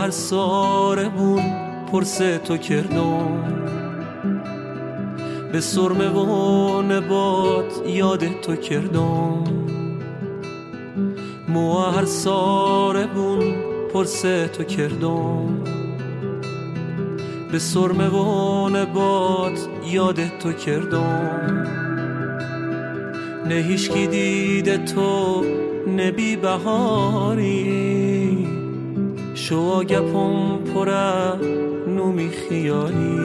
هر 0.06 1.08
بون 1.08 1.42
پرس 1.92 2.18
تو 2.18 2.56
کردم. 2.56 3.42
به 5.52 5.60
سرمه 5.60 6.08
و 6.08 6.82
نبات 6.82 7.88
یاد 7.88 8.40
تو 8.40 8.56
کردم. 8.56 9.44
مو 11.48 11.78
هر 11.78 12.04
بون 13.06 13.54
پرس 13.92 14.20
تو 14.22 14.64
کردم. 14.64 15.64
به 17.52 17.58
سرمه 17.58 18.08
و 18.08 18.68
نبات 18.68 19.68
یاد 19.90 20.38
تو 20.38 20.52
کردم. 20.52 21.66
نه 23.48 23.54
هیشکی 23.54 24.06
دیده 24.06 24.78
تو 24.78 25.44
نبی 25.96 26.36
بهاری. 26.36 27.85
شو 29.48 29.84
گپم 29.84 30.58
پره 30.58 31.36
نومی 31.88 32.28
خیالی. 32.28 33.22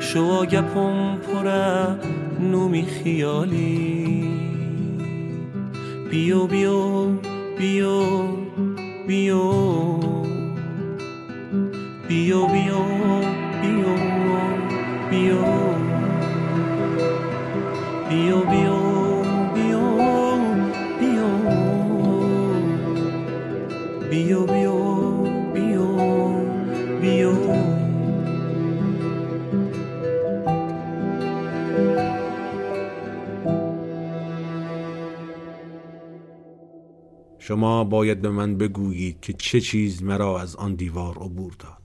شو 0.00 0.44
گپم 0.44 1.16
پره 1.16 1.96
نومی 2.40 2.82
خیالی. 2.82 4.24
بیو 6.10 6.46
بیو 6.46 7.06
بیو 7.58 8.02
بیو. 9.06 9.52
بیو 12.08 12.46
بیو. 12.46 13.21
شما 37.52 37.84
باید 37.84 38.20
به 38.22 38.30
من 38.30 38.56
بگویید 38.56 39.20
که 39.20 39.32
چه 39.32 39.60
چیز 39.60 40.02
مرا 40.02 40.40
از 40.40 40.56
آن 40.56 40.74
دیوار 40.74 41.18
عبور 41.18 41.52
داد. 41.58 41.82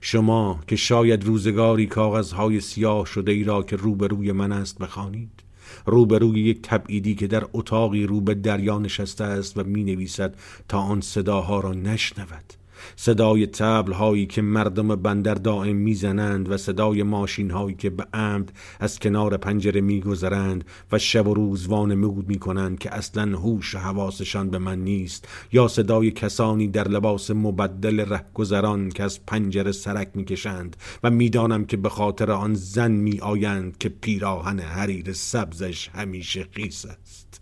شما 0.00 0.60
که 0.66 0.76
شاید 0.76 1.24
روزگاری 1.24 1.86
کاغذهای 1.86 2.60
سیاه 2.60 3.06
شده 3.06 3.32
ای 3.32 3.44
را 3.44 3.62
که 3.62 3.76
روبروی 3.76 4.32
من 4.32 4.52
است 4.52 4.78
بخوانید 4.78 5.30
روبروی 5.86 6.40
یک 6.40 6.62
تبعیدی 6.62 7.14
که 7.14 7.26
در 7.26 7.46
اتاقی 7.52 8.06
رو 8.06 8.20
به 8.20 8.34
دریا 8.34 8.78
نشسته 8.78 9.24
است 9.24 9.58
و 9.58 9.64
می 9.64 9.84
نویسد 9.84 10.36
تا 10.68 10.78
آن 10.78 11.00
صداها 11.00 11.60
را 11.60 11.72
نشنود. 11.72 12.63
صدای 12.96 13.46
تبل 13.46 13.92
هایی 13.92 14.26
که 14.26 14.42
مردم 14.42 14.96
بندر 14.96 15.34
دائم 15.34 15.76
می‌زنند 15.76 16.50
و 16.50 16.56
صدای 16.56 17.02
ماشین 17.02 17.50
هایی 17.50 17.74
که 17.74 17.90
به 17.90 18.06
عمد 18.14 18.52
از 18.80 18.98
کنار 18.98 19.36
پنجره 19.36 19.80
میگذرند 19.80 20.64
و 20.92 20.98
شب 20.98 21.26
و 21.26 21.34
روز 21.34 21.66
وانمود 21.66 22.28
می‌کنند 22.28 22.78
که 22.78 22.94
اصلا 22.94 23.38
هوش 23.38 23.74
و 23.74 23.78
حواسشان 23.78 24.50
به 24.50 24.58
من 24.58 24.78
نیست 24.78 25.28
یا 25.52 25.68
صدای 25.68 26.10
کسانی 26.10 26.68
در 26.68 26.88
لباس 26.88 27.30
مبدل 27.30 28.00
رهگذران 28.00 28.88
که 28.88 29.02
از 29.02 29.26
پنجره 29.26 29.72
سرک 29.72 30.10
می‌کشند 30.14 30.76
و 31.02 31.10
می‌دانم 31.10 31.64
که 31.64 31.76
به 31.76 31.88
خاطر 31.88 32.30
آن 32.30 32.54
زن 32.54 32.90
میآیند 32.90 33.78
که 33.78 33.88
پیراهن 33.88 34.60
حریر 34.60 35.12
سبزش 35.12 35.88
همیشه 35.88 36.46
خیس 36.52 36.86
است. 36.86 37.40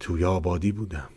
توی 0.00 0.24
آبادی 0.24 0.72
بودم. 0.72 1.08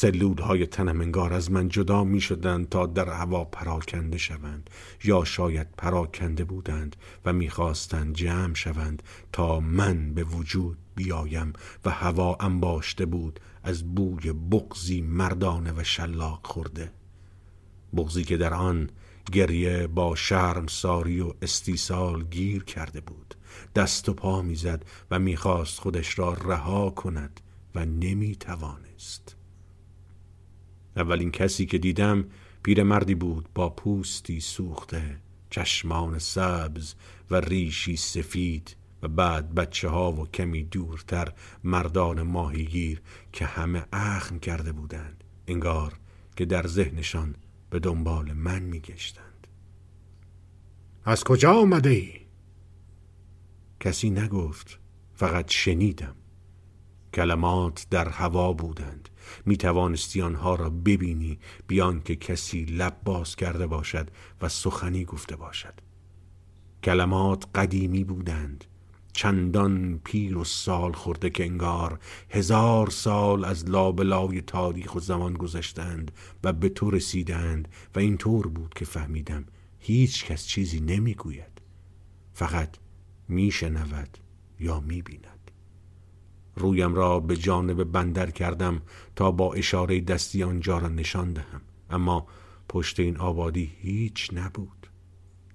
سلولهای 0.00 0.66
تنم 0.66 1.00
انگار 1.00 1.32
از 1.32 1.50
من 1.50 1.68
جدا 1.68 2.04
می 2.04 2.20
شدند 2.20 2.68
تا 2.68 2.86
در 2.86 3.08
هوا 3.08 3.44
پراکنده 3.44 4.18
شوند 4.18 4.70
یا 5.04 5.24
شاید 5.24 5.66
پراکنده 5.76 6.44
بودند 6.44 6.96
و 7.24 7.32
می‌خواستند 7.32 8.14
جمع 8.14 8.54
شوند 8.54 9.02
تا 9.32 9.60
من 9.60 10.14
به 10.14 10.24
وجود 10.24 10.78
بیایم 10.94 11.52
و 11.84 11.90
هوا 11.90 12.36
انباشته 12.40 13.06
بود 13.06 13.40
از 13.62 13.94
بوی 13.94 14.32
بغزی 14.32 15.00
مردانه 15.00 15.72
و 15.76 15.84
شلاق 15.84 16.40
خورده. 16.46 16.92
بغزی 17.96 18.24
که 18.24 18.36
در 18.36 18.54
آن 18.54 18.90
گریه 19.32 19.86
با 19.86 20.14
شرم 20.14 20.66
ساری 20.66 21.20
و 21.20 21.32
استیصال 21.42 22.24
گیر 22.24 22.64
کرده 22.64 23.00
بود. 23.00 23.34
دست 23.74 24.08
و 24.08 24.14
پا 24.14 24.42
می‌زد 24.42 24.84
و 25.10 25.18
می‌خواست 25.18 25.80
خودش 25.80 26.18
را 26.18 26.32
رها 26.32 26.90
کند 26.90 27.40
و 27.74 27.84
نمی‌توانست 27.84 28.87
اولین 30.98 31.30
کسی 31.30 31.66
که 31.66 31.78
دیدم 31.78 32.24
پیرمردی 32.62 33.14
بود 33.14 33.48
با 33.54 33.70
پوستی 33.70 34.40
سوخته 34.40 35.16
چشمان 35.50 36.18
سبز 36.18 36.94
و 37.30 37.36
ریشی 37.40 37.96
سفید 37.96 38.76
و 39.02 39.08
بعد 39.08 39.54
بچه 39.54 39.88
ها 39.88 40.12
و 40.12 40.26
کمی 40.26 40.64
دورتر 40.64 41.32
مردان 41.64 42.22
ماهیگیر 42.22 43.02
که 43.32 43.46
همه 43.46 43.84
اخم 43.92 44.38
کرده 44.38 44.72
بودند 44.72 45.24
انگار 45.46 45.92
که 46.36 46.44
در 46.44 46.66
ذهنشان 46.66 47.34
به 47.70 47.78
دنبال 47.78 48.32
من 48.32 48.62
میگشتند. 48.62 49.46
از 51.04 51.24
کجا 51.24 51.52
آمده 51.52 51.90
ای؟ 51.90 52.12
کسی 53.80 54.10
نگفت 54.10 54.78
فقط 55.14 55.50
شنیدم. 55.50 56.14
کلمات 57.14 57.86
در 57.90 58.08
هوا 58.08 58.52
بودند. 58.52 59.08
می 59.46 59.56
توانستی 59.56 60.22
آنها 60.22 60.54
را 60.54 60.70
ببینی 60.70 61.38
بیان 61.66 62.00
که 62.00 62.16
کسی 62.16 62.64
لب 62.64 62.96
باز 63.04 63.36
کرده 63.36 63.66
باشد 63.66 64.10
و 64.40 64.48
سخنی 64.48 65.04
گفته 65.04 65.36
باشد. 65.36 65.74
کلمات 66.84 67.44
قدیمی 67.54 68.04
بودند. 68.04 68.64
چندان 69.12 70.00
پیر 70.04 70.38
و 70.38 70.44
سال 70.44 70.92
خورده 70.92 71.30
که 71.30 71.44
انگار 71.44 71.98
هزار 72.30 72.90
سال 72.90 73.44
از 73.44 73.70
لابلای 73.70 74.40
تاریخ 74.40 74.94
و 74.94 75.00
زمان 75.00 75.34
گذشتند 75.34 76.12
و 76.44 76.52
به 76.52 76.68
تو 76.68 76.90
رسیدند 76.90 77.68
و 77.94 77.98
اینطور 77.98 78.46
بود 78.46 78.74
که 78.74 78.84
فهمیدم 78.84 79.44
هیچ 79.78 80.24
کس 80.24 80.46
چیزی 80.46 80.80
نمی‌گوید. 80.80 81.60
فقط 82.32 82.76
میشنود 83.28 84.18
یا 84.60 84.80
می‌بیند. 84.80 85.37
رویم 86.58 86.94
را 86.94 87.20
به 87.20 87.36
جانب 87.36 87.84
بندر 87.84 88.30
کردم 88.30 88.82
تا 89.16 89.30
با 89.30 89.52
اشاره 89.54 90.00
دستی 90.00 90.42
آنجا 90.42 90.78
را 90.78 90.88
نشان 90.88 91.32
دهم. 91.32 91.60
اما 91.90 92.26
پشت 92.68 93.00
این 93.00 93.16
آبادی 93.16 93.72
هیچ 93.80 94.30
نبود. 94.32 94.86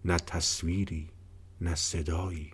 نه 0.06 0.18
تصویری 0.18 1.10
نه 1.62 1.76
صدایی. 1.76 2.52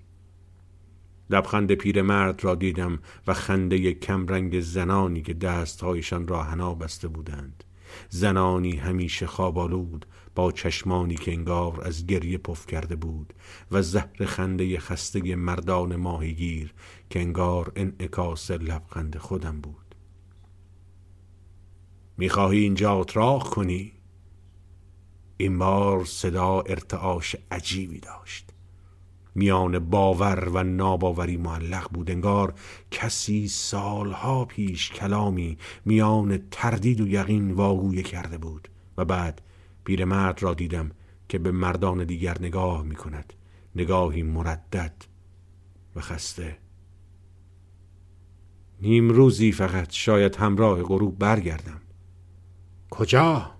لبخند 1.29 1.71
پیرمرد 1.71 2.43
را 2.43 2.55
دیدم 2.55 2.99
و 3.27 3.33
خنده 3.33 3.93
کمرنگ 3.93 4.59
زنانی 4.59 5.21
که 5.21 5.33
دستهایشان 5.33 6.27
را 6.27 6.43
حنا 6.43 6.73
بسته 6.73 7.07
بودند. 7.07 7.63
زنانی 8.09 8.75
همیشه 8.75 9.27
خوابالود 9.27 10.05
با 10.35 10.51
چشمانی 10.51 11.15
که 11.15 11.31
انگار 11.31 11.81
از 11.83 12.05
گریه 12.05 12.37
پف 12.37 12.65
کرده 12.65 12.95
بود 12.95 13.33
و 13.71 13.81
زهر 13.81 14.25
خنده 14.25 14.79
خسته 14.79 15.35
مردان 15.35 15.95
ماهیگیر 15.95 16.73
که 17.09 17.19
انگار 17.19 17.71
انعکاس 17.75 18.51
لبخند 18.51 19.17
خودم 19.17 19.61
بود. 19.61 19.95
می‌خواهی 22.17 22.59
اینجا 22.59 22.93
اتراق 22.93 23.49
کنی؟ 23.49 23.91
این 25.37 25.57
بار 25.57 26.05
صدا 26.05 26.61
ارتعاش 26.61 27.35
عجیبی 27.51 27.99
داشت. 27.99 28.49
میان 29.35 29.79
باور 29.79 30.49
و 30.49 30.63
ناباوری 30.63 31.37
معلق 31.37 31.89
بود. 31.91 32.11
انگار 32.11 32.53
کسی 32.91 33.47
سالها 33.47 34.45
پیش 34.45 34.91
کلامی 34.91 35.57
میان 35.85 36.39
تردید 36.51 37.01
و 37.01 37.07
یقین 37.07 37.51
واگویه 37.51 38.03
کرده 38.03 38.37
بود 38.37 38.67
و 38.97 39.05
بعد 39.05 39.41
پیرمرد 39.89 40.43
را 40.43 40.53
دیدم 40.53 40.91
که 41.29 41.39
به 41.39 41.51
مردان 41.51 42.03
دیگر 42.03 42.37
نگاه 42.41 42.83
می 42.83 42.95
کند 42.95 43.33
نگاهی 43.75 44.23
مردد 44.23 44.93
و 45.95 46.01
خسته. 46.01 46.57
نیم 48.81 49.09
روزی 49.09 49.51
فقط 49.51 49.91
شاید 49.91 50.35
همراه 50.35 50.83
غروب 50.83 51.19
برگردم. 51.19 51.81
کجا؟ 52.89 53.51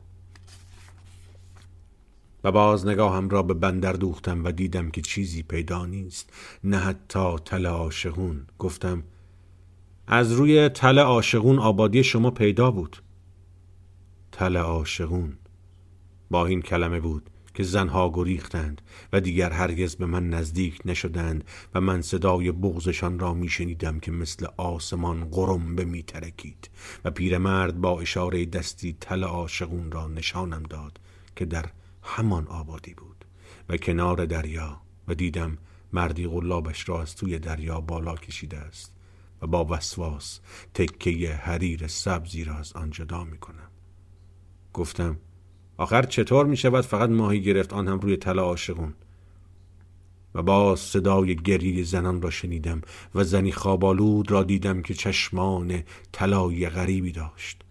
و 2.43 2.51
باز 2.51 2.87
نگاهم 2.87 3.29
را 3.29 3.43
به 3.43 3.53
بندر 3.53 3.93
دوختم 3.93 4.45
و 4.45 4.51
دیدم 4.51 4.91
که 4.91 5.01
چیزی 5.01 5.43
پیدا 5.43 5.85
نیست. 5.85 6.33
نه 6.63 6.77
حتی 6.77 7.35
تل 7.45 7.65
عاشقون. 7.65 8.47
گفتم 8.59 9.03
از 10.07 10.31
روی 10.31 10.69
تل 10.69 10.99
عاشقون 10.99 11.59
آبادی 11.59 12.03
شما 12.03 12.31
پیدا 12.31 12.71
بود. 12.71 12.97
تل 14.31 14.57
عاشقون. 14.57 15.37
با 16.29 16.45
این 16.45 16.61
کلمه 16.61 16.99
بود 16.99 17.29
که 17.53 17.63
زنها 17.63 18.11
گریختند 18.13 18.81
و 19.13 19.21
دیگر 19.21 19.51
هرگز 19.51 19.95
به 19.95 20.05
من 20.05 20.29
نزدیک 20.29 20.81
نشدند 20.85 21.43
و 21.73 21.81
من 21.81 22.01
صدای 22.01 22.51
بغزشان 22.51 23.19
را 23.19 23.33
میشنیدم 23.33 23.99
که 23.99 24.11
مثل 24.11 24.47
آسمان 24.57 25.25
قرنبه 25.25 25.85
میترکید 25.85 26.69
و 27.05 27.11
پیرمرد 27.11 27.81
با 27.81 28.01
اشاره 28.01 28.45
دستی 28.45 28.97
تل 29.01 29.23
عاشقون 29.23 29.91
را 29.91 30.07
نشانم 30.07 30.63
داد 30.63 30.99
که 31.35 31.45
در 31.45 31.65
همان 32.03 32.47
آبادی 32.47 32.93
بود 32.93 33.25
و 33.69 33.77
کنار 33.77 34.25
دریا 34.25 34.81
و 35.07 35.15
دیدم 35.15 35.57
مردی 35.93 36.27
غلابش 36.27 36.89
را 36.89 37.01
از 37.01 37.15
توی 37.15 37.39
دریا 37.39 37.81
بالا 37.81 38.15
کشیده 38.15 38.57
است 38.57 38.93
و 39.41 39.47
با 39.47 39.65
وسواس 39.65 40.39
تکه 40.73 41.33
حریر 41.33 41.87
سبزی 41.87 42.43
را 42.43 42.55
از 42.55 42.73
آن 42.73 42.89
جدا 42.89 43.23
می 43.23 43.37
کنم. 43.37 43.69
گفتم 44.73 45.17
آخر 45.79 46.01
چطور 46.01 46.45
می 46.45 46.57
شود 46.57 46.85
فقط 46.85 47.09
ماهی 47.09 47.41
گرفت 47.41 47.73
آن 47.73 47.87
هم 47.87 47.99
روی 47.99 48.17
طلا 48.17 48.43
عاشقون؟ 48.43 48.93
و 50.35 50.41
با 50.41 50.75
صدای 50.75 51.35
گریه 51.35 51.83
زنان 51.83 52.21
را 52.21 52.29
شنیدم 52.29 52.81
و 53.15 53.23
زنی 53.23 53.51
خوابالود 53.51 54.31
را 54.31 54.43
دیدم 54.43 54.81
که 54.81 54.93
چشمان 54.93 55.83
طلایی 56.11 56.69
غریبی 56.69 57.11
داشت. 57.11 57.61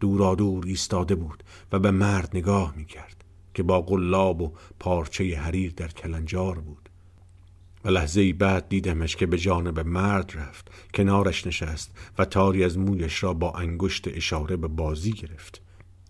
دورا 0.00 0.34
دور 0.34 0.66
ایستاده 0.66 1.14
بود 1.14 1.44
و 1.72 1.78
به 1.78 1.90
مرد 1.90 2.30
نگاه 2.34 2.74
می 2.76 2.84
کرد 2.84 3.24
که 3.54 3.62
با 3.62 3.80
قلاب 3.82 4.40
و 4.40 4.52
پارچه 4.80 5.36
حریر 5.38 5.72
در 5.76 5.88
کلنجار 5.88 6.58
بود. 6.58 6.88
و 7.84 7.88
لحظه 7.88 8.32
بعد 8.32 8.68
دیدمش 8.68 9.16
که 9.16 9.26
به 9.26 9.38
جانب 9.38 9.80
مرد 9.80 10.32
رفت 10.34 10.70
کنارش 10.94 11.46
نشست 11.46 11.90
و 12.18 12.24
تاری 12.24 12.64
از 12.64 12.78
مویش 12.78 13.22
را 13.22 13.34
با 13.34 13.52
انگشت 13.52 14.08
اشاره 14.08 14.56
به 14.56 14.68
بازی 14.68 15.12
گرفت. 15.12 15.65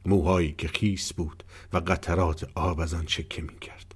موهایی 0.07 0.55
که 0.59 0.69
خیس 0.69 1.13
بود 1.13 1.45
و 1.73 1.77
قطرات 1.79 2.49
آب 2.55 2.81
از 2.81 2.95
آن 2.95 3.05
چکه 3.05 3.43
می 3.43 3.59
کرد. 3.59 3.95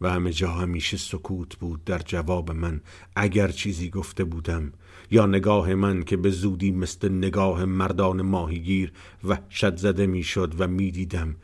و 0.00 0.10
همه 0.10 0.32
جا 0.32 0.50
همیشه 0.50 0.96
سکوت 0.96 1.56
بود 1.56 1.84
در 1.84 1.98
جواب 1.98 2.50
من 2.50 2.80
اگر 3.16 3.48
چیزی 3.48 3.90
گفته 3.90 4.24
بودم 4.24 4.72
یا 5.10 5.26
نگاه 5.26 5.74
من 5.74 6.02
که 6.02 6.16
به 6.16 6.30
زودی 6.30 6.70
مثل 6.70 7.12
نگاه 7.12 7.64
مردان 7.64 8.22
ماهیگیر 8.22 8.92
وحشت 9.24 9.76
زده 9.76 10.06
می‌شد 10.06 10.54
و 10.58 10.66
می‌دیدم 10.66 11.36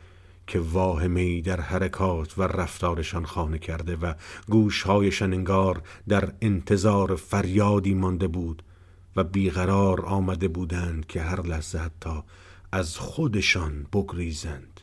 که 0.47 0.59
واهمه 0.59 1.41
در 1.41 1.61
حرکات 1.61 2.37
و 2.37 2.43
رفتارشان 2.43 3.25
خانه 3.25 3.59
کرده 3.59 3.95
و 3.95 4.13
گوشهایشان 4.49 5.33
انگار 5.33 5.81
در 6.07 6.33
انتظار 6.41 7.15
فریادی 7.15 7.93
مانده 7.93 8.27
بود 8.27 8.63
و 9.15 9.23
بیقرار 9.23 10.05
آمده 10.05 10.47
بودند 10.47 11.07
که 11.07 11.21
هر 11.21 11.41
لحظه 11.41 11.79
حتی 11.79 12.23
از 12.75 12.97
خودشان 12.97 13.87
بگریزند. 13.93 14.81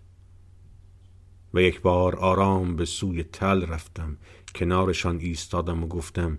و 1.54 1.62
یک 1.62 1.80
بار 1.80 2.16
آرام 2.16 2.76
به 2.76 2.84
سوی 2.84 3.22
تل 3.22 3.66
رفتم 3.66 4.16
کنارشان 4.54 5.18
ایستادم 5.18 5.84
و 5.84 5.86
گفتم 5.86 6.38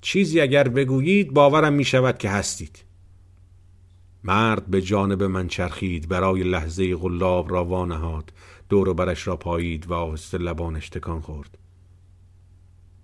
چیزی 0.00 0.40
اگر 0.40 0.68
بگویید 0.68 1.32
باورم 1.32 1.72
می 1.72 1.84
شود 1.84 2.18
که 2.18 2.30
هستید. 2.30 2.84
مرد 4.24 4.66
به 4.66 4.82
جانب 4.82 5.22
من 5.22 5.48
چرخید 5.48 6.08
برای 6.08 6.42
لحظه 6.42 6.96
غلاب 6.96 7.52
را 7.52 7.64
وانهاد 7.64 8.32
دور 8.68 8.94
برش 8.94 9.26
را 9.26 9.36
پایید 9.36 9.90
و 9.90 9.94
آهسته 9.94 10.38
لبانش 10.38 10.88
تکان 10.88 11.20
خورد. 11.20 11.58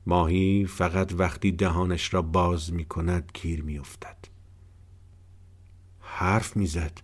ماهی 0.06 0.66
فقط 0.66 1.12
وقتی 1.18 1.52
دهانش 1.52 2.14
را 2.14 2.22
باز 2.22 2.72
می 2.72 2.84
کند 2.84 3.30
گیر 3.34 3.62
می 3.62 3.78
افتد. 3.78 4.31
حرف 6.14 6.56
می‌زد. 6.56 6.98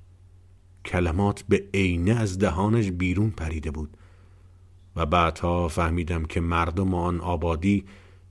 کلمات 0.85 1.45
به 1.49 1.65
عینه 1.75 2.11
از 2.11 2.39
دهانش 2.39 2.91
بیرون 2.91 3.31
پریده 3.31 3.71
بود 3.71 3.97
و 4.97 5.07
بعدها 5.07 5.69
فهمیدم 5.69 6.25
که 6.25 6.41
مردم 6.41 6.95
آن 6.95 7.21
آبادی 7.21 7.85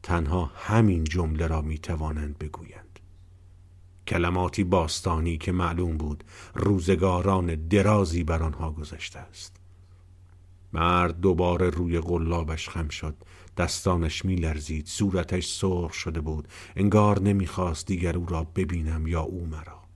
تنها 0.03 0.51
همین 0.55 1.03
جمله 1.03 1.47
را 1.47 1.61
می 1.61 1.77
توانند 1.77 2.37
بگویند. 2.37 2.99
کلماتی 4.07 4.63
باستانی 4.63 5.37
که 5.37 5.51
معلوم 5.51 5.97
بود 5.97 6.23
روزگاران 6.55 7.55
درازی 7.55 8.23
بر 8.23 8.43
آنها 8.43 8.71
گذشته 8.71 9.19
است. 9.19 9.55
مرد 10.73 11.19
دوباره 11.19 11.69
روی 11.69 11.99
قلابش 11.99 12.69
خم 12.69 12.87
شد 12.87 13.15
دستانش 13.57 14.25
میلرزید 14.25 14.87
صورتش 14.87 15.47
سرخ 15.47 15.93
شده 15.93 16.21
بود. 16.21 16.47
انگار 16.75 17.19
نمی‌خواست 17.21 17.87
دیگر 17.87 18.17
او 18.17 18.25
را 18.25 18.43
ببینم 18.43 19.07
یا 19.07 19.21
او 19.21 19.45
مرا. 19.45 19.86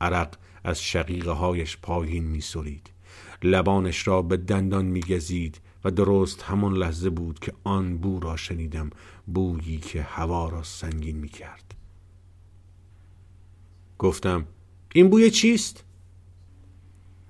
عرق 0.00 0.34
از 0.64 0.82
شقیقه 0.82 1.30
هایش 1.30 1.78
پایین 1.82 2.24
می 2.24 2.40
سرید. 2.40 2.90
لبانش 3.42 4.08
را 4.08 4.22
به 4.22 4.36
دندان 4.36 4.84
می 4.84 5.00
گزید 5.00 5.60
و 5.84 5.90
درست 5.90 6.42
همان 6.42 6.74
لحظه 6.74 7.10
بود 7.10 7.38
که 7.38 7.52
آن 7.64 7.98
بو 7.98 8.20
را 8.20 8.36
شنیدم 8.36 8.90
بویی 9.26 9.76
که 9.76 10.02
هوا 10.02 10.48
را 10.48 10.62
سنگین 10.62 11.16
می 11.16 11.28
کرد 11.28 11.74
گفتم 13.98 14.46
این 14.94 15.10
بوی 15.10 15.30
چیست؟ 15.30 15.84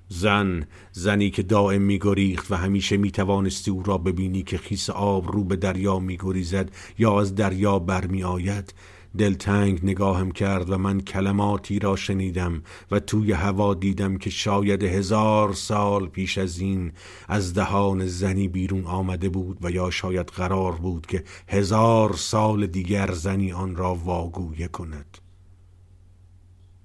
زن 0.08 0.66
زنی 0.92 1.30
که 1.30 1.42
دائم 1.42 1.82
میگریخت 1.82 2.52
و 2.52 2.54
همیشه 2.54 2.96
می‌توانستی 2.96 3.70
او 3.70 3.82
را 3.82 3.98
ببینی 3.98 4.42
که 4.42 4.58
خیس 4.58 4.90
آب 4.90 5.32
رو 5.32 5.44
به 5.44 5.56
دریا 5.56 5.98
میگریزد 5.98 6.70
یا 6.98 7.20
از 7.20 7.34
دریا 7.34 7.78
برمی 7.78 8.24
آید 8.24 8.74
دلتنگ 9.18 9.80
نگاهم 9.82 10.30
کرد 10.30 10.70
و 10.70 10.78
من 10.78 11.00
کلماتی 11.00 11.78
را 11.78 11.96
شنیدم 11.96 12.62
و 12.90 13.00
توی 13.00 13.32
هوا 13.32 13.74
دیدم 13.74 14.16
که 14.16 14.30
شاید 14.30 14.82
هزار 14.82 15.52
سال 15.52 16.08
پیش 16.08 16.38
از 16.38 16.58
این 16.58 16.92
از 17.28 17.54
دهان 17.54 18.06
زنی 18.06 18.48
بیرون 18.48 18.84
آمده 18.84 19.28
بود 19.28 19.58
و 19.62 19.70
یا 19.70 19.90
شاید 19.90 20.26
قرار 20.26 20.72
بود 20.72 21.06
که 21.06 21.24
هزار 21.48 22.12
سال 22.12 22.66
دیگر 22.66 23.12
زنی 23.12 23.52
آن 23.52 23.76
را 23.76 23.94
واگویه 23.94 24.68
کند. 24.68 25.18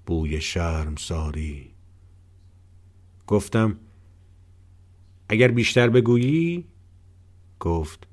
بوی 0.05 0.41
شرم 0.41 0.95
ساری. 0.95 1.71
گفتم 3.27 3.77
اگر 5.29 5.47
بیشتر 5.47 5.89
بگویی؟ 5.89 6.65
گفت 7.59 8.08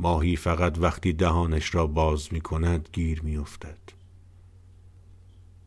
ماهی 0.00 0.36
فقط 0.36 0.78
وقتی 0.78 1.12
دهانش 1.12 1.74
را 1.74 1.86
باز 1.86 2.32
می 2.32 2.40
کند 2.40 2.88
گیر 2.92 3.22
می 3.22 3.36
افتد. 3.36 3.78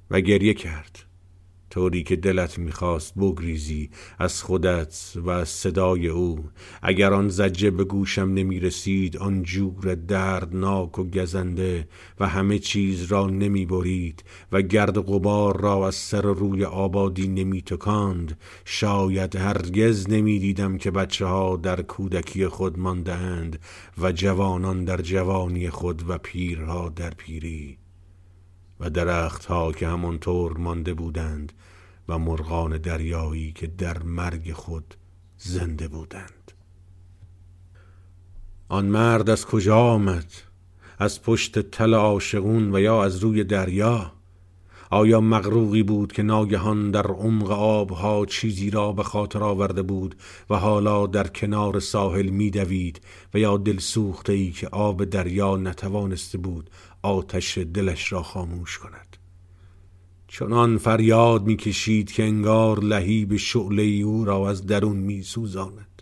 و 0.09 0.21
گریه 0.21 0.53
کرد 0.53 1.05
طوری 1.73 2.03
که 2.03 2.15
دلت 2.15 2.59
می‌خواست 2.59 3.13
بگریزی 3.15 3.89
از 4.19 4.43
خودت 4.43 5.13
و 5.15 5.29
از 5.29 5.49
صدای 5.49 6.07
او. 6.07 6.45
اگر 6.81 7.13
آن 7.13 7.29
زجه 7.29 7.71
به 7.71 7.83
گوشم 7.83 8.33
نمی 8.33 8.59
رسید 8.59 9.17
آن 9.17 9.43
جور 9.43 9.95
دردناک 9.95 10.99
و 10.99 11.03
گزنده 11.03 11.87
و 12.19 12.27
همه 12.27 12.59
چیز 12.59 13.03
را 13.03 13.27
نمی 13.27 13.65
برید 13.65 14.23
و 14.51 14.61
گرد 14.61 14.99
غبار 14.99 15.61
را 15.61 15.87
از 15.87 15.95
سر 15.95 16.21
روی 16.21 16.65
آبادی 16.65 17.27
نمی 17.27 17.61
تکاند 17.61 18.37
شاید 18.65 19.35
هرگز 19.35 20.09
نمی 20.09 20.39
دیدم 20.39 20.77
که 20.77 20.91
بچه 20.91 21.25
ها 21.25 21.57
در 21.57 21.81
کودکی 21.81 22.47
خود 22.47 22.79
ماندهاند 22.79 23.59
و 24.01 24.11
جوانان 24.11 24.85
در 24.85 25.01
جوانی 25.01 25.69
خود 25.69 26.09
و 26.09 26.17
پیرها 26.17 26.89
در 26.89 27.09
پیری. 27.09 27.82
و 28.83 28.89
درختها 28.89 29.71
که 29.71 29.87
همانطور 29.87 30.57
مانده 30.57 30.93
بودند 30.93 31.53
و 32.07 32.19
مرغان 32.19 32.77
دریایی 32.77 33.51
که 33.51 33.67
در 33.67 34.03
مرگ 34.03 34.53
خود 34.53 34.95
زنده 35.37 35.87
بودند. 35.87 36.51
آن 38.69 38.85
مرد 38.85 39.29
از 39.29 39.45
کجا 39.45 39.77
آمد؟ 39.77 40.31
از 40.99 41.21
پشت 41.21 41.59
تل 41.59 41.93
عاشقون 41.93 42.75
و 42.75 42.79
یا 42.79 43.03
از 43.03 43.17
روی 43.17 43.43
دریا؟ 43.43 44.11
آیا 44.89 45.21
مغروقی 45.21 45.83
بود 45.83 46.11
که 46.11 46.23
ناگهان 46.23 46.91
در 46.91 47.07
عمق 47.07 47.51
آبها 47.51 48.25
چیزی 48.25 48.69
را 48.69 48.91
به 48.91 49.03
خاطر 49.03 49.43
آورده 49.43 49.81
بود 49.81 50.15
و 50.49 50.55
حالا 50.55 51.07
در 51.07 51.27
کنار 51.27 51.79
ساحل 51.79 52.29
میدوید 52.29 53.01
و 53.33 53.39
یا 53.39 53.57
دل 53.57 53.77
سوخته 53.77 54.33
ای 54.33 54.51
که 54.51 54.67
آب 54.67 55.03
دریا 55.03 55.57
نتوانسته 55.57 56.37
بود 56.37 56.69
آتش 57.03 57.57
دلش 57.57 58.11
را 58.11 58.23
خاموش 58.23 58.77
کند. 58.77 59.17
چنان 60.27 60.77
فریاد 60.77 61.43
می‌کشید 61.43 62.11
که 62.11 62.23
انگار 62.23 62.79
لهیب 62.79 63.37
شعله 63.37 63.83
او 63.83 64.25
را 64.25 64.49
از 64.49 64.65
درون 64.65 64.97
میسوزاند. 64.97 66.01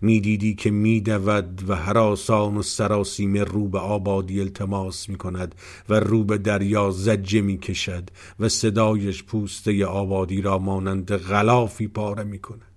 می‌دیدی 0.00 0.54
که 0.54 0.70
میدود 0.70 1.64
و 1.68 1.74
هراسان 1.74 2.56
و 2.56 2.62
سراسیم 2.62 3.36
رو 3.36 3.68
به 3.68 3.78
آبادی 3.78 4.40
التماس 4.40 5.08
می 5.08 5.16
کند 5.16 5.54
و 5.88 5.94
رو 5.94 6.24
به 6.24 6.38
دریا 6.38 6.90
زجه 6.90 7.40
می 7.40 7.58
کشد 7.58 8.10
و 8.40 8.48
صدایش 8.48 9.22
پوسته 9.22 9.86
آبادی 9.86 10.42
را 10.42 10.58
مانند 10.58 11.16
غلافی 11.16 11.88
پاره 11.88 12.24
می 12.24 12.38
کند 12.38 12.73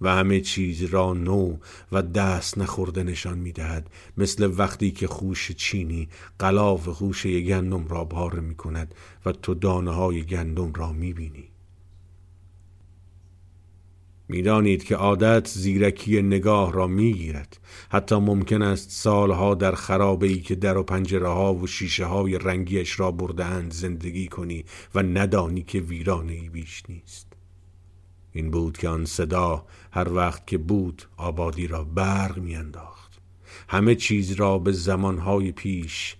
و 0.00 0.14
همه 0.14 0.40
چیز 0.40 0.82
را 0.82 1.12
نو 1.12 1.56
و 1.92 2.02
دست 2.02 2.58
نخورده 2.58 3.02
نشان 3.02 3.38
می 3.38 3.52
دهد 3.52 3.90
مثل 4.16 4.52
وقتی 4.56 4.90
که 4.90 5.06
خوش 5.06 5.52
چینی 5.52 6.08
غلاف 6.40 6.88
خوشه 6.88 7.40
گندم 7.40 7.88
را 7.88 8.04
پاره 8.04 8.40
می 8.40 8.54
کند 8.54 8.94
و 9.26 9.32
تو 9.32 9.54
دانه 9.54 9.90
های 9.90 10.22
گندم 10.22 10.72
را 10.72 10.92
می 10.92 11.12
بینی 11.12 11.50
می‌دانید 14.30 14.84
که 14.84 14.96
عادت 14.96 15.48
زیرکی 15.48 16.22
نگاه 16.22 16.72
را 16.72 16.86
می‌گیرد. 16.86 17.60
حتی 17.90 18.16
ممکن 18.16 18.62
است 18.62 18.90
سالها 18.90 19.54
در 19.54 19.72
خرابه 19.72 20.26
ای 20.26 20.40
که 20.40 20.54
در 20.54 20.76
و 20.76 20.82
پنجره 20.82 21.28
ها 21.28 21.54
و 21.54 21.66
شیشه 21.66 22.04
های 22.04 22.38
رنگیش 22.38 23.00
را 23.00 23.10
بردهاند 23.10 23.72
زندگی 23.72 24.28
کنی 24.28 24.64
و 24.94 25.02
ندانی 25.02 25.62
که 25.62 25.80
ویرانه 25.80 26.32
ای 26.32 26.48
بیش 26.48 26.82
نیست. 26.88 27.39
این 28.32 28.50
بود 28.50 28.78
که 28.78 28.88
آن 28.88 29.04
صدا 29.04 29.66
هر 29.92 30.12
وقت 30.12 30.46
که 30.46 30.58
بود 30.58 31.02
آبادی 31.16 31.66
را 31.66 31.84
برق 31.84 32.38
میانداخت. 32.38 33.20
همه 33.68 33.94
چیز 33.94 34.32
را 34.32 34.58
به 34.58 34.72
زمانهای 34.72 35.52
پیش 35.52 36.16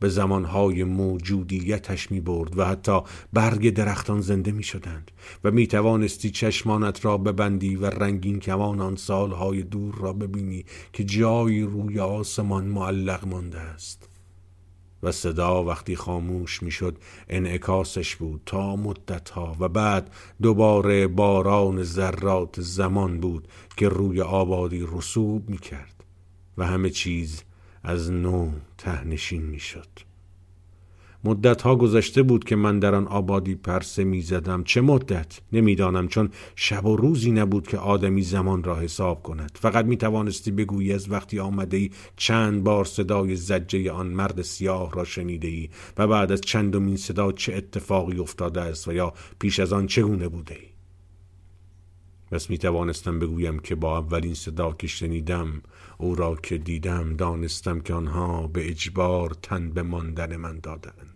به 0.00 0.08
زمانهای 0.08 0.84
موجودیتش 0.84 2.10
می 2.10 2.20
برد 2.20 2.58
و 2.58 2.64
حتی 2.64 3.00
برگ 3.32 3.70
درختان 3.70 4.20
زنده 4.20 4.52
می 4.52 4.62
شدند 4.62 5.10
و 5.44 5.50
می 5.50 5.66
توانستی 5.66 6.30
چشمانت 6.30 7.04
را 7.04 7.18
ببندی 7.18 7.76
و 7.76 7.86
رنگین 7.86 8.40
کمان 8.40 8.80
آن 8.80 8.96
سالهای 8.96 9.62
دور 9.62 9.94
را 9.94 10.12
ببینی 10.12 10.64
که 10.92 11.04
جایی 11.04 11.62
روی 11.62 12.00
آسمان 12.00 12.64
معلق 12.64 13.26
مانده 13.26 13.60
است. 13.60 14.09
و 15.02 15.12
صدا 15.12 15.64
وقتی 15.64 15.96
خاموش 15.96 16.62
می‌شد 16.62 16.98
انعکاسش 17.28 18.16
بود 18.16 18.42
تا 18.46 18.76
مدتها 18.76 19.56
و 19.60 19.68
بعد 19.68 20.10
دوباره 20.42 21.06
باران 21.06 21.82
ذرات 21.82 22.60
زمان 22.60 23.20
بود 23.20 23.48
که 23.76 23.88
روی 23.88 24.20
آبادی 24.20 24.88
رسوب 24.92 25.50
می 25.50 25.58
کرد 25.58 26.04
و 26.58 26.66
همه 26.66 26.90
چیز 26.90 27.42
از 27.82 28.12
نو 28.12 28.50
تهنشین 28.78 29.42
می‌شد. 29.42 30.09
مدت 31.24 31.62
ها 31.62 31.76
گذشته 31.76 32.22
بود 32.22 32.44
که 32.44 32.56
من 32.56 32.78
در 32.78 32.94
آن 32.94 33.06
آبادی 33.06 33.54
پرسه 33.54 34.04
می 34.04 34.20
زدم 34.20 34.64
چه 34.64 34.80
مدت؟ 34.80 35.40
نمی‌دانم 35.52 36.08
چون 36.08 36.30
شب 36.56 36.86
و 36.86 36.96
روزی 36.96 37.30
نبود 37.32 37.66
که 37.68 37.78
آدمی 37.78 38.22
زمان 38.22 38.64
را 38.64 38.76
حساب 38.76 39.22
کند. 39.22 39.50
فقط 39.54 39.84
می 39.84 39.96
توانستی 39.96 40.50
بگویی 40.50 40.92
از 40.92 41.10
وقتی 41.10 41.38
آمده 41.38 41.76
ای 41.76 41.90
چند 42.16 42.64
بار 42.64 42.84
صدای 42.84 43.36
زجه 43.36 43.92
آن 43.92 44.06
مرد 44.06 44.42
سیاه 44.42 44.92
را 44.92 45.04
شنیده 45.04 45.48
ای 45.48 45.68
و 45.98 46.06
بعد 46.06 46.32
از 46.32 46.40
چندمین 46.40 46.96
صدا 46.96 47.32
چه 47.32 47.54
اتفاقی 47.54 48.18
افتاده 48.18 48.60
است 48.60 48.88
و 48.88 48.92
یا 48.92 49.12
پیش 49.38 49.60
از 49.60 49.72
آن 49.72 49.86
چگونه 49.86 50.28
بوده 50.28 50.54
ای 50.54 50.70
بس 52.32 52.50
می 52.50 52.58
توانستم 52.58 53.18
بگویم 53.18 53.58
که 53.58 53.74
با 53.74 53.98
اولین 53.98 54.34
صدا 54.34 54.72
که 54.72 54.86
شنیدم 54.86 55.62
او 55.98 56.14
را 56.14 56.34
که 56.34 56.58
دیدم 56.58 57.16
دانستم 57.16 57.80
که 57.80 57.94
آنها 57.94 58.46
به 58.46 58.68
اجبار 58.68 59.36
تن 59.42 59.70
به 59.70 59.82
ماندن 59.82 60.36
من 60.36 60.58
دادند. 60.58 61.09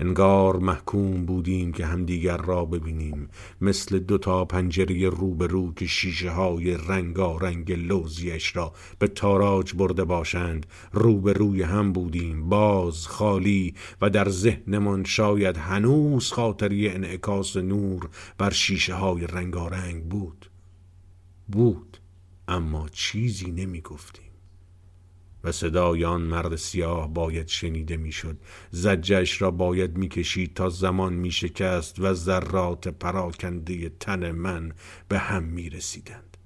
انگار 0.00 0.56
محکوم 0.56 1.26
بودیم 1.26 1.72
که 1.72 1.86
همدیگر 1.86 2.36
را 2.36 2.64
ببینیم 2.64 3.28
مثل 3.60 3.98
دو 3.98 4.18
تا 4.18 4.44
پنجره 4.44 5.08
رو 5.08 5.72
که 5.74 5.86
شیشه 5.86 6.30
های 6.30 6.76
رنگارنگ 6.76 7.72
لوزیش 7.72 8.56
را 8.56 8.72
به 8.98 9.08
تاراج 9.08 9.74
برده 9.74 10.04
باشند. 10.04 10.66
روبروی 10.92 11.62
هم 11.62 11.92
بودیم 11.92 12.48
باز 12.48 13.06
خالی 13.06 13.74
و 14.00 14.10
در 14.10 14.28
ذهنمان 14.28 15.04
شاید 15.04 15.56
هنوز 15.56 16.32
خاطری 16.32 16.88
انعکاس 16.88 17.56
نور 17.56 18.08
بر 18.38 18.50
شیشه 18.50 18.94
های 18.94 19.26
رنگارنگ 19.26 20.04
بود. 20.04 20.50
بود 21.48 21.98
اما 22.48 22.88
چیزی 22.88 23.50
نمی 23.50 23.80
گفتیم 23.80 24.29
و 25.44 25.52
صدای 25.52 26.04
آن 26.04 26.22
مرد 26.22 26.56
سیاه 26.56 27.14
باید 27.14 27.48
شنیده 27.48 27.96
می‌شد. 27.96 28.38
زجش 28.70 29.42
را 29.42 29.50
باید 29.50 29.98
می‌کشید 29.98 30.54
تا 30.54 30.68
زمان 30.68 31.12
میشکست 31.12 32.00
و 32.00 32.14
ذرات 32.14 32.88
پراکنده 32.88 33.88
تن 33.88 34.30
من 34.30 34.72
به 35.08 35.18
هم 35.18 35.42
می‌رسیدند. 35.42 36.36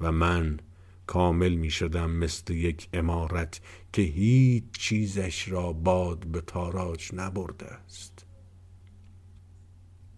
و 0.00 0.12
من 0.12 0.60
کامل 1.06 1.54
می 1.54 1.70
شدم 1.70 2.10
مثل 2.10 2.54
یک 2.54 2.88
امارت 2.92 3.60
که 3.92 4.02
هیچ 4.02 4.64
چیزش 4.78 5.48
را 5.48 5.72
باد 5.72 6.26
به 6.26 6.40
تاراج 6.40 7.10
نبرده 7.14 7.66
است. 7.66 8.26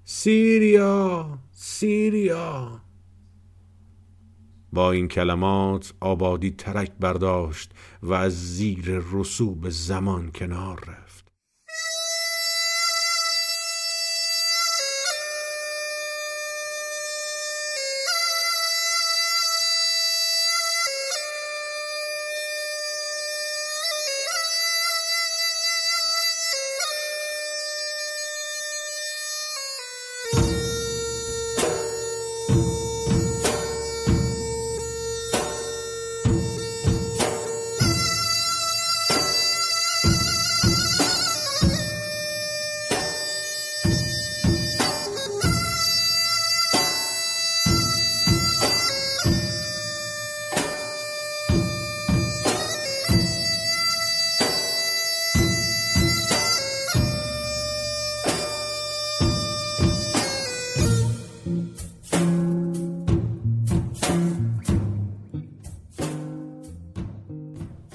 سیریا 0.04 1.38
سیریا! 1.52 2.82
با 4.72 4.92
این 4.92 5.08
کلمات 5.08 5.94
آبادی 6.00 6.50
ترک 6.50 6.92
برداشت 7.00 7.70
و 8.02 8.12
از 8.12 8.56
زیر 8.56 9.02
رسوب 9.12 9.68
زمان 9.68 10.30
کنار 10.34 10.99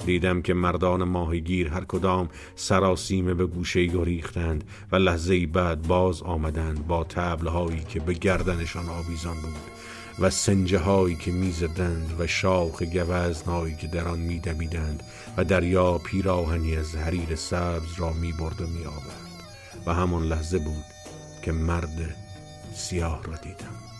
دیدم 0.06 0.42
که 0.42 0.54
مردان 0.54 1.04
ماهیگیر 1.04 1.68
هر 1.68 1.84
کدام 1.84 2.28
سراسیمه 2.54 3.34
به 3.34 3.46
گوشه 3.46 3.86
گریختند 3.86 4.64
و 4.92 4.96
لحظه 4.96 5.46
بعد 5.46 5.82
باز 5.82 6.22
آمدند 6.22 6.86
با 6.86 7.04
تبلهایی 7.04 7.84
که 7.88 8.00
به 8.00 8.12
گردنشان 8.12 8.88
آویزان 8.88 9.34
بود 9.34 9.54
و 10.18 10.30
سنجه 10.30 10.78
هایی 10.78 11.16
که 11.16 11.30
می‌زدند 11.30 12.16
و 12.18 12.26
شاخ 12.26 12.82
گوزنهایی 12.82 13.76
که 13.76 13.86
در 13.86 14.08
آن 14.08 14.18
میدمیدند 14.18 15.02
و 15.36 15.44
دریا 15.44 15.98
پیراهنی 15.98 16.76
از 16.76 16.96
حریر 16.96 17.36
سبز 17.36 17.98
را 17.98 18.12
می‌برد 18.12 18.60
و 18.60 18.66
میآورد. 18.66 19.26
و 19.86 19.94
همان 19.94 20.22
لحظه 20.22 20.58
بود 20.58 20.84
که 21.42 21.52
مرد 21.52 22.16
سیاه 22.74 23.22
را 23.24 23.36
دیدم. 23.36 23.95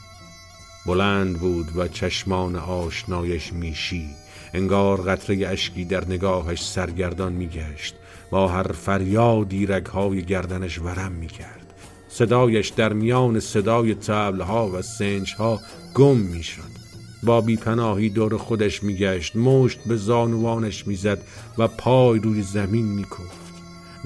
بلند 0.87 1.39
بود 1.39 1.77
و 1.77 1.89
چشمان 1.89 2.57
آشنایش 2.57 3.53
میشید 3.53 4.17
انگار 4.55 5.01
قطره 5.01 5.49
اشکی 5.49 5.85
در 5.85 6.05
نگاهش 6.05 6.63
سرگردان 6.63 7.33
میگشت. 7.33 7.95
با 8.31 8.49
هر 8.49 8.73
فریادی 8.73 9.67
رگهای 9.67 10.23
گردنش 10.23 10.79
ورم 10.79 11.13
می‌کرد. 11.13 11.75
صدایش 12.09 12.69
در 12.69 12.93
میان 12.93 13.41
صدای 13.41 13.95
تبلها 13.95 14.69
و 14.69 14.83
سنجها 14.83 15.61
گم 15.95 16.17
می‌شد. 16.17 16.77
با 17.23 17.41
بیپناهی 17.41 18.09
دور 18.11 18.37
خودش 18.37 18.83
میگشت. 18.83 19.37
مشت 19.37 19.79
به 19.87 19.97
زانوانش 19.97 20.87
می‌زد 20.87 21.19
و 21.59 21.69
پای 21.69 22.19
روی 22.19 22.43
زمین 22.43 22.85
میکفت. 22.85 23.46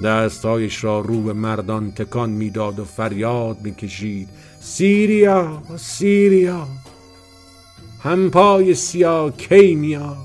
دستهایش 0.03 0.83
را 0.83 0.99
رو 0.99 1.21
به 1.21 1.33
مردان 1.33 1.91
تکان 1.91 2.29
می‌داد 2.29 2.79
و 2.79 2.85
فریاد 2.85 3.61
می‌کشید. 3.61 4.29
سیریا 4.59 5.63
سیریا 5.77 6.67
پای 8.31 8.73
سیاه 8.73 9.37
کی 9.37 9.75
میاد؟ 9.75 10.17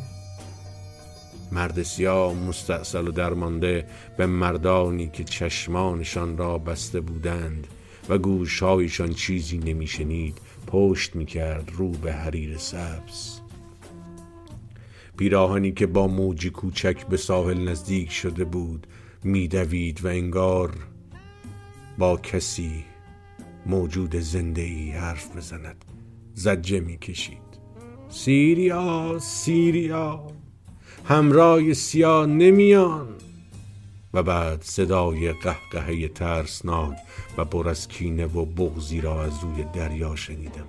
مرد 1.53 1.83
سیاه 1.83 2.35
مستاصل 2.35 3.09
و 3.09 3.12
درمانده 3.12 3.87
به 4.16 4.27
مردانی 4.27 5.09
که 5.09 5.24
چشمانشان 5.24 6.37
را 6.37 6.59
بسته 6.59 7.01
بودند 7.01 7.66
و 8.09 8.18
گوشهایشان 8.18 9.12
چیزی 9.12 9.59
نمیشنید 9.59 10.39
پشت 10.66 11.16
می‌کرد 11.16 11.70
رو 11.77 11.89
به 11.89 12.12
حریر 12.12 12.59
سبز. 12.59 13.41
پیراهنی 15.16 15.72
که 15.72 15.87
با 15.87 16.07
موجی 16.07 16.51
کوچک 16.51 17.07
به 17.07 17.16
ساحل 17.16 17.68
نزدیک 17.68 18.12
شده 18.12 18.45
بود 18.45 18.87
میدوید 19.27 20.05
و 20.05 20.09
انگار 20.09 20.70
با 21.99 22.16
کسی 22.16 22.85
موجود 23.66 24.16
زنده 24.16 24.62
ای 24.62 24.91
حرف 24.91 25.37
بزند. 25.37 25.85
زجه 26.35 26.81
می‌کشید 26.81 27.39
سیریا 28.09 29.18
سیریا 29.20 30.27
همراه 31.05 31.72
سیاه 31.72 32.27
نمیان. 32.27 33.09
و 34.14 34.22
بعد 34.22 34.62
صدای 34.62 35.33
قهقهه 35.33 36.09
ترسناک 36.09 36.97
و 37.39 37.45
پر 37.45 37.68
از 37.68 37.89
کینه 37.89 38.27
و 38.27 38.45
بغزی 38.45 39.01
را 39.01 39.24
از 39.24 39.33
روی 39.43 39.64
دریا 39.74 40.16
شنیدم. 40.16 40.66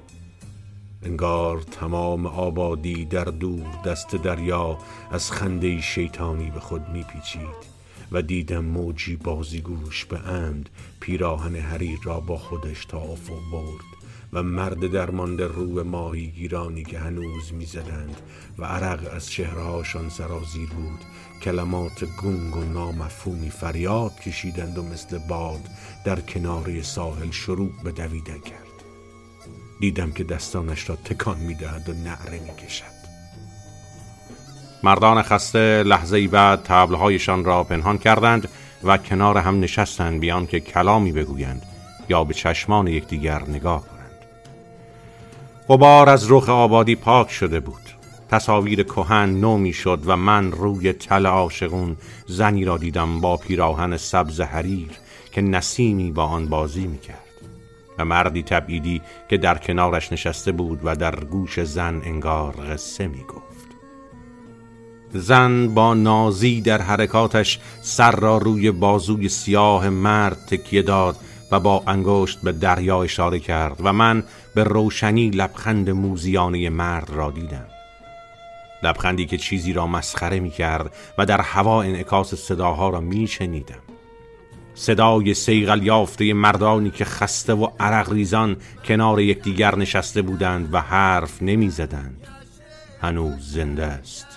انگار 1.03 1.61
تمام 1.61 2.25
آبادی 2.25 3.05
در 3.05 3.23
دور 3.23 3.65
دست 3.85 4.15
دریا 4.15 4.77
از 5.11 5.31
خنده 5.31 5.81
شیطانی 5.81 6.51
به 6.51 6.59
خود 6.59 6.89
میپیچید. 6.89 7.76
و 8.11 8.21
دیدم 8.21 8.65
موجی 8.65 9.15
بازیگوش 9.15 10.05
به 10.05 10.17
عمد 10.17 10.69
پیراهن 10.99 11.55
حریر 11.55 11.99
را 12.03 12.19
با 12.19 12.37
خودش 12.37 12.85
تا 12.85 12.97
افق 12.97 13.39
برد 13.51 13.85
و 14.33 14.43
مرد 14.43 14.91
درمانده 14.91 15.47
رو 15.47 15.83
ماهی 15.83 16.27
گیرانی 16.27 16.83
که 16.83 16.99
هنوز 16.99 17.53
می‌زدند 17.53 18.21
و 18.57 18.65
عرق 18.65 19.13
از 19.13 19.29
چهرهاشان 19.29 20.09
سرازیر 20.09 20.69
بود. 20.69 20.99
کلمات 21.41 22.03
گنگ 22.23 22.57
و 22.57 22.63
نامفهومی 22.63 23.49
فریاد 23.49 24.19
کشیدند 24.19 24.77
و 24.77 24.83
مثل 24.83 25.17
باد 25.17 25.65
در 26.05 26.19
کناره 26.19 26.81
ساحل 26.81 27.31
شروع 27.31 27.71
به 27.83 27.91
دویدن 27.91 28.39
کرد. 28.39 28.67
دیدم 29.79 30.11
که 30.11 30.23
دستانش 30.23 30.89
را 30.89 30.95
تکان 30.95 31.39
می‌دهد 31.39 31.89
و 31.89 31.93
نعره 31.93 32.39
می‌کشد. 32.39 32.96
مردان 34.83 35.21
خسته 35.21 35.83
لحظه 35.83 36.27
بعد 36.27 36.63
تبلهایشان 36.63 37.43
را 37.43 37.63
پنهان 37.63 37.97
کردند 37.97 38.49
و 38.83 38.97
کنار 38.97 39.37
هم 39.37 39.59
نشستند 39.59 40.19
بیان 40.19 40.47
که 40.47 40.59
کلامی 40.59 41.11
بگویند 41.11 41.61
یا 42.09 42.23
به 42.23 42.33
چشمان 42.33 42.87
یکدیگر 42.87 43.41
نگاه 43.47 43.81
کنند. 43.81 43.97
غبار 45.69 46.09
از 46.09 46.31
رخ 46.31 46.49
آبادی 46.49 46.95
پاک 46.95 47.31
شده 47.31 47.59
بود. 47.59 47.81
تصاویر 48.31 48.83
کهن 48.83 49.29
نو 49.29 49.71
شد 49.71 49.99
و 50.05 50.17
من 50.17 50.51
روی 50.51 50.93
تل 50.93 51.25
عاشقون 51.25 51.97
زنی 52.27 52.65
را 52.65 52.77
دیدم 52.77 53.21
با 53.21 53.37
پیراهن 53.37 53.97
سبز 53.97 54.41
حریر 54.41 54.91
که 55.31 55.41
نسیمی 55.41 56.11
با 56.11 56.23
آن 56.23 56.47
بازی 56.47 56.87
می‌کرد. 56.87 57.17
و 57.97 58.05
مردی 58.05 58.43
تبعیدی 58.43 59.01
که 59.29 59.37
در 59.37 59.57
کنارش 59.57 60.11
نشسته 60.11 60.51
بود 60.51 60.79
و 60.83 60.95
در 60.95 61.15
گوش 61.15 61.59
زن 61.59 62.01
انگار 62.05 62.55
قصه 62.69 63.07
می‌گفت. 63.07 63.46
زن 65.13 65.67
با 65.67 65.93
نازی 65.93 66.61
در 66.61 66.81
حرکاتش 66.81 67.59
سر 67.81 68.11
را 68.11 68.37
روی 68.37 68.71
بازوی 68.71 69.29
سیاه 69.29 69.89
مرد 69.89 70.37
تکیه 70.47 70.81
داد 70.81 71.15
و 71.51 71.59
با 71.59 71.83
انگشت 71.87 72.41
به 72.41 72.51
دریا 72.51 73.03
اشاره 73.03 73.39
کرد 73.39 73.77
و 73.83 73.93
من 73.93 74.23
به 74.55 74.63
روشنی 74.63 75.29
لبخند 75.29 75.89
موزیانه 75.89 76.69
مرد 76.69 77.09
را 77.09 77.31
دیدم. 77.31 77.65
لبخندی 78.83 79.25
که 79.25 79.37
چیزی 79.37 79.73
را 79.73 79.87
مسخره 79.87 80.39
می 80.39 80.49
کرد 80.49 80.95
و 81.17 81.25
در 81.25 81.41
هوا 81.41 81.81
انعکاس 81.81 82.35
صداها 82.35 82.89
را 82.89 82.99
می 82.99 83.27
شنیدم. 83.27 83.79
صدای 84.75 85.33
سیغل 85.33 85.83
یافته 85.83 86.33
مردانی 86.33 86.89
که 86.89 87.05
خسته 87.05 87.53
و 87.53 87.67
عرق 87.79 88.11
ریزان 88.11 88.57
کنار 88.85 89.21
یکدیگر 89.21 89.75
نشسته 89.75 90.21
بودند 90.21 90.73
و 90.73 90.81
حرف 90.81 91.41
نمی 91.41 91.69
زدند. 91.69 92.27
هنوز 93.01 93.53
زنده 93.53 93.85
است. 93.85 94.36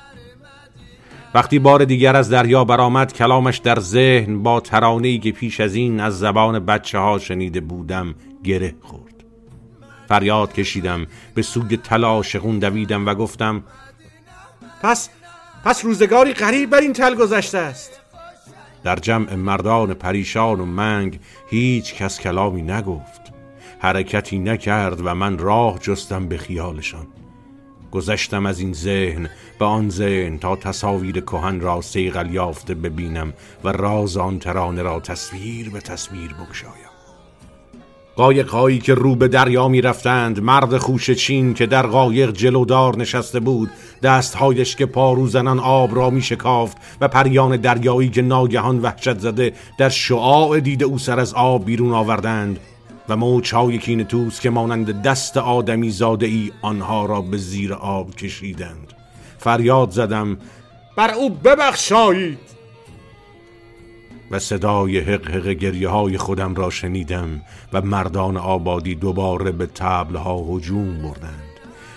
وقتی 1.34 1.58
بار 1.58 1.84
دیگر 1.84 2.16
از 2.16 2.30
دریا 2.30 2.64
برآمد 2.64 3.12
کلامش 3.12 3.58
در 3.58 3.80
ذهن 3.80 4.42
با 4.42 4.60
ترانه‌ای 4.60 5.18
که 5.18 5.32
پیش 5.32 5.60
از 5.60 5.74
این 5.74 6.00
از 6.00 6.18
زبان 6.18 6.58
بچه 6.58 6.98
ها 6.98 7.18
شنیده 7.18 7.60
بودم 7.60 8.14
گره 8.44 8.74
خورد. 8.80 9.24
فریاد 10.08 10.52
کشیدم 10.52 11.06
به 11.34 11.42
سوی 11.42 11.76
تلاشقون 11.76 12.58
دویدم 12.58 13.06
و 13.06 13.14
گفتم 13.14 13.62
پس 14.82 15.10
پس 15.64 15.84
روزگاری 15.84 16.32
غریب 16.32 16.70
بر 16.70 16.80
این 16.80 16.92
تل 16.92 17.14
گذشته 17.14 17.58
است. 17.58 18.00
در 18.84 18.96
جمع 18.96 19.34
مردان 19.34 19.94
پریشان 19.94 20.60
و 20.60 20.64
منگ 20.64 21.18
هیچ 21.46 21.94
کس 21.94 22.20
کلامی 22.20 22.62
نگفت. 22.62 23.20
حرکتی 23.78 24.38
نکرد 24.38 25.06
و 25.06 25.14
من 25.14 25.38
راه 25.38 25.78
جستم 25.78 26.28
به 26.28 26.36
خیالشان. 26.38 27.06
گذشتم 27.92 28.46
از 28.46 28.60
این 28.60 28.72
ذهن 28.72 29.28
به 29.58 29.64
آن 29.64 29.90
ذهن 29.90 30.38
تا 30.38 30.56
تصاویر 30.56 31.20
کهن 31.20 31.60
را 31.60 31.80
سیغل 31.80 32.30
یافته 32.30 32.74
ببینم 32.74 33.32
و 33.64 33.68
راز 33.68 34.16
آن 34.16 34.38
ترانه 34.38 34.82
را 34.82 35.00
تصویر 35.00 35.70
به 35.70 35.80
تصویر 35.80 36.34
بگشایم. 36.34 36.90
قایق 38.16 38.48
هایی 38.48 38.78
که 38.78 38.94
رو 38.94 39.14
به 39.14 39.28
دریا 39.28 39.68
می 39.68 39.80
رفتند 39.80 40.40
مرد 40.42 40.76
خوش 40.76 41.10
چین 41.10 41.54
که 41.54 41.66
در 41.66 41.86
قایق 41.86 42.32
جلودار 42.32 42.96
نشسته 42.96 43.40
بود 43.40 43.70
دستهایش 44.02 44.76
که 44.76 44.86
پارو 44.86 45.26
زنان 45.26 45.58
آب 45.58 45.96
را 45.96 46.10
می 46.10 46.22
شکافت 46.22 46.76
و 47.00 47.08
پریان 47.08 47.56
دریایی 47.56 48.08
که 48.08 48.22
ناگهان 48.22 48.78
وحشت 48.78 49.18
زده 49.18 49.52
در 49.78 49.88
شعاع 49.88 50.60
دیده 50.60 50.84
او 50.84 50.98
سر 50.98 51.20
از 51.20 51.34
آب 51.34 51.64
بیرون 51.64 51.92
آوردند. 51.92 52.60
و 53.10 53.16
موجهای 53.16 53.78
کین 53.78 54.04
توس 54.04 54.40
که 54.40 54.50
مانند 54.50 55.02
دست 55.02 55.36
آدمی 55.36 55.90
زاده 55.90 56.26
ای 56.26 56.52
آنها 56.62 57.06
را 57.06 57.20
به 57.20 57.36
زیر 57.36 57.74
آب 57.74 58.14
کشیدند. 58.14 58.92
فریاد 59.38 59.90
زدم 59.90 60.38
بر 60.96 61.14
او 61.14 61.30
ببخشایید. 61.30 62.38
و 64.30 64.38
صدای 64.38 64.98
حق 64.98 65.30
حق 65.30 65.48
گریه 65.48 65.88
های 65.88 66.18
خودم 66.18 66.54
را 66.54 66.70
شنیدم 66.70 67.40
و 67.72 67.82
مردان 67.82 68.36
آبادی 68.36 68.94
دوباره 68.94 69.52
به 69.52 69.66
تبلها 69.66 70.44
هجوم 70.48 71.02
بردند. 71.02 71.49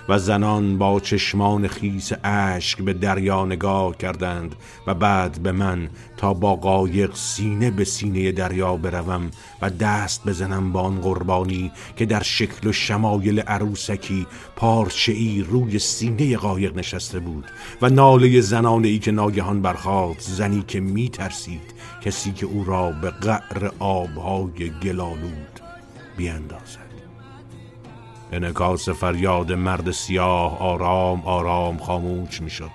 و 0.09 0.19
زنان 0.19 0.77
با 0.77 0.99
چشمان 0.99 1.67
خیس 1.67 2.11
اشک 2.23 2.81
به 2.81 2.93
دریا 2.93 3.45
نگاه 3.45 3.97
کردند 3.97 4.55
و 4.87 4.93
بعد 4.93 5.39
به 5.43 5.51
من 5.51 5.89
تا 6.17 6.33
با 6.33 6.55
قایق 6.55 7.15
سینه 7.15 7.71
به 7.71 7.83
سینه 7.83 8.31
دریا 8.31 8.75
بروم 8.75 9.31
و 9.61 9.69
دست 9.69 10.27
بزنم 10.27 10.71
با 10.71 10.81
آن 10.81 11.01
قربانی 11.01 11.71
که 11.95 12.05
در 12.05 12.23
شکل 12.23 12.67
و 12.67 12.71
شمایل 12.71 13.39
عروسکی 13.39 14.27
پارچه 14.55 15.43
روی 15.49 15.79
سینه 15.79 16.37
قایق 16.37 16.77
نشسته 16.77 17.19
بود 17.19 17.45
و 17.81 17.89
ناله 17.89 18.41
زنانه 18.41 18.87
ای 18.87 18.99
که 18.99 19.11
ناگهان 19.11 19.61
برخاست 19.61 20.31
زنی 20.31 20.63
که 20.67 20.79
می 20.79 21.09
ترسید 21.09 21.73
کسی 22.01 22.31
که 22.31 22.45
او 22.45 22.63
را 22.65 22.91
به 22.91 23.09
قعر 23.09 23.71
آبهای 23.79 24.71
گلالود 24.83 25.59
بیاندازد. 26.17 26.82
انکاس 28.33 28.89
فریاد 28.89 29.51
مرد 29.51 29.91
سیاه 29.91 30.59
آرام 30.59 31.21
آرام 31.25 31.77
خاموش 31.77 32.41
می 32.41 32.49
شد 32.49 32.71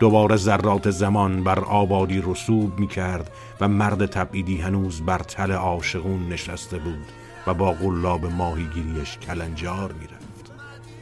دوباره 0.00 0.36
ذرات 0.36 0.90
زمان 0.90 1.44
بر 1.44 1.58
آبادی 1.58 2.22
رسوب 2.26 2.78
می 2.78 2.88
کرد 2.88 3.30
و 3.60 3.68
مرد 3.68 4.06
تبعیدی 4.06 4.56
هنوز 4.56 5.00
بر 5.00 5.18
تل 5.18 5.52
عاشقون 5.52 6.28
نشسته 6.28 6.78
بود 6.78 7.06
و 7.46 7.54
با 7.54 7.72
قلاب 7.72 8.26
ماهیگیریش 8.26 9.18
کلنجار 9.18 9.92
می 9.92 10.06
رفت 10.06 10.52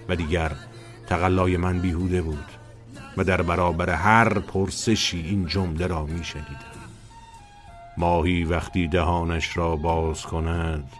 و 0.08 0.16
دیگر 0.16 0.52
تقلای 1.06 1.56
من 1.56 1.78
بیهوده 1.78 2.22
بود 2.22 2.52
و 3.16 3.24
در 3.24 3.42
برابر 3.42 3.90
هر 3.90 4.38
پرسشی 4.38 5.20
این 5.20 5.46
جمله 5.46 5.86
را 5.86 6.06
می 6.06 6.24
شنیدم 6.24 6.76
ماهی 7.96 8.44
وقتی 8.44 8.88
دهانش 8.88 9.56
را 9.56 9.76
باز 9.76 10.22
کند 10.22 10.92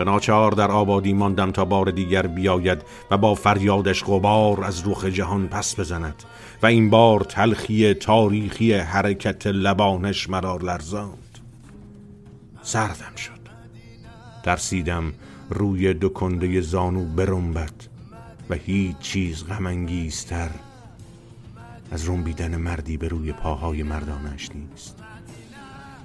به 0.00 0.04
ناچار 0.04 0.52
در 0.52 0.70
آبادی 0.70 1.12
ماندم 1.12 1.50
تا 1.50 1.64
بار 1.64 1.90
دیگر 1.90 2.26
بیاید 2.26 2.82
و 3.10 3.18
با 3.18 3.34
فریادش 3.34 4.04
غبار 4.04 4.64
از 4.64 4.80
روخ 4.80 5.04
جهان 5.04 5.48
پس 5.48 5.80
بزند 5.80 6.14
و 6.62 6.66
این 6.66 6.90
بار 6.90 7.20
تلخی 7.20 7.94
تاریخی 7.94 8.72
حرکت 8.72 9.46
لبانش 9.46 10.30
مرا 10.30 10.56
لرزاند. 10.56 11.38
سردم 12.62 13.14
شد. 13.16 13.40
ترسیدم 14.44 15.12
روی 15.50 15.94
دو 15.94 16.08
کنده 16.08 16.60
زانو 16.60 17.04
برنبد 17.04 17.74
و 18.50 18.54
هیچ 18.54 18.98
چیز 18.98 19.46
غمانگیزتر 19.46 20.50
از 21.90 22.08
رنبیدن 22.08 22.56
مردی 22.56 22.96
به 22.96 23.08
روی 23.08 23.32
پاهای 23.32 23.82
مردانش 23.82 24.48
نیست. 24.54 24.96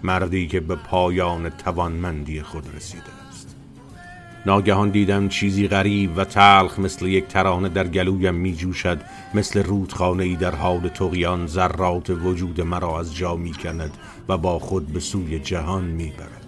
مردی 0.04 0.48
که 0.48 0.60
به 0.60 0.76
پایان 0.76 1.50
توانمندی 1.50 2.42
خود 2.42 2.76
رسیده. 2.76 3.15
ناگهان 4.46 4.90
دیدم 4.90 5.28
چیزی 5.28 5.68
غریب 5.68 6.18
و 6.18 6.26
تلخ 6.26 6.80
مثل 6.80 7.06
یک 7.06 7.28
ترانه 7.28 7.70
در 7.70 7.88
گلویم 7.88 8.36
می 8.36 8.56
جوشد 8.56 9.02
مثل 9.34 9.64
رودخانه 9.64 10.24
ای 10.24 10.36
در 10.36 10.56
حال 10.56 10.88
تقیان 10.88 11.48
ذرات 11.48 12.10
وجود 12.10 12.62
مرا 12.62 13.00
از 13.00 13.16
جا 13.16 13.36
می 13.36 13.54
کند 13.54 13.92
و 14.30 14.38
با 14.38 14.60
خود 14.60 14.88
به 14.88 15.00
سوی 15.00 15.40
جهان 15.40 15.84
می 15.84 16.14
برد 16.18 16.42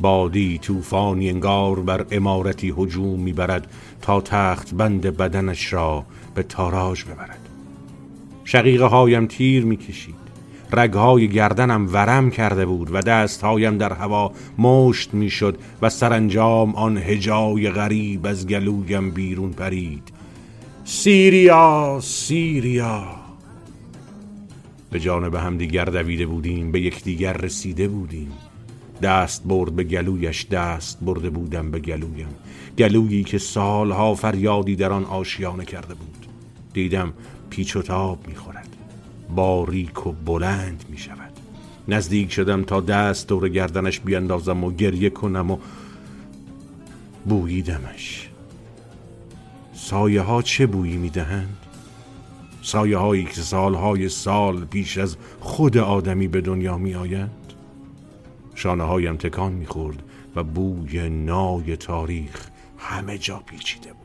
بادی 0.00 0.58
طوفانی 0.58 1.30
انگار 1.30 1.80
بر 1.80 2.06
امارتی 2.10 2.74
هجوم 2.78 3.20
می 3.20 3.32
برد 3.32 3.70
تا 4.02 4.20
تخت 4.20 4.74
بند 4.74 5.02
بدنش 5.02 5.72
را 5.72 6.04
به 6.34 6.42
تاراج 6.42 7.04
ببرد. 7.04 7.48
شقیقه 8.44 8.84
هایم 8.84 9.26
تیر 9.26 9.64
می 9.64 9.76
کشید 9.76 10.19
رگهای 10.72 11.28
گردنم 11.28 11.88
ورم 11.92 12.30
کرده 12.30 12.66
بود 12.66 12.94
و 12.94 13.00
دستهایم 13.00 13.78
در 13.78 13.92
هوا 13.92 14.32
مشت 14.58 15.14
می‌شد 15.14 15.58
و 15.82 15.88
سرانجام 15.90 16.74
آن 16.74 16.98
هجای 16.98 17.70
غریب 17.70 18.26
از 18.26 18.46
گلویم 18.46 19.10
بیرون 19.10 19.50
پرید. 19.50 20.12
سیریا 20.84 21.98
سیریا! 22.02 23.04
به 24.90 25.00
جانب 25.00 25.34
هم 25.34 25.58
دیگر 25.58 25.84
دویده 25.84 26.26
بودیم 26.26 26.72
به 26.72 26.80
یکدیگر 26.80 27.32
رسیده 27.32 27.88
بودیم. 27.88 28.32
دست 29.02 29.42
برد 29.44 29.76
به 29.76 29.84
گلویش 29.84 30.46
دست 30.46 30.98
برده 31.02 31.30
بودم 31.30 31.70
به 31.70 31.78
گلویم. 31.78 32.28
گلویی 32.78 33.24
که 33.24 33.38
سالها 33.38 34.14
فریادی 34.14 34.76
در 34.76 34.92
آن 34.92 35.04
آشیانه 35.04 35.64
کرده 35.64 35.94
بود. 35.94 36.26
دیدم 36.72 37.12
پیچ 37.50 37.76
و 37.76 37.82
تاب 37.82 38.18
می‌خورد. 38.28 38.49
باریک 39.34 40.06
و 40.06 40.12
بلند 40.12 40.84
می 40.88 40.98
شود 40.98 41.32
نزدیک 41.88 42.32
شدم 42.32 42.62
تا 42.62 42.80
دست 42.80 43.28
دور 43.28 43.48
گردنش 43.48 44.00
بیاندازم 44.00 44.64
و 44.64 44.70
گریه 44.70 45.10
کنم 45.10 45.50
و 45.50 45.58
بوییدمش 47.24 48.28
سایه 49.74 50.20
ها 50.20 50.42
چه 50.42 50.66
بویی 50.66 50.96
می 50.96 51.10
دهند؟ 51.10 51.56
سایه 52.62 52.98
هایی 52.98 53.24
که 53.24 53.40
سالهای 53.40 54.08
سال 54.08 54.64
پیش 54.64 54.98
از 54.98 55.16
خود 55.40 55.78
آدمی 55.78 56.28
به 56.28 56.40
دنیا 56.40 56.78
می 56.78 56.94
آیند؟ 56.94 57.52
شانه 58.54 58.84
هایم 58.84 59.16
تکان 59.16 59.52
می 59.52 59.66
خورد 59.66 60.02
و 60.36 60.44
بوی 60.44 61.08
نای 61.08 61.76
تاریخ 61.76 62.48
همه 62.78 63.18
جا 63.18 63.42
پیچیده 63.46 63.92
بود 63.92 63.99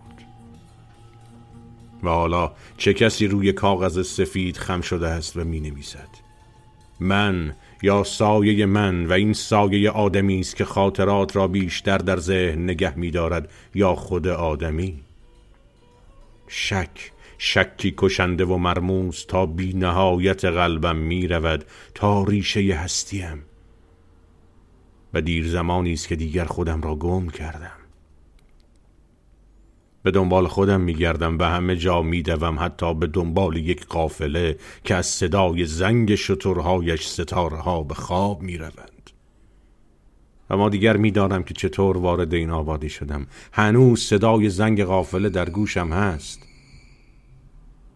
و 2.05 2.09
حالا 2.09 2.51
چه 2.77 2.93
کسی 2.93 3.27
روی 3.27 3.53
کاغذ 3.53 4.07
سفید 4.07 4.57
خم 4.57 4.81
شده 4.81 5.07
است 5.07 5.37
و 5.37 5.43
می 5.43 5.59
نویسد 5.59 6.09
من 6.99 7.55
یا 7.81 8.03
سایه 8.03 8.65
من 8.65 9.05
و 9.05 9.13
این 9.13 9.33
سایه 9.33 9.91
آدمی 9.91 10.39
است 10.39 10.55
که 10.55 10.65
خاطرات 10.65 11.35
را 11.35 11.47
بیشتر 11.47 11.97
در 11.97 12.17
ذهن 12.17 12.63
نگه 12.63 12.97
می 12.97 13.11
دارد 13.11 13.51
یا 13.75 13.95
خود 13.95 14.27
آدمی؟ 14.27 14.99
شک 16.47 17.11
شکی 17.37 17.93
کشنده 17.97 18.45
و 18.45 18.57
مرموز 18.57 19.25
تا 19.25 19.45
بی 19.45 19.73
نهایت 19.73 20.45
قلبم 20.45 20.95
می 20.95 21.27
رود 21.27 21.65
تا 21.93 22.23
ریشه 22.23 22.75
هستیم. 22.75 23.43
و 25.13 25.21
دیر 25.21 25.47
زمانی 25.47 25.93
است 25.93 26.07
که 26.07 26.15
دیگر 26.15 26.45
خودم 26.45 26.81
را 26.81 26.95
گم 26.95 27.29
کردم. 27.29 27.74
به 30.05 30.11
دنبال 30.11 30.47
خودم 30.47 30.81
میگردم 30.81 31.37
و 31.39 31.43
همه 31.43 31.75
جا 31.75 32.01
میدوم 32.01 32.59
حتی 32.59 32.93
به 32.93 33.07
دنبال 33.07 33.57
یک 33.57 33.85
قافله 33.85 34.57
که 34.83 34.95
از 34.95 35.05
صدای 35.05 35.65
زنگ 35.65 36.15
شترهایش 36.15 37.07
ستاره 37.07 37.57
ها 37.57 37.83
به 37.83 37.93
خواب 37.93 38.41
می‌روند. 38.41 39.09
ما 40.49 40.69
دیگر 40.69 40.97
می‌دانم 40.97 41.43
که 41.43 41.53
چطور 41.53 41.97
وارد 41.97 42.33
این 42.33 42.49
آبادی 42.49 42.89
شدم. 42.89 43.27
هنوز 43.51 43.99
صدای 44.01 44.49
زنگ 44.49 44.83
قافله 44.83 45.29
در 45.29 45.49
گوشم 45.49 45.87
هست. 45.93 46.39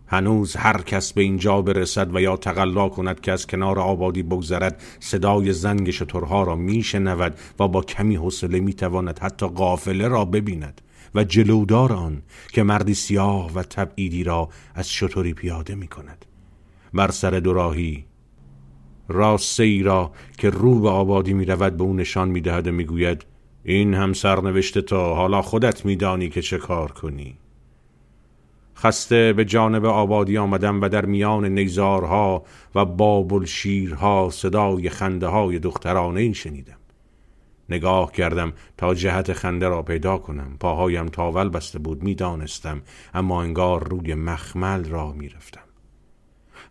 هنوز 0.07 0.55
هر 0.55 0.81
کس 0.81 1.13
به 1.13 1.21
اینجا 1.21 1.61
برسد 1.61 2.15
و 2.15 2.21
یا 2.21 2.37
تقلا 2.37 2.89
کند 2.89 3.19
که 3.19 3.31
از 3.31 3.47
کنار 3.47 3.79
آبادی 3.79 4.23
بگذرد 4.23 4.81
صدای 4.99 5.53
زنگ 5.53 5.91
شترها 5.91 6.43
را 6.43 6.55
میشنود 6.55 7.37
و 7.59 7.67
با 7.67 7.81
کمی 7.81 8.15
حوصله 8.15 8.59
می‌تواند 8.59 9.19
حتی 9.19 9.47
قافله 9.47 10.07
را 10.07 10.25
ببیند. 10.25 10.81
و 11.15 11.23
جلودار 11.23 11.93
آن 11.93 12.21
که 12.53 12.63
مردی 12.63 12.93
سیاه 12.93 13.53
و 13.53 13.63
تبعیدی 13.63 14.23
را 14.23 14.49
از 14.75 14.91
شطوری 14.91 15.33
پیاده 15.33 15.75
می 15.75 15.87
کند. 15.87 16.25
بر 16.93 17.11
سر 17.11 17.31
دوراهی 17.31 18.05
راسته 19.07 19.63
ای 19.63 19.83
را 19.83 20.11
که 20.37 20.49
رو 20.49 20.79
به 20.79 20.89
آبادی 20.89 21.33
می 21.33 21.45
رود 21.45 21.77
به 21.77 21.83
او 21.83 21.93
نشان 21.93 22.29
می 22.29 22.41
دهد 22.41 22.67
و 22.67 22.71
می 22.71 22.83
گوید 22.83 23.25
این 23.63 23.93
هم 23.93 24.13
سرنوشت 24.13 24.79
تا 24.79 25.15
حالا 25.15 25.41
خودت 25.41 25.85
می 25.85 25.95
دانی 25.95 26.29
که 26.29 26.41
چه 26.41 26.57
کار 26.57 26.91
کنی. 26.91 27.37
خسته 28.77 29.33
به 29.33 29.45
جانب 29.45 29.85
آبادی 29.85 30.37
آمدم 30.37 30.81
و 30.81 30.89
در 30.89 31.05
میان 31.05 31.45
نیزارها 31.45 32.43
و 32.75 32.85
بابل 32.85 33.45
شیرها 33.45 34.29
صدای 34.31 34.89
خنده 34.89 35.27
های 35.27 35.59
دخترانه 35.59 36.21
این 36.21 36.33
شنیدم. 36.33 36.78
نگاه 37.69 38.11
کردم 38.11 38.53
تا 38.77 38.93
جهت 38.93 39.33
خنده 39.33 39.67
را 39.67 39.83
پیدا 39.83 40.17
کنم. 40.17 40.57
پاهایم 40.59 41.05
تاول 41.05 41.49
بسته 41.49 41.79
بود 41.79 42.03
می‌دانستم 42.03 42.81
اما 43.13 43.41
انگار 43.41 43.87
روی 43.87 44.15
مخمل 44.15 44.85
را 44.85 45.11
می‌رفتم. 45.11 45.61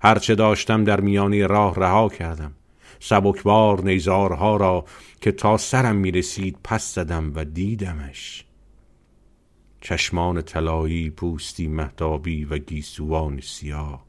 هرچه 0.02 0.34
داشتم 0.34 0.84
در 0.84 1.00
میانی 1.00 1.42
راه 1.42 1.74
رها 1.74 2.08
کردم. 2.08 2.52
سبکبار 3.00 3.84
نیزارها 3.84 4.56
را 4.56 4.84
که 5.20 5.32
تا 5.32 5.56
سرم 5.56 5.96
می‌رسید 5.96 6.58
پس 6.64 6.94
زدم 6.94 7.32
و 7.34 7.44
دیدمش. 7.44 8.44
چشمان 9.80 10.42
طلایی 10.42 11.10
پوستی 11.10 11.68
مهتابی 11.68 12.44
و 12.44 12.58
گیسوان 12.58 13.40
سیاه. 13.40 14.08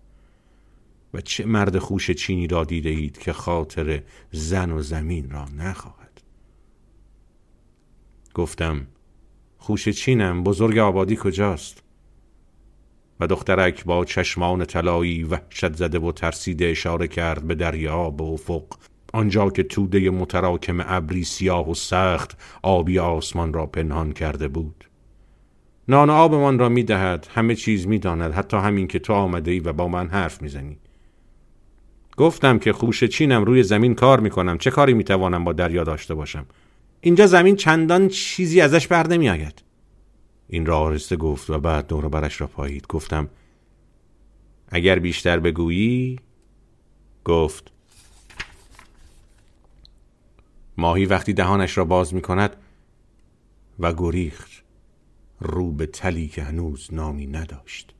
و 1.14 1.22
چه 1.22 1.46
مرد 1.46 1.78
خوش 1.78 2.12
چینی 2.12 2.48
را 2.48 2.64
دیده 2.64 2.90
اید 2.90 3.18
که 3.18 3.34
خاطر 3.34 4.04
زن 4.32 4.72
و 4.72 4.82
زمین 4.82 5.30
را 5.30 5.46
نخواهد 5.58 5.99
گفتم 8.34 8.88
خوش 9.58 9.90
چینم 9.90 10.44
بزرگ 10.44 10.78
آبادی 10.78 11.18
کجاست؟ 11.22 11.84
و 13.20 13.28
دخترک 13.28 13.86
با 13.86 14.06
چشمان 14.06 14.66
طلایی 14.66 15.24
وحشت 15.24 15.76
زده 15.76 16.00
و 16.00 16.12
ترسیده 16.12 16.66
اشاره 16.66 17.08
کرد 17.08 17.48
به 17.48 17.56
دریا 17.56 18.10
به 18.10 18.24
افق 18.24 18.66
آنجا 19.14 19.50
که 19.50 19.64
توده 19.64 20.10
متراکم 20.10 20.84
ابری 20.86 21.24
سیاه 21.24 21.70
و 21.70 21.74
سخت 21.74 22.38
آبی 22.62 23.00
آسمان 23.00 23.54
را 23.54 23.66
پنهان 23.66 24.12
کرده 24.12 24.48
بود. 24.48 24.86
نان 25.88 26.10
آبمان 26.10 26.60
را 26.60 26.70
می 26.70 26.84
دهد 26.84 27.28
همه 27.34 27.56
چیز 27.56 27.88
می 27.88 28.00
داند 28.00 28.34
حتی 28.34 28.58
همین 28.58 28.88
که 28.88 29.00
تو 29.00 29.14
آمده 29.14 29.52
ای 29.52 29.60
و 29.60 29.74
با 29.74 29.88
من 29.88 30.08
حرف 30.08 30.42
می‌زنی. 30.42 30.78
گفتم 32.18 32.60
که 32.60 32.74
خوش 32.74 33.04
چینم 33.04 33.44
روی 33.44 33.64
زمین 33.64 33.96
کار 33.96 34.20
می 34.20 34.30
کنم 34.30 34.58
چه 34.58 34.72
کاری 34.72 34.94
می 34.94 35.04
توانم 35.04 35.44
با 35.44 35.54
دریا 35.54 35.84
داشته 35.84 36.16
باشم؟ 36.16 36.46
اینجا 37.02 37.28
زمین 37.28 37.56
چندان 37.56 38.08
چیزی 38.08 38.62
ازش 38.62 38.88
بر 38.88 39.08
نمی 39.08 39.30
آید. 39.30 39.64
این 40.48 40.66
را 40.66 40.80
آرسته 40.80 41.16
گفت 41.16 41.50
و 41.50 41.60
بعد 41.60 41.88
دور 41.88 42.10
برش 42.10 42.42
را 42.42 42.48
پایید. 42.48 42.88
گفتم 42.88 43.30
اگر 44.68 45.00
بیشتر 45.00 45.40
بگویی؟ 45.40 46.20
گفت 47.26 47.72
ماهی 50.78 51.06
وقتی 51.06 51.34
دهانش 51.34 51.78
را 51.78 51.86
باز 51.86 52.14
می 52.14 52.22
کند 52.22 52.56
و 53.80 53.94
گریخت 53.94 54.64
رو 55.40 55.72
به 55.72 55.86
تلی 55.86 56.28
که 56.28 56.44
هنوز 56.44 56.88
نامی 56.92 57.28
نداشت. 57.28 57.94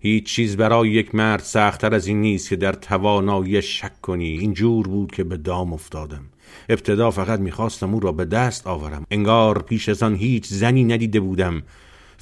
هیچ 0.00 0.24
چیز 0.24 0.56
برای 0.56 0.90
یک 0.90 1.14
مرد 1.14 1.40
سختتر 1.40 1.94
از 1.94 2.06
این 2.06 2.20
نیست 2.20 2.48
که 2.48 2.56
در 2.56 2.72
توانایی 2.72 3.62
شک 3.62 4.00
کنی. 4.00 4.38
این 4.38 4.54
جور 4.54 4.88
بود 4.88 5.12
که 5.12 5.24
به 5.24 5.36
دام 5.36 5.72
افتادم. 5.72 6.24
ابتدا 6.68 7.10
فقط 7.10 7.40
می‌خواستم 7.40 7.94
او 7.94 8.00
را 8.00 8.12
به 8.12 8.24
دست 8.24 8.66
آورم. 8.66 9.06
انگار 9.10 9.62
پیش 9.62 9.88
از 9.88 10.02
آن 10.02 10.14
هیچ 10.14 10.46
زنی 10.46 10.84
ندیده 10.84 11.20
بودم 11.20 11.62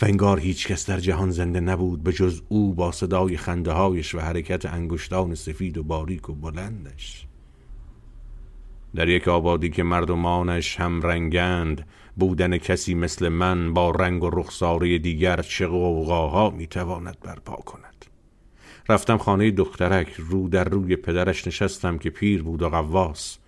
و 0.03 0.05
انگار 0.05 0.41
هیچ 0.41 0.69
کس 0.69 0.87
در 0.87 1.01
جهان 1.01 1.31
زنده 1.31 1.61
نبود 1.61 2.03
به 2.03 2.13
جز 2.13 2.41
او 2.49 2.75
با 2.75 2.93
صدای 2.93 3.37
خنده 3.37 3.73
هایش 3.73 4.15
و 4.15 4.21
حرکت 4.21 4.67
انگشتان 4.67 5.35
سفید 5.35 5.79
و 5.79 5.83
باریک 5.83 6.29
و 6.29 6.35
بلندش. 6.35 7.27
در 8.95 9.09
یک 9.09 9.29
آبادی 9.29 9.71
که 9.71 9.83
مردمانش 9.83 10.81
هم 10.81 11.03
رنگند 11.03 11.87
بودن 12.17 12.59
کسی 12.59 12.95
مثل 12.95 13.29
من 13.29 13.75
با 13.75 13.91
رنگ 13.91 14.23
و 14.23 14.31
رخساره 14.31 14.99
دیگر 14.99 15.43
چه 15.43 15.67
قوقاها 15.67 16.51
می‌تواند 16.51 17.17
برپا 17.21 17.57
کند. 17.57 18.05
رفتم 18.89 19.19
خانه 19.19 19.51
دخترک 19.51 20.15
رو 20.19 20.49
در 20.49 20.65
روی 20.65 20.97
پدرش 20.97 21.47
نشستم 21.47 21.99
که 21.99 22.11
پیر 22.11 22.43
بود 22.43 22.63
و 22.63 22.69
قواس 22.69 23.39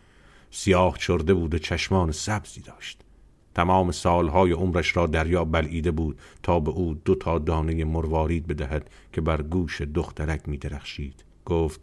سیاه 0.51 0.99
چرده 0.99 1.35
بود 1.35 1.55
و 1.55 1.59
چشمان 1.59 2.13
سبزی 2.13 2.61
داشت. 2.61 3.03
تمام 3.55 3.91
سالهای 3.91 4.53
عمرش 4.53 4.97
را 4.97 5.07
دریا 5.07 5.45
بلعیده 5.45 5.91
بود 5.91 6.21
تا 6.43 6.61
به 6.61 6.71
او 6.71 6.95
دو 6.95 7.15
تا 7.15 7.39
دانه 7.39 7.85
مروارید 7.85 8.47
بدهد 8.47 8.91
که 9.13 9.21
بر 9.21 9.43
گوش 9.43 9.81
دخترک 9.81 10.49
می 10.49 10.59
درخشید. 10.59 11.25
گفت 11.45 11.81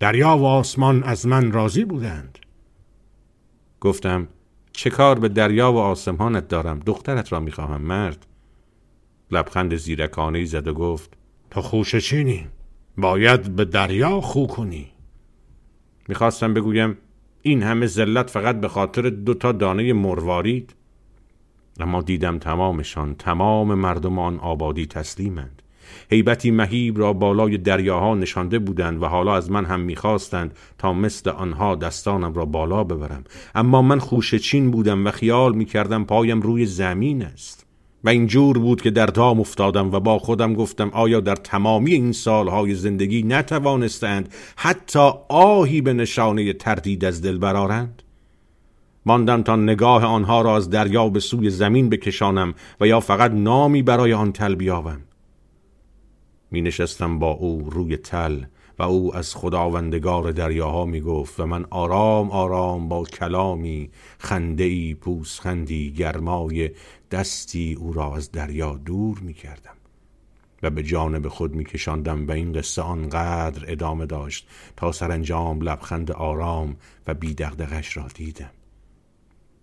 دریا 0.00 0.36
و 0.36 0.44
آسمان 0.44 1.02
از 1.02 1.26
من 1.26 1.52
راضی 1.52 1.84
بودند. 1.84 2.38
گفتم 3.80 4.28
چه 4.72 4.90
کار 4.90 5.18
به 5.18 5.28
دریا 5.28 5.72
و 5.72 5.78
آسمانت 5.78 6.48
دارم؟ 6.48 6.78
دخترت 6.78 7.32
را 7.32 7.40
می‌خواهم 7.40 7.82
مرد. 7.82 8.26
لبخند 9.30 9.76
زیرکانه 9.76 10.44
زد 10.44 10.68
و 10.68 10.74
گفت 10.74 11.16
تو 11.50 11.62
خوش 11.62 11.96
چینی؟ 11.96 12.46
باید 12.96 13.56
به 13.56 13.64
دریا 13.64 14.20
خو 14.20 14.46
کنی. 14.46 14.92
می‌خواستم 16.08 16.54
بگویم 16.54 16.98
این 17.42 17.62
همه 17.62 17.86
ذلت 17.86 18.30
فقط 18.30 18.60
به 18.60 18.68
خاطر 18.68 19.08
دو 19.08 19.34
تا 19.34 19.52
دانه 19.52 19.92
مروارید؟ 19.92 20.74
اما 21.80 22.02
دیدم 22.02 22.38
تمامشان 22.38 23.14
تمام 23.14 23.74
مردمان 23.74 24.38
آبادی 24.38 24.86
تسلیمند. 24.86 25.62
هیبتی 26.10 26.50
مهیب 26.50 26.98
را 26.98 27.12
بالای 27.12 27.58
دریاها 27.58 28.14
نشانده 28.14 28.58
بودند 28.58 29.02
و 29.02 29.06
حالا 29.06 29.36
از 29.36 29.50
من 29.50 29.64
هم 29.64 29.80
می‌خواستند 29.80 30.56
تا 30.78 30.92
مثل 30.92 31.30
آنها 31.30 31.74
دستانم 31.74 32.34
را 32.34 32.44
بالا 32.44 32.84
ببرم. 32.84 33.24
اما 33.54 33.82
من 33.82 33.98
خوشچین 33.98 34.70
بودم 34.70 35.06
و 35.06 35.10
خیال 35.10 35.54
می‌کردم 35.54 36.04
پایم 36.04 36.40
روی 36.40 36.66
زمین 36.66 37.22
است. 37.22 37.67
و 38.04 38.08
اینجور 38.08 38.58
بود 38.58 38.82
که 38.82 38.90
در 38.90 39.06
دام 39.06 39.40
افتادم 39.40 39.92
و 39.92 40.00
با 40.00 40.18
خودم 40.18 40.54
گفتم 40.54 40.90
آیا 40.92 41.20
در 41.20 41.34
تمامی 41.34 41.92
این 41.92 42.12
سالهای 42.12 42.74
زندگی 42.74 43.22
نتوانستند 43.22 44.34
حتی 44.56 45.10
آهی 45.28 45.80
به 45.80 45.92
نشانه 45.92 46.52
تردید 46.52 47.04
از 47.04 47.22
دل 47.22 47.38
برارند 47.38 48.02
ماندم 49.06 49.42
تا 49.42 49.56
نگاه 49.56 50.04
آنها 50.04 50.42
را 50.42 50.56
از 50.56 50.70
دریا 50.70 51.08
به 51.08 51.20
سوی 51.20 51.50
زمین 51.50 51.88
بکشانم 51.88 52.54
و 52.80 52.86
یا 52.86 53.00
فقط 53.00 53.30
نامی 53.30 53.82
برای 53.82 54.12
آن 54.12 54.32
تل 54.32 54.54
بیابم. 54.54 55.00
می 56.50 56.62
نشستم 56.62 57.18
با 57.18 57.30
او 57.30 57.70
روی 57.70 57.96
تل 57.96 58.42
و 58.78 58.82
او 58.82 59.16
از 59.16 59.34
خداوندگار 59.34 60.32
دریاها 60.32 60.84
می 60.84 61.00
گفت 61.00 61.40
و 61.40 61.46
من 61.46 61.64
آرام 61.70 62.30
آرام 62.30 62.88
با 62.88 63.04
کلامی 63.04 63.90
خندهی 64.18 64.94
پوسخندی 64.94 65.92
گرمای 65.92 66.70
دستی 67.10 67.74
او 67.74 67.92
را 67.92 68.16
از 68.16 68.32
دریا 68.32 68.76
دور 68.76 69.18
می 69.18 69.34
کردم 69.34 69.74
و 70.62 70.70
به 70.70 70.82
جانب 70.82 71.28
خود 71.28 71.54
می 71.54 71.64
کشاندم 71.64 72.28
و 72.28 72.30
این 72.30 72.52
قصه 72.52 72.82
آنقدر 72.82 73.64
ادامه 73.72 74.06
داشت 74.06 74.48
تا 74.76 74.92
سرانجام 74.92 75.60
لبخند 75.60 76.10
آرام 76.10 76.76
و 77.06 77.14
بیدغدغش 77.14 77.96
را 77.96 78.08
دیدم. 78.14 78.50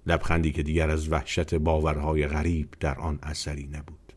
لبخندی 0.08 0.52
که 0.52 0.64
دیگر 0.64 0.90
از 0.90 1.12
وحشت 1.12 1.56
باورهای 1.56 2.28
غریب 2.28 2.68
در 2.80 3.00
آن 3.00 3.20
اثری 3.24 3.68
نبود. 3.68 4.14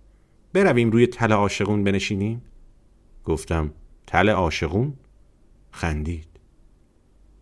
برویم 0.52 0.90
روی 0.90 1.06
تل 1.06 1.32
عاشقون 1.32 1.84
بنشینیم؟ 1.84 2.42
گفتم 3.24 3.70
تل 4.09 4.28
عاشقون؟ 4.28 4.94
خندید. 5.70 6.26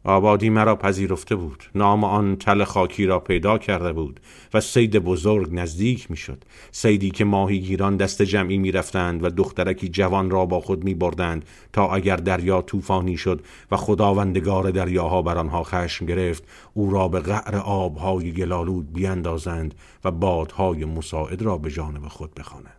آبادی 0.05 0.51
مرا 0.51 0.76
پذیرفته 0.76 1.34
بود. 1.36 1.64
نام 1.74 2.05
آن 2.05 2.36
تل 2.36 2.64
خاکی 2.64 3.06
را 3.06 3.20
پیدا 3.20 3.59
کرده 3.59 3.93
بود 3.93 4.20
و 4.55 4.60
سید 4.60 4.98
بزرگ 4.98 5.48
نزدیک 5.52 6.10
می‌شد. 6.10 6.44
سیدی 6.70 7.10
که 7.10 7.24
ماهیگیران 7.24 7.97
دست 7.97 8.22
جمعی 8.22 8.59
می 8.59 8.72
رفتند 8.72 9.24
و 9.24 9.30
دخترکی 9.30 9.88
جوان 9.88 10.30
را 10.30 10.47
با 10.47 10.60
خود 10.60 10.84
می 10.84 10.94
بردند 10.94 11.44
تا 11.72 11.94
اگر 11.94 12.16
دریا 12.16 12.62
طوفانی 12.62 13.16
شد 13.16 13.44
و 13.70 13.76
خداوندگار 13.76 14.70
دریاها 14.70 15.22
بر 15.22 15.38
آنها 15.38 15.62
خشم 15.62 16.06
گرفت 16.06 16.44
او 16.74 16.90
را 16.90 17.09
به 17.09 17.20
قعر 17.20 17.56
آبهای 17.56 18.32
گلالود 18.32 18.93
بیاندازند 18.93 19.74
و 20.05 20.10
بادهای 20.10 20.84
مساعد 20.84 21.43
را 21.43 21.59
به 21.59 21.70
جانب 21.70 22.09
خود 22.09 22.34
بخوانند. 22.34 22.75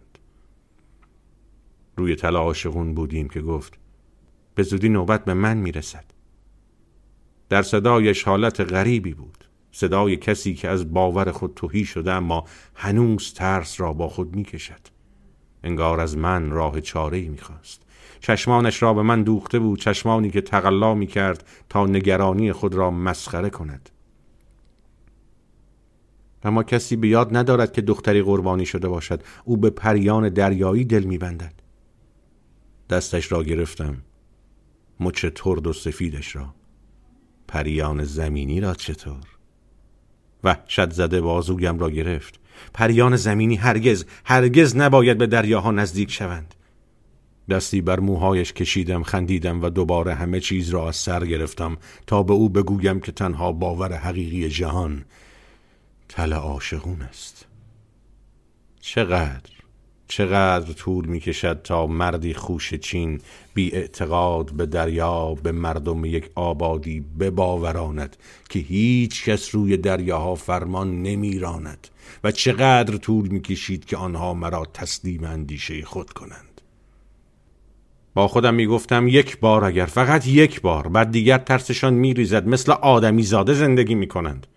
روی 1.98 2.16
تل 2.16 2.36
عاشقون 2.36 2.94
بودیم 2.94 3.28
که 3.28 3.42
گفت 3.42 3.74
به 4.56 4.64
زودی 4.64 4.90
نوبت 4.90 5.26
به 5.26 5.34
من 5.34 5.58
می‌رسد. 5.58 6.06
در 7.50 7.62
صدایش 7.62 8.24
حالت 8.24 8.62
غریبی 8.62 9.14
بود. 9.14 9.44
صدای 9.72 10.18
کسی 10.18 10.54
که 10.54 10.70
از 10.70 10.94
باور 10.94 11.32
خود 11.32 11.54
توهی 11.56 11.86
شده 11.86 12.12
اما 12.12 12.46
هنوز 12.76 13.34
ترس 13.34 13.82
را 13.82 13.94
با 13.94 14.10
خود 14.10 14.36
می‌کشد. 14.36 14.82
انگار 15.64 16.00
از 16.00 16.18
من 16.18 16.50
راه 16.50 16.82
چاره 16.82 17.18
ای 17.18 17.30
می‌خواست. 17.30 17.82
چشمانش 18.20 18.84
را 18.84 18.94
به 18.94 19.02
من 19.02 19.24
دوخته 19.24 19.60
بود 19.60 19.80
چشمانی 19.80 20.30
که 20.30 20.42
تقلا 20.42 20.94
می 20.94 21.08
کرد 21.08 21.48
تا 21.70 21.86
نگرانی 21.86 22.52
خود 22.52 22.76
را 22.76 22.92
مسخره 22.92 23.50
کند. 23.50 23.90
اما 26.44 26.64
کسی 26.64 26.96
به 26.96 27.08
یاد 27.08 27.38
ندارد 27.38 27.74
که 27.74 27.82
دختری 27.82 28.22
قربانی 28.22 28.66
شده 28.66 28.88
باشد. 28.88 29.24
او 29.46 29.58
به 29.58 29.70
پریان 29.70 30.30
دریایی 30.30 30.86
دل 30.86 31.04
میبندد. 31.04 31.67
دستش 32.90 33.32
را 33.32 33.44
گرفتم. 33.44 33.98
مچ 35.00 35.26
ترد 35.26 35.68
و 35.68 35.74
سفیدش 35.74 36.36
را. 36.36 36.54
پریان 37.48 38.04
زمینی 38.04 38.60
را 38.60 38.74
چطور؟ 38.74 39.24
وحشت 40.44 40.92
زده 40.92 41.22
بازویم 41.22 41.80
را 41.80 41.90
گرفت. 41.90 42.40
پریان 42.74 43.16
زمینی 43.16 43.56
هرگز 43.56 44.06
هرگز 44.26 44.76
نباید 44.76 45.18
به 45.18 45.28
دریاها 45.28 45.72
نزدیک 45.72 46.12
شوند. 46.12 46.56
دستی 47.50 47.82
بر 47.82 48.00
موهایش 48.00 48.54
کشیدم 48.54 49.04
خندیدم 49.04 49.62
و 49.62 49.70
دوباره 49.70 50.14
همه 50.14 50.40
چیز 50.40 50.70
را 50.70 50.88
از 50.88 50.96
سر 50.96 51.26
گرفتم 51.26 51.78
تا 52.08 52.24
به 52.24 52.34
او 52.34 52.50
بگویم 52.50 53.00
که 53.00 53.12
تنها 53.12 53.52
باور 53.52 53.94
حقیقی 53.94 54.50
جهان 54.50 55.06
تل 56.10 56.34
عاشقون 56.34 57.02
است. 57.02 57.46
چقدر؟ 58.82 59.57
چقدر 60.08 60.74
طول 60.74 61.06
می 61.06 61.20
کشد 61.20 61.62
تا 61.62 61.88
مردی 61.88 62.34
خوش 62.34 62.74
چین 62.74 63.22
بی 63.54 63.72
اعتقاد 63.76 64.52
به 64.52 64.66
دریا 64.66 65.34
به 65.34 65.52
مردم 65.52 66.06
یک 66.06 66.30
آبادی 66.36 67.06
بباوراند 67.20 68.16
که 68.50 68.60
هیچ 68.60 69.26
کس 69.26 69.56
روی 69.56 69.78
دریاها 69.78 70.36
فرمان 70.36 71.02
نمیراند. 71.02 71.88
و 72.24 72.32
چقدر 72.32 72.98
طول 72.98 73.28
می 73.28 73.42
کشید 73.42 73.86
که 73.86 73.98
آنها 73.98 74.34
مرا 74.34 74.66
تسلیم 74.74 75.24
اندیشه 75.24 75.82
خود 75.82 76.10
کنند. 76.10 76.62
با 78.14 78.28
خودم 78.28 78.54
می 78.54 78.68
گفتم 78.68 79.08
یک 79.08 79.40
بار 79.40 79.66
اگر 79.66 79.86
فقط 79.86 80.28
یک 80.28 80.62
بار 80.62 80.88
بعد 80.88 81.12
دیگر 81.12 81.38
ترسشان 81.38 81.94
می 81.94 82.14
ریزد 82.14 82.48
مثل 82.48 82.72
آدمی 82.72 83.24
زاده 83.24 83.54
زندگی 83.54 83.96
می 83.96 84.08
کنند 84.08 84.48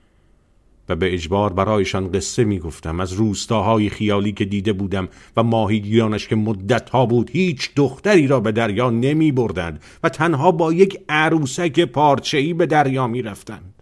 و 0.91 0.97
به 0.97 1.15
اجبار 1.15 1.53
برایشان 1.53 2.13
قصه 2.13 2.45
می 2.45 2.59
گفتم 2.59 3.01
از 3.01 3.13
روستاهای 3.13 3.89
خیالی 3.89 4.33
که 4.33 4.45
دیده 4.45 4.73
بودم 4.73 5.09
و 5.37 5.43
ماهیگیرانش 5.43 6.29
که 6.29 6.37
مدتها 6.37 7.07
بود 7.07 7.31
هیچ 7.31 7.71
دختری 7.77 8.27
را 8.27 8.41
به 8.41 8.53
دریا 8.53 8.91
نمی 8.91 9.33
بردند 9.33 9.83
و 10.03 10.09
تنها 10.09 10.51
با 10.53 10.73
یک 10.73 11.01
عروسک 11.09 11.81
پارچهی 11.81 12.55
به 12.55 12.67
دریا 12.67 13.07
می 13.07 13.23
رفتند. 13.23 13.80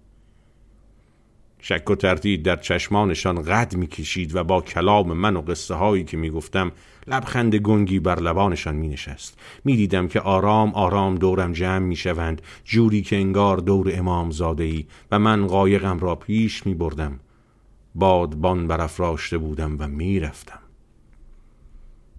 شک 1.60 1.90
و 1.90 1.94
تردید 1.94 2.43
در 2.43 2.56
چشمانشان 2.56 3.43
قد 3.43 3.76
می 3.76 3.86
کشید 3.86 4.36
و 4.36 4.44
با 4.44 4.60
کلام 4.60 5.12
من 5.12 5.36
و 5.36 5.40
قصه 5.40 5.74
هایی 5.74 6.05
که 6.05 6.16
می 6.16 6.30
گفتم 6.30 6.72
لبخند 7.06 7.56
گنگی 7.56 7.98
بر 7.98 8.20
لبانشان 8.20 8.74
می 8.74 8.89
نشست 8.89 9.39
می 9.64 9.76
دیدم 9.76 10.09
که 10.09 10.20
آرام 10.20 10.74
آرام 10.74 11.14
دورم 11.14 11.52
جمع 11.52 11.78
می 11.78 11.97
شوند 11.97 12.43
جوری 12.64 13.02
که 13.02 13.16
انگار 13.16 13.56
دور 13.56 13.90
امام 13.94 14.30
زاده 14.30 14.64
ای 14.64 14.86
و 15.10 15.18
من 15.18 15.47
قایقم 15.47 15.98
را 15.98 16.14
پیش 16.14 16.66
می 16.66 16.74
بردم 16.74 17.20
بادبان 17.94 18.68
برافراشته 18.68 19.39
بودم 19.39 19.76
و 19.78 19.89
می 19.89 20.20
رفتم 20.20 20.68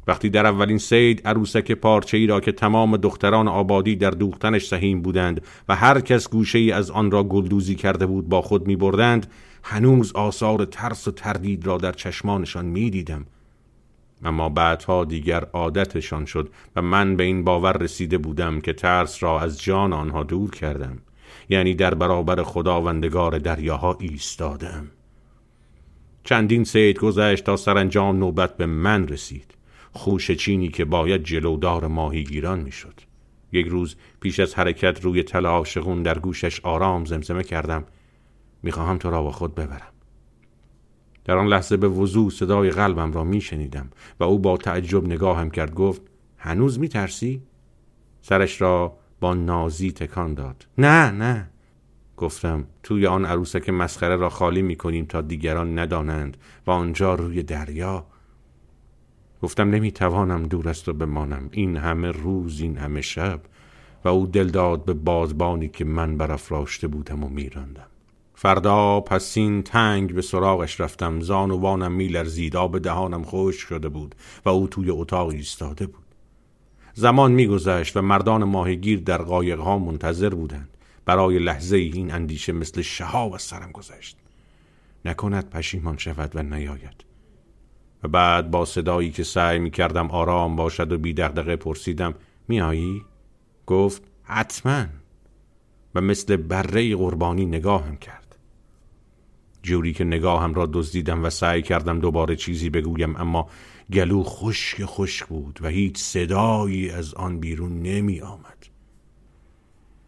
وقتی 0.10 0.30
در 0.30 0.46
اولین 0.46 0.78
سید 0.78 1.22
عروسک 1.28 1.72
پارچه 1.72 2.18
ای 2.18 2.28
را 2.28 2.40
که 2.40 2.52
تمام 2.52 2.98
دختران 2.98 3.48
آبادی 3.48 3.96
در 3.96 4.10
دوختنش 4.10 4.68
سهیم 4.68 5.02
بودند 5.02 5.42
و 5.70 5.76
هر 5.76 6.00
کس 6.00 6.30
گوشه 6.30 6.60
ای 6.60 6.72
از 6.72 6.92
آن 6.92 7.12
را 7.12 7.24
گلدوزی 7.24 7.76
کرده 7.76 8.06
بود 8.06 8.30
با 8.30 8.42
خود 8.42 8.68
می 8.68 8.76
بردند 8.76 9.28
هنوز 9.64 10.12
آثار 10.12 10.66
ترس 10.66 11.08
و 11.08 11.12
تردید 11.12 11.68
را 11.68 11.78
در 11.78 11.92
چشمانشان 11.92 12.66
می 12.66 12.90
دیدم 12.90 13.26
اما 14.24 14.50
بعدها 14.50 15.06
دیگر 15.06 15.46
عادتشان 15.54 16.26
شد 16.26 16.50
و 16.76 16.82
من 16.82 17.16
به 17.16 17.24
این 17.24 17.44
باور 17.44 17.78
رسیده 17.78 18.18
بودم 18.18 18.62
که 18.62 18.74
ترس 18.74 19.24
را 19.24 19.40
از 19.40 19.62
جان 19.62 19.94
آنها 19.94 20.24
دور 20.24 20.52
کردم. 20.52 20.98
یعنی 21.50 21.76
در 21.76 21.94
برابر 21.94 22.44
خداوندگار 22.44 23.38
دریاها 23.38 23.98
ایستادم. 24.00 24.88
چندین 26.24 26.64
سید 26.64 27.00
گذشت 27.00 27.44
تا 27.44 27.56
سرانجام 27.56 28.18
نوبت 28.18 28.58
به 28.58 28.66
من 28.66 29.08
رسید. 29.08 29.59
خوش 29.92 30.32
چینی 30.32 30.68
که 30.68 30.86
باید 30.86 31.24
جلودار 31.24 31.88
ماهیگیران 31.88 32.60
می‌شد. 32.60 33.02
یک 33.52 33.68
روز 33.68 33.96
پیش 34.22 34.40
از 34.40 34.56
حرکت 34.56 35.04
روی 35.04 35.24
تل 35.24 35.46
عاشقون 35.46 36.04
در 36.04 36.20
گوشش 36.20 36.60
آرام 36.60 37.06
زمزمه 37.06 37.44
کردم. 37.44 37.84
می‌خواهم 38.64 38.98
تو 38.98 39.10
را 39.10 39.24
با 39.24 39.32
خود 39.32 39.56
ببرم. 39.56 39.94
در 41.26 41.38
آن 41.38 41.48
لحظه 41.48 41.78
به 41.78 41.88
وضوع 41.88 42.30
صدای 42.30 42.70
قلبم 42.70 43.12
را 43.12 43.24
میشنیدم 43.24 43.90
و 44.20 44.24
او 44.24 44.40
با 44.40 44.58
تعجب 44.58 45.06
نگاهم 45.06 45.50
کرد. 45.50 45.74
گفت 45.74 46.02
هنوز 46.38 46.80
میترسی؟ 46.80 47.42
سرش 48.22 48.62
را 48.62 48.98
با 49.20 49.34
نازی 49.34 49.92
تکان 49.92 50.34
داد. 50.34 50.68
نه 50.78 51.12
نه. 51.12 51.50
گفتم 52.18 52.68
توی 52.84 53.08
آن 53.08 53.26
عروسک 53.26 53.70
مسخره 53.70 54.16
را 54.16 54.30
خالی 54.30 54.62
می‌کنیم 54.62 55.06
تا 55.06 55.22
دیگران 55.22 55.80
ندانند 55.80 56.38
و 56.68 56.72
آنجا 56.72 57.16
روی 57.16 57.44
دریا 57.44 58.06
گفتم 59.42 59.70
نمی‌توانم 59.70 60.44
دور 60.44 60.70
است 60.70 60.90
و 60.90 60.94
بمانم. 60.94 61.50
این 61.52 61.78
همه 61.78 62.12
روز 62.12 62.62
این 62.62 62.78
همه 62.78 63.02
شب 63.02 63.42
و 64.06 64.10
او 64.10 64.28
دل 64.28 64.48
داد 64.48 64.86
به 64.86 64.94
بازبانی 64.94 65.68
که 65.68 65.86
من 65.86 66.18
برافراشته 66.18 66.88
بودم 66.88 67.24
و 67.24 67.30
میراندم. 67.30 67.88
فردا 68.36 69.00
پسین 69.00 69.64
تنگ 69.64 70.14
به 70.14 70.22
سراغش 70.22 70.82
رفتم. 70.82 71.22
زان 71.22 71.52
و 71.52 71.58
وانم 71.58 71.92
میلرزید. 71.92 72.56
آب 72.56 72.78
دهانم 72.78 73.24
خشک 73.24 73.60
شده 73.60 73.90
بود 73.90 74.16
و 74.46 74.50
او 74.50 74.68
توی 74.68 74.90
اتاق 74.90 75.28
ایستاده 75.28 75.88
بود. 75.88 76.04
زمان 76.94 77.32
میگذشت 77.32 77.98
و 77.98 78.02
مردان 78.02 78.44
ماهیگیر 78.44 79.00
در 79.00 79.22
قایقها 79.22 79.78
منتظر 79.78 80.30
بودند. 80.30 80.70
برای 81.06 81.40
لحظه 81.40 81.78
این 81.78 82.14
اندیشه 82.14 82.54
مثل 82.54 82.82
شهاب 82.82 83.34
از 83.34 83.42
سرم 83.42 83.72
گذشت. 83.72 84.18
نکند 85.06 85.50
پشیمان 85.50 85.98
شود 85.98 86.32
و 86.36 86.44
نیاید. 86.44 87.09
و 88.04 88.08
بعد 88.08 88.52
با 88.52 88.66
صدایی 88.66 89.12
که 89.12 89.24
سعی 89.24 89.60
می 89.60 89.72
کردم 89.72 90.12
آرام 90.12 90.56
باشد 90.56 90.92
و 90.92 90.98
بی 90.98 91.14
دغدغه 91.14 91.56
پرسیدم 91.56 92.14
میایی؟ 92.48 93.02
گفت 93.66 94.04
حتما. 94.24 94.86
و 95.96 96.02
مثل 96.02 96.36
بره 96.36 96.96
قربانی 96.96 97.46
نگاهم 97.46 97.98
کرد. 97.98 98.30
جوری 99.64 99.94
که 99.94 100.04
نگاهم 100.04 100.54
را 100.54 100.70
دزدیدم 100.74 101.26
و 101.26 101.30
سعی 101.30 101.62
کردم 101.62 102.00
دوباره 102.00 102.36
چیزی 102.36 102.70
بگویم 102.70 103.16
اما 103.16 103.50
گلو 103.94 104.24
خشک 104.24 104.86
خشک 104.86 105.28
بود 105.28 105.60
و 105.62 105.68
هیچ 105.68 105.98
صدایی 105.98 106.90
از 106.90 107.14
آن 107.14 107.40
بیرون 107.40 107.82
نمی 107.82 108.22
آمد 108.22 108.68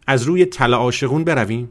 از 0.06 0.22
روی 0.22 0.44
تل 0.44 0.74
عاشقون 0.74 1.24
برویم؟ 1.24 1.68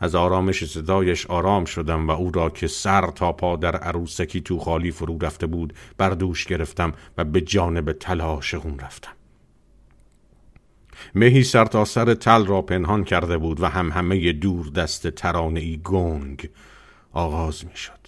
از 0.00 0.14
آرامش 0.14 0.64
صدایش 0.64 1.26
آرام 1.26 1.64
شدم 1.64 2.08
و 2.08 2.10
او 2.10 2.30
را 2.32 2.50
که 2.50 2.66
سر 2.66 3.10
تا 3.10 3.32
پا 3.32 3.56
در 3.56 3.76
عروسکی 3.76 4.40
تو 4.40 4.58
خالی 4.58 4.90
فرو 4.90 5.18
رفته 5.18 5.46
بود 5.46 5.72
بر 5.96 6.10
دوش 6.10 6.46
گرفتم 6.46 6.92
و 7.18 7.24
به 7.24 7.40
جانب 7.40 7.92
تلاش 7.92 8.54
خون 8.54 8.78
رفتم. 8.78 9.12
مهی 11.14 11.42
سر 11.42 11.64
تا 11.64 11.84
سر 11.84 12.14
تل 12.14 12.46
را 12.46 12.62
پنهان 12.62 13.04
کرده 13.04 13.38
بود 13.38 13.60
و 13.60 13.66
هم 13.66 13.92
همه 13.92 14.32
دور 14.32 14.68
دست 14.68 15.08
ترانه 15.08 15.60
ای 15.60 15.80
گنگ 15.84 16.50
آغاز 17.12 17.64
می 17.64 17.76
شد 17.76 18.04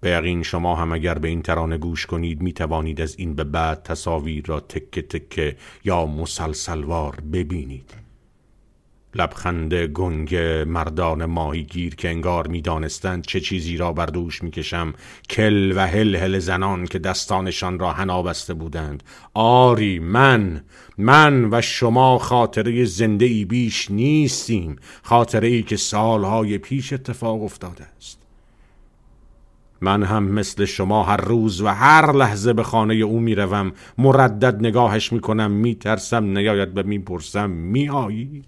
به 0.00 0.10
یقین 0.10 0.42
شما 0.42 0.76
هم 0.76 0.92
اگر 0.92 1.18
به 1.18 1.28
این 1.28 1.42
ترانه 1.42 1.78
گوش 1.78 2.06
کنید 2.06 2.42
می 2.42 2.52
توانید 2.52 3.00
از 3.00 3.14
این 3.18 3.34
به 3.34 3.44
بعد 3.44 3.82
تصاویر 3.82 4.44
را 4.46 4.60
تکه 4.60 5.02
تکه 5.02 5.56
یا 5.84 6.06
مسلسلوار 6.06 7.16
ببینید. 7.32 8.01
لبخند 9.14 9.74
گنگ 9.74 10.36
مردان 10.66 11.24
ماهیگیر 11.24 11.94
که 11.94 12.08
انگار 12.08 12.46
می‌دانستند 12.46 13.24
چه 13.24 13.40
چیزی 13.40 13.76
را 13.76 13.92
بر 13.92 14.06
دوش 14.06 14.42
می‌کشم. 14.42 14.94
کل 15.30 15.72
و 15.76 15.86
هل 15.86 16.16
هل 16.16 16.38
زنان 16.38 16.86
که 16.86 16.98
دستانشان 16.98 17.78
را 17.78 17.92
هنا 17.92 18.22
بسته 18.22 18.54
بودند. 18.54 19.02
آری 19.34 19.98
من 19.98 20.64
من 20.98 21.48
و 21.52 21.60
شما 21.60 22.18
خاطره 22.18 22.84
زنده 22.84 23.24
ای 23.24 23.44
بیش 23.44 23.90
نیستیم. 23.90 24.76
خاطره 25.02 25.48
ای 25.48 25.62
که 25.62 25.76
سالهای 25.76 26.58
پیش 26.58 26.92
اتفاق 26.92 27.42
افتاده 27.42 27.84
است. 27.96 28.18
من 29.80 30.02
هم 30.02 30.24
مثل 30.24 30.64
شما 30.64 31.02
هر 31.02 31.16
روز 31.16 31.60
و 31.60 31.66
هر 31.66 32.12
لحظه 32.12 32.52
به 32.52 32.62
خانه 32.62 32.94
او 32.94 33.20
می‌روم. 33.20 33.72
مردد 33.98 34.66
نگاهش 34.66 35.12
می‌کنم 35.12 35.50
میترسم 35.50 36.38
نیاید 36.38 36.74
به 36.74 36.82
می‌پرسم 36.82 37.50
میآیی؟ 37.50 38.42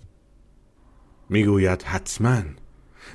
می‌گوید 1.29 1.83
حتما. 1.83 2.43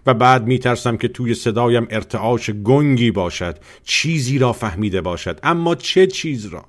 و 0.05 0.13
بعد 0.13 0.47
میترسم 0.47 0.97
که 0.97 1.07
توی 1.07 1.33
صدایم 1.33 1.87
ارتعاش 1.89 2.49
گنگی 2.49 3.11
باشد 3.11 3.57
چیزی 3.83 4.37
را 4.37 4.53
فهمیده 4.53 5.01
باشد. 5.01 5.39
اما 5.43 5.75
چه 5.75 6.07
چیز 6.07 6.45
را؟ 6.45 6.65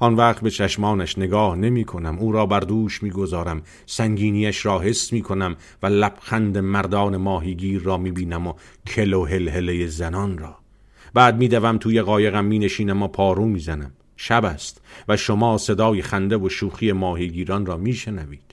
آن 0.00 0.14
وقت 0.14 0.40
به 0.40 0.50
چشمانش 0.50 1.18
نگاه 1.18 1.56
نمی 1.56 1.84
کنم 1.84 2.18
او 2.18 2.32
را 2.32 2.46
بر 2.46 2.60
دوش 2.60 3.02
می 3.02 3.10
گذارم 3.10 3.62
سنگینیش 3.86 4.66
را 4.66 4.78
حس 4.78 5.12
می 5.12 5.22
کنم 5.22 5.56
و 5.82 5.86
لبخند 5.86 6.58
مردان 6.58 7.16
ماهیگیر 7.16 7.82
را 7.82 7.96
می 7.96 8.10
بینم 8.10 8.46
و 8.46 8.52
کلو 8.86 9.24
هلهله 9.24 9.86
زنان 9.86 10.38
را. 10.38 10.58
بعد 11.14 11.36
می 11.36 11.48
دوم 11.48 11.78
توی 11.78 12.02
قایقم 12.02 12.44
می 12.44 12.58
نشینم 12.58 13.02
و 13.02 13.08
پارو 13.08 13.44
می 13.44 13.60
زنم 13.60 13.92
شب 14.16 14.44
است 14.44 14.80
و 15.08 15.16
شما 15.16 15.58
صدای 15.58 16.02
خنده 16.02 16.36
و 16.36 16.48
شوخی 16.48 16.92
ماهیگیران 16.92 17.66
را 17.66 17.76
می 17.76 17.92
شنوید 17.92 18.47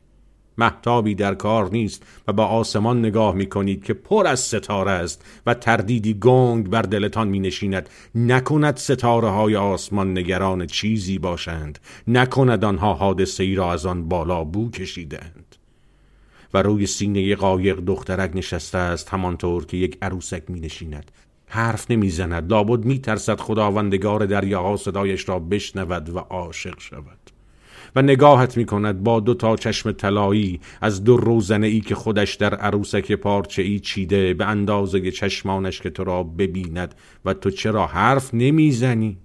محتابی 0.57 1.15
در 1.15 1.35
کار 1.35 1.69
نیست 1.71 2.03
و 2.27 2.33
به 2.33 2.41
آسمان 2.41 2.99
نگاه 2.99 3.35
می 3.35 3.45
کنید 3.45 3.83
که 3.83 3.93
پر 3.93 4.27
از 4.27 4.39
ستاره 4.39 4.91
است 4.91 5.25
و 5.45 5.53
تردیدی 5.53 6.13
گنگ 6.13 6.69
بر 6.69 6.81
دلتان 6.81 7.27
می 7.27 7.39
نشیند 7.39 7.89
نکند 8.15 8.77
ستاره 8.77 9.29
های 9.29 9.55
آسمان 9.55 10.17
نگران 10.17 10.67
چیزی 10.67 11.19
باشند. 11.19 11.79
نکند 12.07 12.65
آنها 12.65 12.93
حادثه 12.93 13.43
ای 13.43 13.55
را 13.55 13.73
از 13.73 13.85
آن 13.85 14.09
بالا 14.09 14.43
بو 14.43 14.71
کشیدند. 14.71 15.55
و 16.53 16.61
روی 16.61 16.85
سینه 16.85 17.35
قایق 17.35 17.79
دخترک 17.79 18.31
نشسته 18.35 18.77
است 18.77 19.09
همانطور 19.09 19.65
که 19.65 19.77
یک 19.77 19.97
عروسک 20.01 20.43
می 20.47 20.59
نشیند 20.59 21.11
حرف 21.47 21.91
نمی‌زند. 21.91 22.51
لابد 22.51 22.85
میترسد 22.85 23.39
خداوندگار 23.39 24.25
دریاها 24.25 24.77
صدایش 24.77 25.29
را 25.29 25.39
بشنود 25.39 26.09
و 26.09 26.19
عاشق 26.19 26.79
شود. 26.79 27.24
و 27.95 28.01
نگاهت 28.01 28.57
می 28.57 28.65
کند 28.65 29.03
با 29.03 29.19
دو 29.19 29.33
تا 29.33 29.55
چشم 29.55 29.91
طلایی 29.91 30.59
از 30.81 31.03
دو 31.03 31.17
روزنه 31.17 31.67
ای 31.67 31.79
که 31.81 31.95
خودش 31.95 32.35
در 32.35 32.55
عروسک 32.55 33.11
پارچه 33.11 33.61
ای 33.61 33.79
چیده 33.79 34.33
به 34.33 34.45
اندازه 34.45 35.11
چشمانش 35.11 35.81
که 35.81 35.89
تو 35.89 36.03
را 36.03 36.23
ببیند 36.23 36.95
و 37.25 37.33
تو 37.33 37.49
چرا 37.49 37.87
حرف 37.87 38.33
نمی‌زنی؟ 38.33 39.17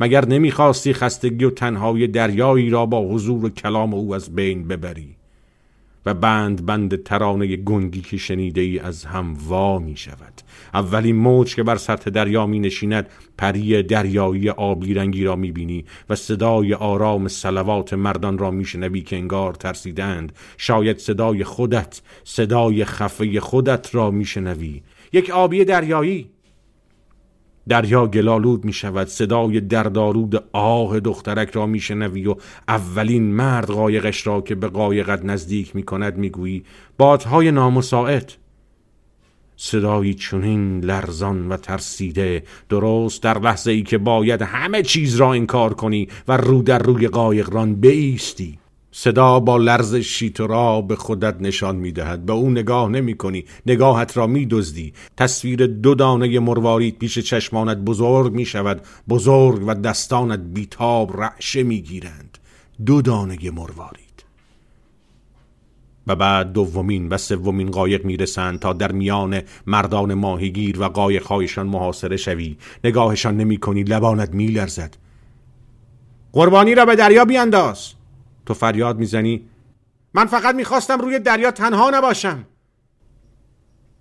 مگر 0.00 0.24
نمی‌خواستی 0.24 0.92
خستگی 0.92 1.44
و 1.44 1.50
تنهای 1.50 2.06
دریایی 2.06 2.70
را 2.70 2.86
با 2.86 3.08
حضور 3.08 3.44
و 3.44 3.48
کلام 3.48 3.94
او 3.94 4.14
از 4.14 4.34
بین 4.34 4.68
ببری 4.68 5.17
و 6.06 6.14
بند 6.14 6.66
بند 6.66 7.02
ترانه 7.02 7.56
گنگی 7.56 8.00
که 8.00 8.16
شنیده 8.16 8.60
ای 8.60 8.78
از 8.78 9.04
هم 9.04 9.36
وا 9.48 9.78
می 9.78 9.96
شود 9.96 10.42
اولین 10.74 11.16
موج 11.16 11.54
که 11.54 11.62
بر 11.62 11.76
سطح 11.76 12.10
دریا 12.10 12.46
می 12.46 12.60
نشیند 12.60 13.06
پری 13.38 13.82
دریایی 13.82 14.50
آبی 14.50 14.94
رنگی 14.94 15.24
را 15.24 15.36
می 15.36 15.52
بینی 15.52 15.84
و 16.10 16.14
صدای 16.14 16.74
آرام 16.74 17.28
سلوات 17.28 17.92
مردان 17.92 18.38
را 18.38 18.50
می 18.50 18.64
شنوی 18.64 19.00
که 19.00 19.16
انگار 19.16 19.54
ترسیدند. 19.54 20.32
شاید 20.58 20.98
صدای 20.98 21.44
خودت 21.44 22.00
صدای 22.24 22.84
خفه 22.84 23.40
خودت 23.40 23.94
را 23.94 24.10
می 24.10 24.24
شنوی 24.24 24.82
یک 25.12 25.30
آبی 25.30 25.64
دریایی. 25.64 26.30
دریا 27.68 28.06
گلالود 28.06 28.64
می 28.64 28.72
شود 28.72 29.08
صدای 29.08 29.60
دردارود 29.60 30.44
آه 30.52 31.00
دخترک 31.00 31.50
را 31.50 31.66
می 31.66 31.80
شنوی 31.80 32.26
و 32.26 32.34
اولین 32.68 33.22
مرد 33.22 33.70
قایقش 33.70 34.26
را 34.26 34.40
که 34.40 34.54
به 34.54 34.68
قایقت 34.68 35.24
نزدیک 35.24 35.76
می 35.76 35.82
کند 35.82 36.16
می 36.16 36.30
گویی 36.30 36.64
بادهای 36.98 37.50
نامساعد. 37.50 38.32
صدایی 39.60 40.14
چنین 40.14 40.84
لرزان 40.84 41.48
و 41.48 41.56
ترسیده 41.56 42.42
درست 42.68 43.22
در 43.22 43.38
لحظه 43.38 43.70
ای 43.70 43.82
که 43.82 43.98
باید 43.98 44.42
همه 44.42 44.82
چیز 44.82 45.16
را 45.16 45.32
انکار 45.32 45.74
کنی 45.74 46.08
و 46.28 46.36
رو 46.36 46.62
در 46.62 46.78
روی 46.78 47.08
قایقران 47.08 47.74
بیستی. 47.74 48.58
صدا 49.00 49.40
با 49.40 49.56
لرزشی 49.56 50.30
تو 50.30 50.82
به 50.82 50.96
خودت 50.96 51.36
نشان 51.40 51.76
می 51.76 51.92
دهد 51.92 52.26
به 52.26 52.32
او 52.32 52.50
نگاه 52.50 52.88
نمی 52.88 53.16
کنی 53.16 53.44
نگاهت 53.66 54.16
را 54.16 54.26
می 54.26 54.46
دزدی 54.46 54.92
تصویر 55.16 55.66
دو 55.66 55.94
دانه 55.94 56.38
مروارید 56.38 56.98
پیش 56.98 57.18
چشمانت 57.18 57.76
بزرگ 57.76 58.32
می 58.32 58.44
شود 58.44 58.82
بزرگ 59.08 59.64
و 59.66 59.74
دستانت 59.74 60.40
بیتاب 60.40 61.22
رعشه 61.22 61.62
می 61.62 61.80
گیرند 61.80 62.38
دو 62.86 63.02
دانه 63.02 63.50
مروارید. 63.50 64.24
و 66.06 66.16
بعد 66.16 66.52
دومین 66.52 67.08
و 67.08 67.16
سومین 67.16 67.70
قایق 67.70 68.04
می‌رسند 68.04 68.58
تا 68.58 68.72
در 68.72 68.92
میان 68.92 69.40
مردان 69.66 70.14
ماهیگیر 70.14 70.80
و 70.80 70.84
قایقهایشان 70.84 71.66
محاصره 71.66 72.16
شوی. 72.16 72.56
نگاهشان 72.84 73.36
نمی 73.36 73.56
کنی 73.56 73.82
لبانت 73.82 74.34
میلرزد. 74.34 74.96
قربانی 76.32 76.74
را 76.74 76.84
به 76.84 76.96
دریا 76.96 77.24
بیانداز 77.24 77.97
تو 78.48 78.54
فریاد 78.54 78.98
می‌زنی؟ 78.98 79.44
من 80.14 80.26
فقط 80.26 80.54
می‌خواستم 80.54 81.00
روی 81.00 81.18
دریا 81.18 81.50
تنها 81.50 81.90
نباشم. 81.90 82.44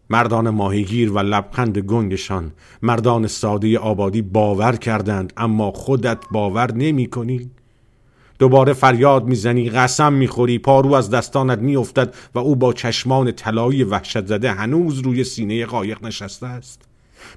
مردان 0.09 0.49
ماهیگیر 0.49 1.11
و 1.11 1.19
لبخند 1.19 1.77
گنگشان 1.77 2.51
مردان 2.81 3.27
ساده 3.27 3.79
آبادی 3.79 4.21
باور 4.21 4.75
کردند 4.75 5.33
اما 5.37 5.71
خودت 5.71 6.17
باور 6.31 6.71
نمی 6.71 7.07
کنی 7.09 7.51
دوباره 8.39 8.73
فریاد 8.73 9.25
می‌زنی 9.25 9.69
قسم 9.69 10.13
می‌خوری 10.13 10.59
پارو 10.59 10.93
از 10.93 11.09
دستانت 11.09 11.59
میافتد 11.59 12.15
و 12.35 12.39
او 12.39 12.55
با 12.55 12.73
چشمان 12.73 13.31
طلایی 13.31 13.83
وحشت 13.83 14.25
زده 14.25 14.51
هنوز 14.51 14.99
روی 14.99 15.23
سینه 15.23 15.65
قایق 15.65 16.05
نشسته 16.05 16.47
است. 16.47 16.86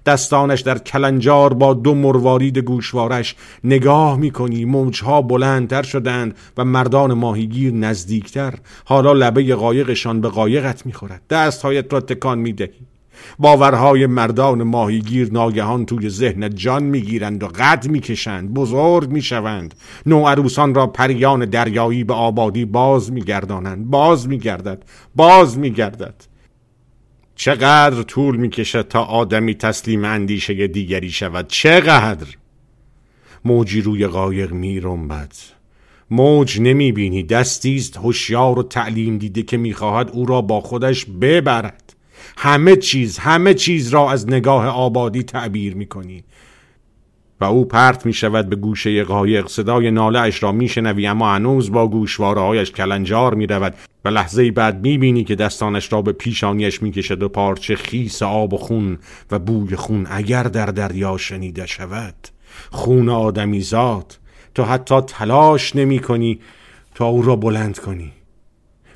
دستانش 0.07 0.61
در 0.61 0.79
کلنجار 0.79 1.55
با 1.55 1.75
دو 1.75 1.95
مروارید 1.95 2.59
گوشوارش. 2.59 3.37
نگاه 3.65 4.17
می‌کنی 4.17 4.65
موجها 4.65 5.23
بلندتر 5.23 5.83
شدند 5.83 6.37
و 6.57 6.65
مردان 6.65 7.15
ماهیگیر 7.15 7.73
نزدیکتر. 7.73 8.55
حالا 8.85 9.13
لبه 9.13 9.55
قایقشان 9.55 10.21
به 10.21 10.29
قایقت 10.29 10.87
می‌خورد. 10.87 11.23
دستهایت 11.31 11.93
را 11.93 12.01
تکان 12.01 12.39
می‌دهی. 12.39 12.71
باورهای 13.39 14.07
مردان 14.07 14.63
ماهیگیر 14.63 15.33
ناگهان 15.33 15.87
توی 15.87 16.09
ذهن 16.09 16.55
جان 16.55 16.83
می‌گیرند 16.83 17.43
و 17.43 17.47
قد 17.47 17.89
می‌کشند. 17.89 18.55
بزرگ 18.55 19.11
می‌شوند. 19.11 19.75
نوعروسان 20.07 20.75
را 20.75 20.87
پریان 20.87 21.45
دریایی 21.45 22.05
به 22.05 22.15
آبادی 22.15 22.65
باز 22.65 23.13
میگردانند. 23.13 23.87
باز 23.87 24.29
میگردد. 24.29 24.83
باز 25.15 25.59
میگردد. 25.59 26.30
چقدر 27.43 28.03
طول 28.03 28.37
می‌کشد 28.37 28.89
تا 28.89 29.03
آدمی 29.03 29.55
تسلیم 29.55 30.05
اندیشه 30.05 30.67
دیگری 30.67 31.11
شود؟ 31.11 31.47
چقدر؟ 31.49 32.27
موجی 33.45 33.81
روی 33.81 34.07
قایق 34.07 34.53
میرنبد. 34.53 35.33
موج 36.11 36.61
نمی‌بینی. 36.61 37.23
دستیست 37.23 37.97
هوشیار 37.97 38.59
و 38.59 38.63
تعلیم 38.63 39.19
دیده 39.19 39.43
که 39.43 39.57
می‌خواهد 39.57 40.11
او 40.11 40.27
را 40.27 40.41
با 40.41 40.61
خودش 40.61 41.05
ببرد. 41.05 41.95
همه 42.37 42.77
چیز 42.77 43.19
همه 43.19 43.55
چیز 43.55 43.89
را 43.89 44.11
از 44.11 44.29
نگاه 44.29 44.67
آبادی 44.67 45.23
تعبیر 45.23 45.75
می‌کنی. 45.75 46.25
و 47.41 47.45
او 47.45 47.65
پرت 47.65 48.07
می 48.07 48.13
شود 48.13 48.49
به 48.49 48.57
گوشه 48.57 49.05
قایق. 49.05 49.49
صدای 49.49 49.91
ناله 49.91 50.21
اش 50.21 50.43
را 50.43 50.53
می 50.53 50.69
شنوی 50.69 51.07
اما 51.07 51.35
هنوز 51.35 51.73
با 51.73 51.89
گوشواره 51.89 52.41
هایش 52.41 52.73
کلنجار 52.73 53.35
می 53.35 53.47
رود 53.47 53.75
و 54.05 54.09
لحظه 54.09 54.51
بعد 54.51 54.81
می 54.83 54.99
بینی 54.99 55.25
که 55.25 55.35
دستانش 55.35 55.93
را 55.93 56.03
به 56.03 56.13
پیشانیش 56.13 56.83
می 56.83 56.91
کشد 56.91 57.23
و 57.23 57.29
پارچه 57.29 57.77
خیس 57.77 58.23
آب 58.23 58.55
و 58.55 58.57
خون 58.57 58.99
و 59.31 59.39
بوی 59.39 59.77
خون 59.77 60.07
اگر 60.11 60.43
در 60.43 60.67
دریا 60.67 61.17
شنیده 61.17 61.67
شود. 61.67 62.15
خون 62.71 63.09
آدمی 63.09 63.61
زاد 63.61 64.19
تو 64.55 64.65
حتی 64.65 65.01
تلاش 65.01 65.77
نمی 65.77 65.99
کنی 65.99 66.41
تا 66.95 67.07
او 67.07 67.23
را 67.23 67.37
بلند 67.37 67.79
کنی. 67.79 68.13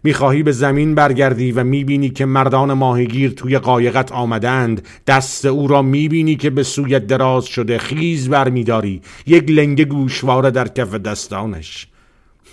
می‌خواهی 0.04 0.42
به 0.42 0.52
زمین 0.52 0.94
برگردی 0.94 1.52
و 1.52 1.64
می‌بینی 1.64 2.10
که 2.10 2.24
مردان 2.26 2.72
ماهیگیر 2.72 3.30
توی 3.30 3.58
قایقت 3.58 4.12
آمدند. 4.12 4.88
دست 5.06 5.44
او 5.44 5.68
را 5.68 5.82
می‌بینی 5.82 6.36
که 6.36 6.50
به 6.50 6.62
سویت 6.62 7.06
دراز 7.06 7.44
شده 7.44 7.78
خیز 7.78 8.28
برمیداری. 8.28 9.02
یک 9.26 9.50
لنگه 9.50 9.84
گوشواره 9.84 10.50
در 10.50 10.68
کف 10.68 10.94
دستانش. 10.94 11.88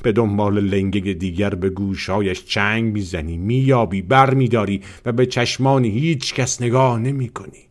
به 0.04 0.12
دنبال 0.12 0.60
لنگه 0.60 1.14
دیگر 1.14 1.50
به 1.50 1.70
گوشهایش 1.70 2.46
چنگ 2.46 2.94
می‌زنی 2.94 3.38
مییابی 3.38 4.02
بر 4.02 4.34
میداری 4.34 4.82
و 5.06 5.12
به 5.12 5.26
چشمان 5.26 5.86
هیچ 5.86 6.34
کس 6.34 6.62
نگاه 6.62 7.00
نمی 7.00 7.30
کنی. 7.30 7.68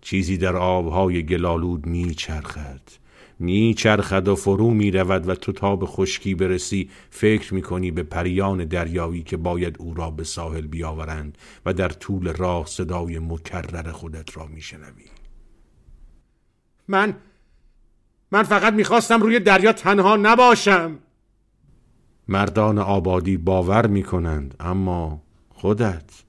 چیزی 0.00 0.36
در 0.36 0.56
آبهای 0.56 1.22
گلالود 1.22 1.86
میچرخد. 1.86 3.03
میچرخد 3.44 4.28
و 4.28 4.34
فرو 4.34 4.70
می‌رود 4.70 5.28
و 5.28 5.34
تو 5.34 5.52
تا 5.52 5.76
به 5.76 5.86
خشکی 5.86 6.34
برسی 6.34 6.90
فکر 7.10 7.54
می‌کنی 7.54 7.90
به 7.90 8.02
پریان 8.02 8.64
دریایی 8.64 9.22
که 9.22 9.36
باید 9.36 9.76
او 9.78 9.94
را 9.94 10.10
به 10.10 10.24
ساحل 10.24 10.66
بیاورند 10.66 11.38
و 11.66 11.72
در 11.72 11.88
طول 11.88 12.32
راه 12.32 12.66
صدای 12.66 13.18
مکرر 13.18 13.92
خودت 13.92 14.36
را 14.36 14.46
میشنوی 14.46 15.04
من 16.88 17.14
من 18.32 18.42
فقط 18.42 18.72
می‌خواستم 18.72 19.22
روی 19.22 19.40
دریا 19.40 19.72
تنها 19.72 20.16
نباشم. 20.16 20.98
مردان 22.28 22.78
آبادی 22.78 23.36
باور 23.36 23.86
می‌کنند 23.86 24.54
اما 24.60 25.22
خودت. 25.48 26.24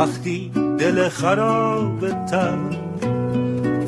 وقتی 0.00 0.52
دل 0.78 1.08
خرابتر 1.08 2.58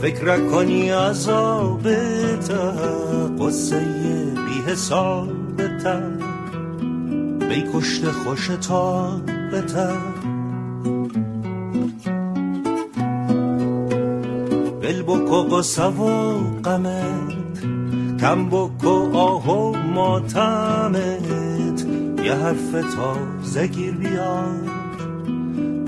فکر 0.03 0.51
کنی 0.51 0.91
عذابتر 0.91 2.73
قصه 3.41 3.81
بی 4.47 4.71
حسابتر 4.71 6.11
بی 7.49 7.65
کشت 7.75 8.11
خوشتابتر 8.11 9.97
بل 14.83 15.03
بکو 15.03 15.43
قصه 15.43 15.85
و 15.85 16.39
قمت 16.65 17.61
کم 18.21 18.47
بکو 18.47 19.17
آه 19.17 19.51
و 19.51 19.77
ماتمت. 19.77 21.87
یه 22.25 22.35
حرف 22.35 22.95
تازه 22.95 23.67
گیر 23.67 23.95
بیار. 23.95 24.72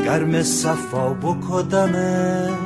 گرم 0.04 0.42
صفا 0.42 1.08
بکدمه. 1.08 2.63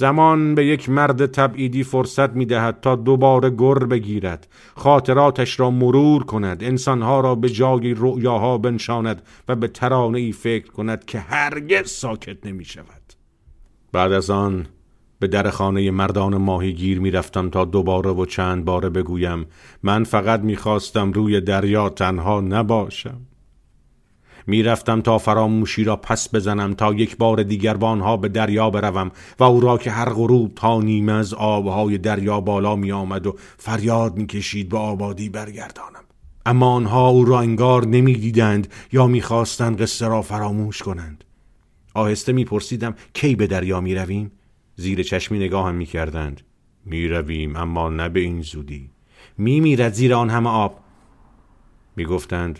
زمان 0.00 0.54
به 0.54 0.66
یک 0.66 0.88
مرد 0.88 1.26
تبعیدی 1.26 1.84
فرصت 1.84 2.30
می 2.30 2.46
دهد 2.46 2.80
تا 2.80 2.96
دوباره 2.96 3.50
گر 3.50 3.74
بگیرد. 3.74 4.48
خاطراتش 4.74 5.60
را 5.60 5.70
مرور 5.70 6.24
کند. 6.24 6.64
انسانها 6.64 7.20
را 7.20 7.34
به 7.34 7.48
جای 7.48 7.94
رؤیاها 7.94 8.58
بنشاند 8.58 9.22
و 9.48 9.56
به 9.56 9.68
ترانه 9.68 10.18
ای 10.18 10.32
فکر 10.32 10.70
کند 10.70 11.04
که 11.04 11.18
هرگز 11.18 11.90
ساکت 11.90 12.46
نمی 12.46 12.64
شود 12.64 13.02
بعد 13.92 14.12
از 14.12 14.30
آن 14.30 14.66
به 15.18 15.26
در 15.26 15.50
خانه 15.50 15.90
مردان 15.90 16.36
ماهیگیر 16.36 17.00
می 17.00 17.10
رفتم 17.10 17.50
تا 17.50 17.64
دوباره 17.64 18.10
و 18.10 18.24
چند 18.24 18.64
باره 18.64 18.88
بگویم 18.88 19.46
من 19.82 20.04
فقط 20.04 20.40
می 20.40 20.56
خواستم 20.56 21.12
روی 21.12 21.40
دریا 21.40 21.88
تنها 21.88 22.40
نباشم. 22.40 23.20
می‌رفتم 24.50 25.00
تا 25.00 25.18
فراموشی 25.18 25.84
را 25.84 25.96
پس 25.96 26.34
بزنم 26.34 26.74
تا 26.74 26.94
یک 26.94 27.16
بار 27.16 27.42
دیگر 27.42 27.76
با 27.76 28.16
به 28.16 28.28
دریا 28.28 28.70
بروم 28.70 29.10
و 29.38 29.44
او 29.44 29.60
را 29.60 29.78
که 29.78 29.90
هر 29.90 30.08
غروب 30.10 30.54
تا 30.54 30.80
نیمه 30.80 31.12
از 31.12 31.34
آبهای 31.34 31.98
دریا 31.98 32.40
بالا 32.40 32.76
می 32.76 32.92
آمد 32.92 33.26
و 33.26 33.36
فریاد 33.58 34.16
می‌کشید 34.16 34.68
به 34.68 34.78
آبادی 34.78 35.28
برگردانم. 35.28 36.04
اما 36.46 36.72
آنها 36.72 37.08
او 37.08 37.24
را 37.24 37.40
انگار 37.40 37.86
نمی‌دیدند 37.86 38.68
یا 38.92 39.06
می‌خواستند 39.06 39.82
قصه 39.82 40.08
را 40.08 40.22
فراموش 40.22 40.82
کنند. 40.82 41.24
آهسته 41.94 42.32
میپرسیدم 42.32 42.94
کی 43.14 43.34
به 43.34 43.46
دریا 43.46 43.80
می‌رویم؟ 43.80 44.32
زیر 44.76 45.02
چشمی 45.02 45.38
نگاهم 45.38 45.74
می‌کردند. 45.74 46.40
می‌رویم 46.84 47.56
اما 47.56 47.88
نه 47.88 48.08
به 48.08 48.20
این 48.20 48.42
زودی. 48.42 48.90
میمیرد 49.38 49.92
زیر 49.92 50.14
آن 50.14 50.30
همه 50.30 50.50
آب. 50.50 50.80
می‌گفتند 51.96 52.58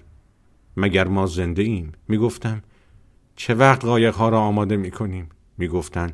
مگر 0.80 1.08
ما 1.08 1.26
زنده 1.26 1.62
ایم؟ 1.62 1.92
می 2.08 2.18
گفتم 2.18 2.62
چه 3.36 3.54
وقت 3.54 3.84
قایق 3.84 4.14
ها 4.14 4.28
را 4.28 4.40
آماده 4.40 4.76
می 4.76 4.90
کنیم 4.90 5.28
می 5.58 5.68
گفتن 5.68 6.12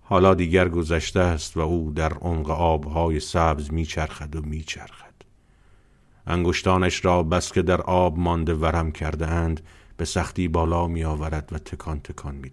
حالا 0.00 0.34
دیگر 0.34 0.68
گذشته 0.68 1.20
است 1.20 1.56
و 1.56 1.60
او 1.60 1.92
در 1.94 2.12
عمق 2.12 2.50
آبهای 2.50 3.20
سبز 3.20 3.72
میچرخد 3.72 4.36
و 4.36 4.42
میچرخد. 4.42 5.14
انگشتانش 6.26 7.04
را 7.04 7.22
بس 7.22 7.52
که 7.52 7.62
در 7.62 7.80
آب 7.80 8.18
مانده 8.18 8.54
ورم 8.54 8.92
کرده 8.92 9.26
اند 9.26 9.60
به 9.96 10.04
سختی 10.04 10.48
بالا 10.48 10.86
می 10.86 11.04
آورد 11.04 11.48
و 11.52 11.58
تکان 11.58 12.00
تکان 12.00 12.34
می 12.34 12.50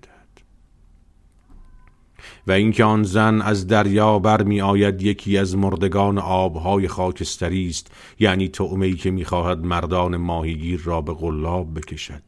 و 2.47 2.51
اینکه 2.51 2.83
آن 2.83 3.03
زن 3.03 3.41
از 3.41 3.67
دریا 3.67 4.19
برمی 4.19 4.61
آید 4.61 5.01
یکی 5.01 5.37
از 5.37 5.57
مردگان 5.57 6.17
آبهای 6.17 6.87
خاکستری 6.87 7.67
است. 7.67 7.91
یعنی 8.19 8.47
تعمه 8.47 8.93
که 8.93 9.11
می‌خواهد 9.11 9.65
مردان 9.65 10.17
ماهیگیر 10.17 10.81
را 10.83 11.01
به 11.01 11.13
قلاب 11.13 11.79
بکشد. 11.79 12.23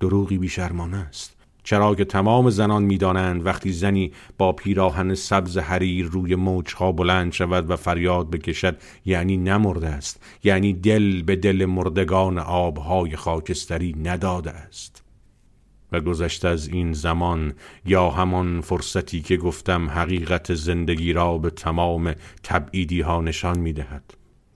دروغی 0.00 0.38
بیشرمانه 0.38 0.96
است. 0.96 1.34
چرا 1.64 1.94
که 1.94 2.04
تمام 2.04 2.50
زنان 2.50 2.82
می‌دانند 2.82 3.46
وقتی 3.46 3.72
زنی 3.72 4.12
با 4.38 4.52
پیراهن 4.52 5.14
سبز 5.14 5.58
حریر 5.58 6.06
روی 6.06 6.34
موجها 6.34 6.92
بلند 6.92 7.32
شود 7.32 7.70
و 7.70 7.76
فریاد 7.76 8.30
بکشد 8.30 8.76
یعنی 9.06 9.36
نمرده 9.36 9.88
است. 9.88 10.22
یعنی 10.44 10.72
دل 10.72 11.22
به 11.22 11.36
دل 11.36 11.64
مردگان 11.64 12.38
آبهای 12.38 13.16
خاکستری 13.16 13.96
نداده 14.02 14.50
است. 14.50 15.03
و 15.94 16.00
گذشته 16.00 16.48
از 16.48 16.68
این 16.68 16.92
زمان 16.92 17.54
یا 17.86 18.10
همان 18.10 18.60
فرصتی 18.60 19.22
که 19.22 19.36
گفتم 19.36 19.90
حقیقت 19.90 20.54
زندگی 20.54 21.12
را 21.12 21.38
به 21.38 21.50
تمام 21.50 22.14
تبعیدی 22.42 23.00
ها 23.00 23.20
نشان 23.20 23.58
می 23.58 23.72
دهد 23.72 24.14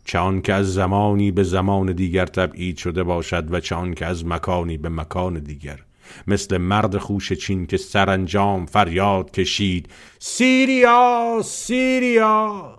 چه 0.08 0.40
که 0.44 0.52
از 0.54 0.74
زمانی 0.74 1.30
به 1.30 1.42
زمان 1.42 1.92
دیگر 1.92 2.26
تبعید 2.26 2.76
شده 2.76 3.02
باشد 3.02 3.54
و 3.54 3.60
چه 3.60 3.94
که 3.96 4.06
از 4.06 4.26
مکانی 4.26 4.76
به 4.76 4.88
مکان 4.88 5.38
دیگر. 5.38 5.78
مثل 6.26 6.58
مرد 6.58 6.98
خوش 6.98 7.32
چین 7.32 7.66
که 7.66 7.76
سرانجام 7.76 8.66
فریاد 8.66 9.30
کشید 9.30 9.88
سیریا 10.18 11.40
سیریا! 11.44 12.78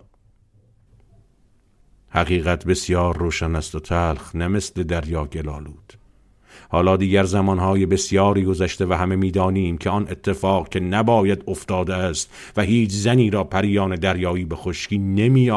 حقیقت 2.10 2.66
بسیار 2.66 3.18
روشن 3.18 3.56
است 3.56 3.76
و 3.76 3.80
تلخ 3.80 4.36
نه 4.36 4.48
مثل 4.48 4.84
دریا 4.84 5.26
گلالود. 5.26 5.99
حالا 6.72 6.98
دیگر 6.98 7.24
زمانهای 7.24 7.86
بسیاری 7.86 8.44
گذشته 8.44 8.86
و 8.86 8.94
همه 8.94 9.16
می‌دانیم 9.16 9.78
که 9.78 9.90
آن 9.90 10.08
اتفاق 10.10 10.70
که 10.70 10.80
نباید 10.80 11.44
افتاده 11.48 11.96
است 11.96 12.54
و 12.58 12.62
هیچ 12.62 12.92
زنی 12.92 13.30
را 13.30 13.44
پریان 13.44 13.96
دریایی 13.96 14.46
به 14.46 14.56
خشکی 14.56 14.98
نمی 14.98 15.52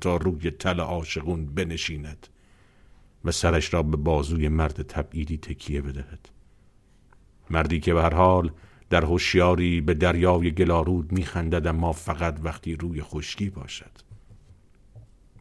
تا 0.00 0.16
روی 0.16 0.50
تل 0.50 0.80
عاشقون 0.80 1.46
بنشیند 1.46 2.26
و 3.24 3.30
سرش 3.30 3.74
را 3.74 3.82
به 3.82 3.96
بازوی 3.96 4.48
مرد 4.48 4.82
تبعیدی 4.82 5.38
تکیه 5.38 5.82
بدهد. 5.82 6.28
مردی 7.50 7.80
که 7.80 7.94
به 7.94 8.02
هر 8.02 8.14
حال 8.14 8.50
در 8.90 9.04
هوشیاری 9.04 9.80
به 9.80 9.94
دریای 9.94 10.50
گلارود 10.50 11.12
میخندد 11.12 11.66
اما 11.66 11.92
فقط 11.92 12.38
وقتی 12.42 12.76
روی 12.76 13.02
خشکی 13.02 13.50
باشد. 13.50 13.90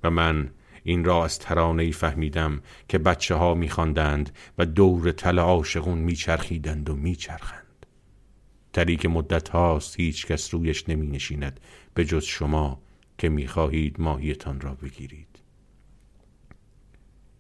و 0.04 0.10
من 0.10 0.50
این 0.88 1.04
را 1.04 1.26
از 1.26 1.40
ترانه 1.40 1.92
فهمیدم 1.92 2.62
که 2.90 2.98
بچه 2.98 3.36
ها 3.36 3.54
میخواندند 3.54 4.36
و 4.58 4.66
دور 4.66 5.12
تل 5.12 5.40
عاشقون 5.40 5.98
میچرخیدند 5.98 6.90
و 6.90 6.96
میچرخند. 6.96 7.86
تلی 8.74 8.96
که 8.96 9.08
مدت 9.10 9.50
هاست 9.50 10.00
هیچ 10.00 10.26
کس 10.26 10.54
رویش 10.54 10.90
نمی 10.90 11.08
نشیند 11.08 11.60
به 11.94 12.06
جز 12.06 12.24
شما 12.24 12.82
که 13.18 13.30
می‌خواهید 13.30 14.02
ماهیتان 14.02 14.62
را 14.62 14.74
بگیرید. 14.74 15.40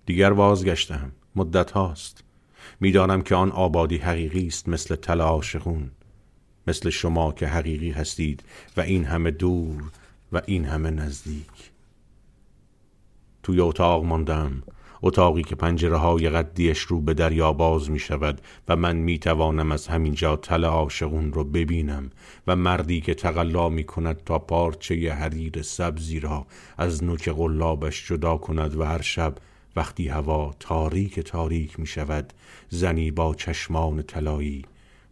دیگر 0.06 0.34
بازگشتم. 0.34 1.12
مدت 1.36 1.72
هاست. 1.72 2.24
می‌دانم 2.80 3.22
که 3.22 3.36
آن 3.36 3.52
آبادی 3.52 3.98
حقیقی 3.98 4.48
است 4.48 4.70
مثل 4.70 4.96
تل 4.96 5.22
عاشقون 5.22 5.92
مثل 6.68 6.90
شما 6.90 7.32
که 7.32 7.48
حقیقی 7.48 7.92
هستید 7.92 8.44
و 8.78 8.82
این 8.82 9.06
همه 9.06 9.32
دور 9.32 9.84
و 10.32 10.42
این 10.46 10.66
همه 10.66 10.92
نزدیک. 10.92 11.75
توی 13.46 13.60
اتاق 13.60 14.06
ماندم. 14.06 14.64
اتاقی 15.02 15.42
که 15.42 15.56
پنجره 15.56 15.98
های 15.98 16.30
قدیش 16.30 16.80
رو 16.80 17.02
به 17.02 17.14
دریا 17.14 17.54
باز 17.54 17.92
می 17.92 18.00
شود 18.00 18.42
و 18.68 18.76
من 18.76 18.96
می 18.96 19.20
توانم 19.20 19.72
از 19.72 19.88
همینجا 19.88 20.36
تل 20.36 20.66
عاشقون 20.66 21.34
رو 21.34 21.44
ببینم 21.44 22.10
و 22.48 22.56
مردی 22.56 23.02
که 23.02 23.14
تقلا 23.14 23.70
می 23.70 23.84
کند 23.84 24.24
تا 24.24 24.40
پارچه 24.40 25.14
حریر 25.14 25.62
سبزی 25.62 26.20
را 26.20 26.46
از 26.78 27.04
نوک 27.04 27.30
قلابش 27.30 28.08
جدا 28.08 28.38
کند 28.38 28.76
و 28.76 28.84
هر 28.84 29.02
شب 29.02 29.36
وقتی 29.76 30.08
هوا 30.08 30.56
تاریک 30.60 31.20
تاریک 31.20 31.80
می 31.80 31.88
شود 31.88 32.34
زنی 32.70 33.12
با 33.12 33.36
چشمان 33.36 34.04
طلایی 34.04 34.66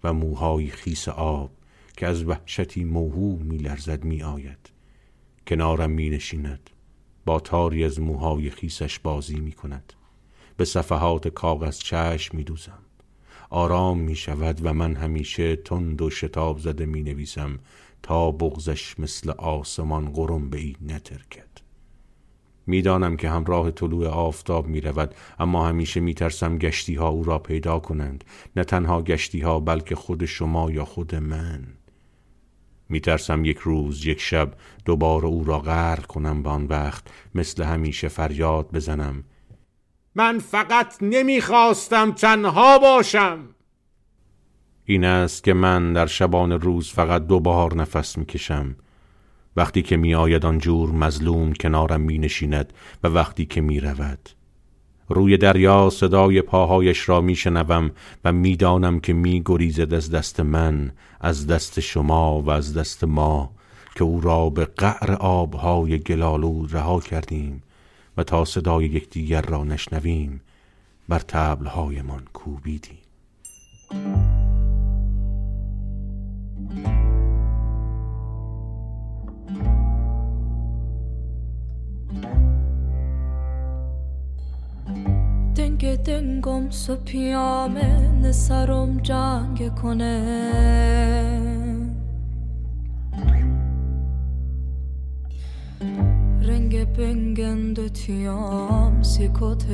و 0.04 0.14
موهای 0.14 0.68
خیس 0.68 1.08
آب 1.10 1.52
که 1.98 2.08
از 2.08 2.24
وحشتی 2.24 2.84
موهو 2.84 3.38
می 3.38 3.58
لرزد 3.58 4.04
می 4.04 4.24
آید. 4.24 4.70
کنارم 5.48 5.92
می 5.92 6.10
نشیند. 6.10 6.73
با 7.26 7.40
تاری 7.40 7.84
از 7.84 8.00
موهای 8.00 8.50
خیسش 8.50 9.00
بازی 9.00 9.40
می 9.40 9.52
کند. 9.52 9.94
به 10.58 10.66
صفحات 10.66 11.28
کاغذ 11.28 11.78
چشم 11.78 12.38
می 12.38 12.44
دوزم. 12.44 12.80
آرام 13.50 14.00
می 14.00 14.16
شود 14.16 14.60
و 14.64 14.74
من 14.74 14.96
همیشه 14.96 15.56
تند 15.56 16.02
و 16.02 16.10
شتاب 16.10 16.60
زده 16.60 16.86
می 16.86 17.04
نویسم 17.04 17.60
تا 18.04 18.32
بغزش 18.32 19.00
مثل 19.00 19.32
آسمان 19.32 20.12
قرم 20.12 20.50
به 20.50 20.58
این 20.58 20.76
نترکد 20.82 21.54
می‌دانم 22.68 23.18
که 23.18 23.30
همراه 23.30 23.72
طلوع 23.72 24.08
آفتاب 24.08 24.68
می 24.68 24.82
رود 24.82 25.16
اما 25.40 25.68
همیشه 25.68 26.00
می 26.00 26.14
ترسم 26.14 26.58
گشتی 26.58 26.96
ها 26.96 27.08
او 27.08 27.24
را 27.24 27.40
پیدا 27.40 27.80
کنند. 27.80 28.24
نه 28.56 28.64
تنها 28.64 29.02
گشتی 29.02 29.40
ها 29.40 29.60
بلکه 29.60 29.96
خود 29.96 30.26
شما 30.26 30.72
یا 30.72 30.86
خود 30.86 31.16
من. 31.16 31.64
میترسم 32.94 33.46
یک 33.46 33.58
روز 33.58 34.06
یک 34.06 34.22
شب 34.22 34.54
دوباره 34.86 35.26
او 35.26 35.44
را 35.44 35.60
غرق 35.60 36.06
کنم 36.06 36.44
به 36.44 36.50
آن 36.50 36.66
وقت 36.66 37.04
مثل 37.36 37.64
همیشه 37.64 38.08
فریاد 38.08 38.72
بزنم. 38.72 39.24
من 40.16 40.40
فقط 40.40 40.96
نمی‌خواستم 41.02 42.12
تنها 42.12 42.80
باشم. 42.80 43.40
این 44.86 45.06
است 45.06 45.44
که 45.44 45.54
من 45.54 45.94
در 45.94 46.06
شبان 46.06 46.52
روز 46.52 46.90
فقط 46.90 47.28
دو 47.28 47.40
بار 47.40 47.76
نفس 47.76 48.18
می‌کشم. 48.18 48.76
وقتی 49.56 49.82
که 49.82 49.98
می 49.98 50.16
آید 50.16 50.46
آنجور 50.46 50.92
مظلوم 50.92 51.54
کنارم 51.54 52.02
می 52.02 52.18
نشیند 52.18 52.74
و 53.04 53.08
وقتی 53.08 53.46
که 53.46 53.62
می 53.62 53.80
رود 53.80 54.30
روی 55.14 55.38
دریا 55.38 55.90
صدای 55.90 56.42
پاهایش 56.42 57.10
را 57.10 57.22
می 57.22 57.36
شنوم 57.36 57.92
و 58.26 58.32
می 58.32 58.56
دانم 58.56 59.00
که 59.00 59.14
می 59.14 59.42
گریزد 59.46 59.94
از 59.94 60.12
دست 60.12 60.40
من 60.40 60.92
از 61.22 61.48
دست 61.48 61.80
شما 61.80 62.42
و 62.42 62.50
از 62.50 62.78
دست 62.78 63.04
ما 63.04 63.52
که 63.96 64.04
او 64.04 64.22
را 64.22 64.50
به 64.50 64.66
قعر 64.66 65.12
آبهای 65.12 66.00
گلالو 66.00 66.68
رها 66.68 67.00
کردیم 67.00 67.64
و 68.18 68.24
تا 68.24 68.46
صدای 68.46 68.86
یکدیگر 68.86 69.42
را 69.42 69.64
نشنویم 69.64 70.42
بر 71.10 71.20
تبلهایمان 71.20 72.24
کوبیدیم. 72.34 72.98
دنگم 86.44 86.70
سو 86.70 86.96
نسرم 88.22 88.98
جنگ 88.98 89.76
کنه. 89.76 90.20
رنگ 96.42 96.94
بنگند 96.94 97.88
تیام 97.94 99.04
سیکوت 99.04 99.66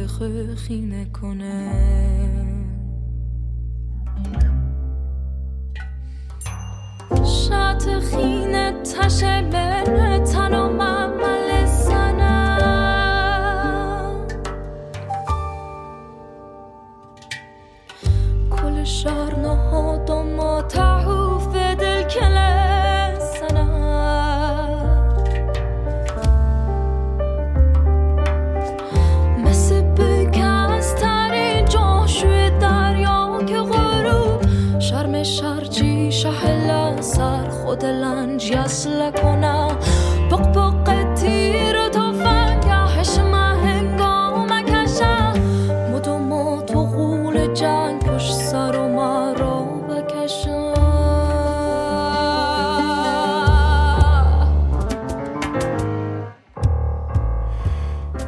خینه 0.56 1.06
کنه. 1.06 1.72
شات 7.24 8.00
خینه 8.00 8.72
تشه 8.84 9.42
بره 9.52 10.20
تنو 10.20 10.82
عمل 10.82 11.49
شهر 19.04 19.36
نهاد 19.40 20.12
ما 20.12 20.62
تعوف 20.62 21.54
دل 21.56 22.04
كل 22.04 22.38
سنة 23.40 23.66
مثل 29.46 29.82
بکست 29.82 30.96
ترین 30.96 31.66
جاشوی 31.66 32.50
دریا 32.50 33.42
که 33.48 33.60
غروب 33.60 34.42
شرم 34.80 35.24
شرجی 35.24 36.12
شهل 36.12 37.02
سر 37.02 37.50
خود 37.50 37.86
لنج 37.86 38.52
یسل 38.52 39.12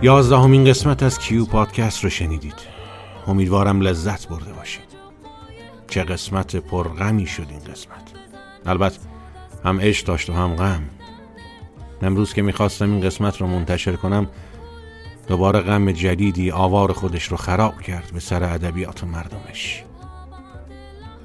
یازدهمین 0.04 0.66
قسمت 0.66 1.04
از 1.04 1.20
کیو 1.20 1.46
پادکست 1.46 2.04
رو 2.04 2.10
شنیدید. 2.10 2.56
امیدوارم 3.28 3.82
لذت 3.82 4.28
برده 4.28 4.54
باشید. 4.54 4.92
چه 5.88 6.04
قسمت 6.04 6.56
پرغمی 6.56 7.26
شد 7.26 7.46
این 7.50 7.60
قسمت. 7.60 8.12
البته 8.66 9.00
هم 9.66 9.82
عشق 9.82 10.06
داشت 10.06 10.30
و 10.30 10.34
هم 10.34 10.56
غم. 10.56 10.84
امروز 12.02 12.34
که 12.34 12.42
می‌خواستم 12.42 12.92
این 12.92 13.02
قسمت 13.02 13.42
رو 13.42 13.48
منتشر 13.48 13.96
کنم 13.96 14.28
دوباره 15.28 15.60
غم 15.60 15.92
جدیدی 15.92 16.52
آوار 16.52 16.94
خودش 16.94 17.24
رو 17.24 17.38
خراب 17.38 17.82
کرد 17.82 18.12
به 18.14 18.20
سر 18.20 18.44
ادبیات 18.44 19.04
مردمش. 19.04 19.84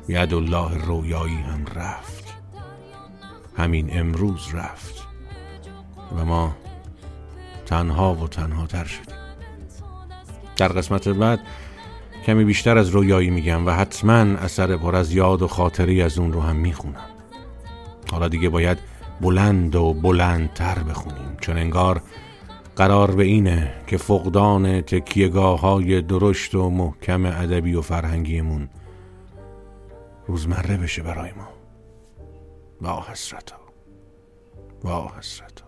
ید 0.09 0.35
الله 0.35 0.85
رویایی 0.85 1.35
هم 1.35 1.65
رفت. 1.75 2.35
همین 3.57 3.99
امروز 3.99 4.55
رفت. 4.55 5.07
و 6.17 6.25
ما 6.25 6.57
تنها 7.67 8.15
و 8.15 8.29
تنها 8.29 8.67
تر 8.67 8.85
شدیم. 8.85 9.17
در 10.57 10.69
قسمت 10.69 11.09
بعد 11.09 11.41
کمی 12.27 12.45
بیشتر 12.45 12.79
از 12.79 12.89
رویایی 12.89 13.31
میگم 13.31 13.67
و 13.67 13.71
حتما 13.71 14.39
اثر 14.39 14.77
پر 14.77 14.97
از 14.97 15.13
یاد 15.13 15.43
و 15.43 15.49
خاطری 15.49 16.03
از 16.03 16.19
اون 16.19 16.33
رو 16.33 16.41
هم 16.41 16.57
می‌خونم. 16.57 17.07
حالا 18.11 18.29
دیگه 18.29 18.49
باید 18.49 18.79
بلند 19.21 19.77
و 19.77 19.95
بلندتر 19.95 20.79
بخونیم 20.79 21.37
چون 21.41 21.57
انگار 21.57 22.03
قرار 22.77 23.11
به 23.11 23.25
اینه 23.25 23.75
که 23.87 23.97
فقدان 23.97 24.81
تکیهگاه 24.81 25.61
های 25.61 26.03
درشت 26.03 26.55
و 26.55 26.71
محکم 26.71 27.27
ادبی 27.27 27.75
و 27.75 27.81
فرهنگیمون 27.81 28.69
روزمره 30.27 30.77
بشه 30.77 31.03
برای 31.03 31.33
ما. 31.33 31.49
وا 32.81 33.07
حسرتا. 33.11 33.57
وا 34.85 35.13
حسرتا. 35.19 35.66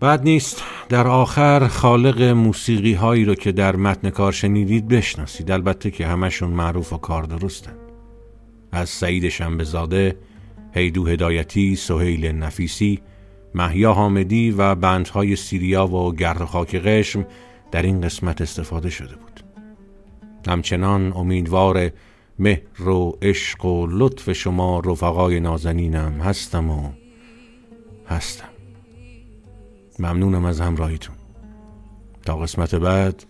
بعد 0.00 0.22
نیست. 0.22 0.62
در 0.88 1.06
آخر 1.06 1.68
خالق 1.68 2.22
موسیقی 2.22 2.94
هایی 2.94 3.24
رو 3.24 3.34
که 3.34 3.52
در 3.52 3.76
متن 3.76 4.10
کار 4.10 4.32
شنیدید 4.32 4.88
بشناسید. 4.88 5.50
البته 5.50 5.90
که 5.90 6.06
همشون 6.06 6.50
معروف 6.50 6.92
و 6.92 6.96
کار 6.96 7.22
درستن. 7.22 7.74
از 8.72 8.88
سعید 8.88 9.28
شنبزاده 9.28 10.16
هیدو 10.74 11.06
هدایتی 11.06 11.76
سهیل 11.76 12.26
نفیسی 12.26 13.00
محیا 13.54 13.92
حامدی 13.92 14.50
و 14.50 14.74
بندهای 14.74 15.36
سیریا 15.36 15.86
و 15.86 16.14
گرد 16.14 16.44
خاک 16.44 16.76
قشم 16.76 17.26
در 17.70 17.82
این 17.82 18.00
قسمت 18.00 18.40
استفاده 18.40 18.90
شده 18.90 19.16
بود. 19.16 19.40
همچنان 20.48 21.12
امیدوار 21.12 21.90
مهر 22.38 22.88
و 22.88 23.18
عشق 23.22 23.64
و 23.64 23.86
لطف 23.90 24.32
شما 24.32 24.80
رفقای 24.80 25.40
نازنینم 25.40 26.12
هستم 26.12 26.70
و 26.70 26.90
هستم. 28.06 28.57
ممنونم 29.98 30.44
از 30.44 30.60
همراهیتون. 30.60 31.14
تا 32.26 32.36
قسمت 32.36 32.74
بعد 32.74 33.24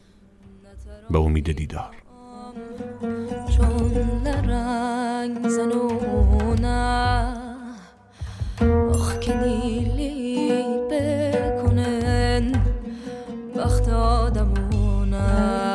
به 1.10 1.18
امید 1.18 1.52
دیدار. 1.52 1.96
آخ 8.90 9.18
که 9.18 9.36
نیلی 9.36 10.52
بکنن 10.90 12.52
وقت 13.56 13.88
آدمونه 13.88 15.67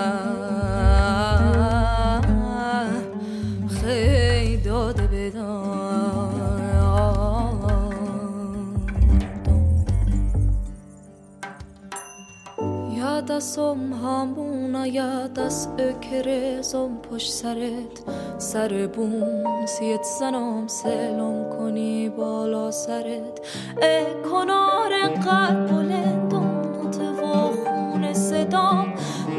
نفسم 13.34 13.94
همون 13.94 14.76
آید 14.76 15.40
از 15.40 15.68
اکرزم 15.80 16.98
پشت 16.98 17.32
سرت. 17.32 18.04
سر 18.38 18.90
بوم 18.96 19.66
سیت 19.66 20.04
زنم 20.20 20.68
سلم 20.68 21.50
کنی 21.50 22.10
بالا 22.10 22.72
سرت. 22.72 23.40
ای 23.82 24.06
کنار 24.32 24.92
قلب 25.08 25.68
بلندم 25.68 26.62
متواخون 26.84 28.14
صدام. 28.14 28.94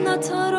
نتر 0.06 0.56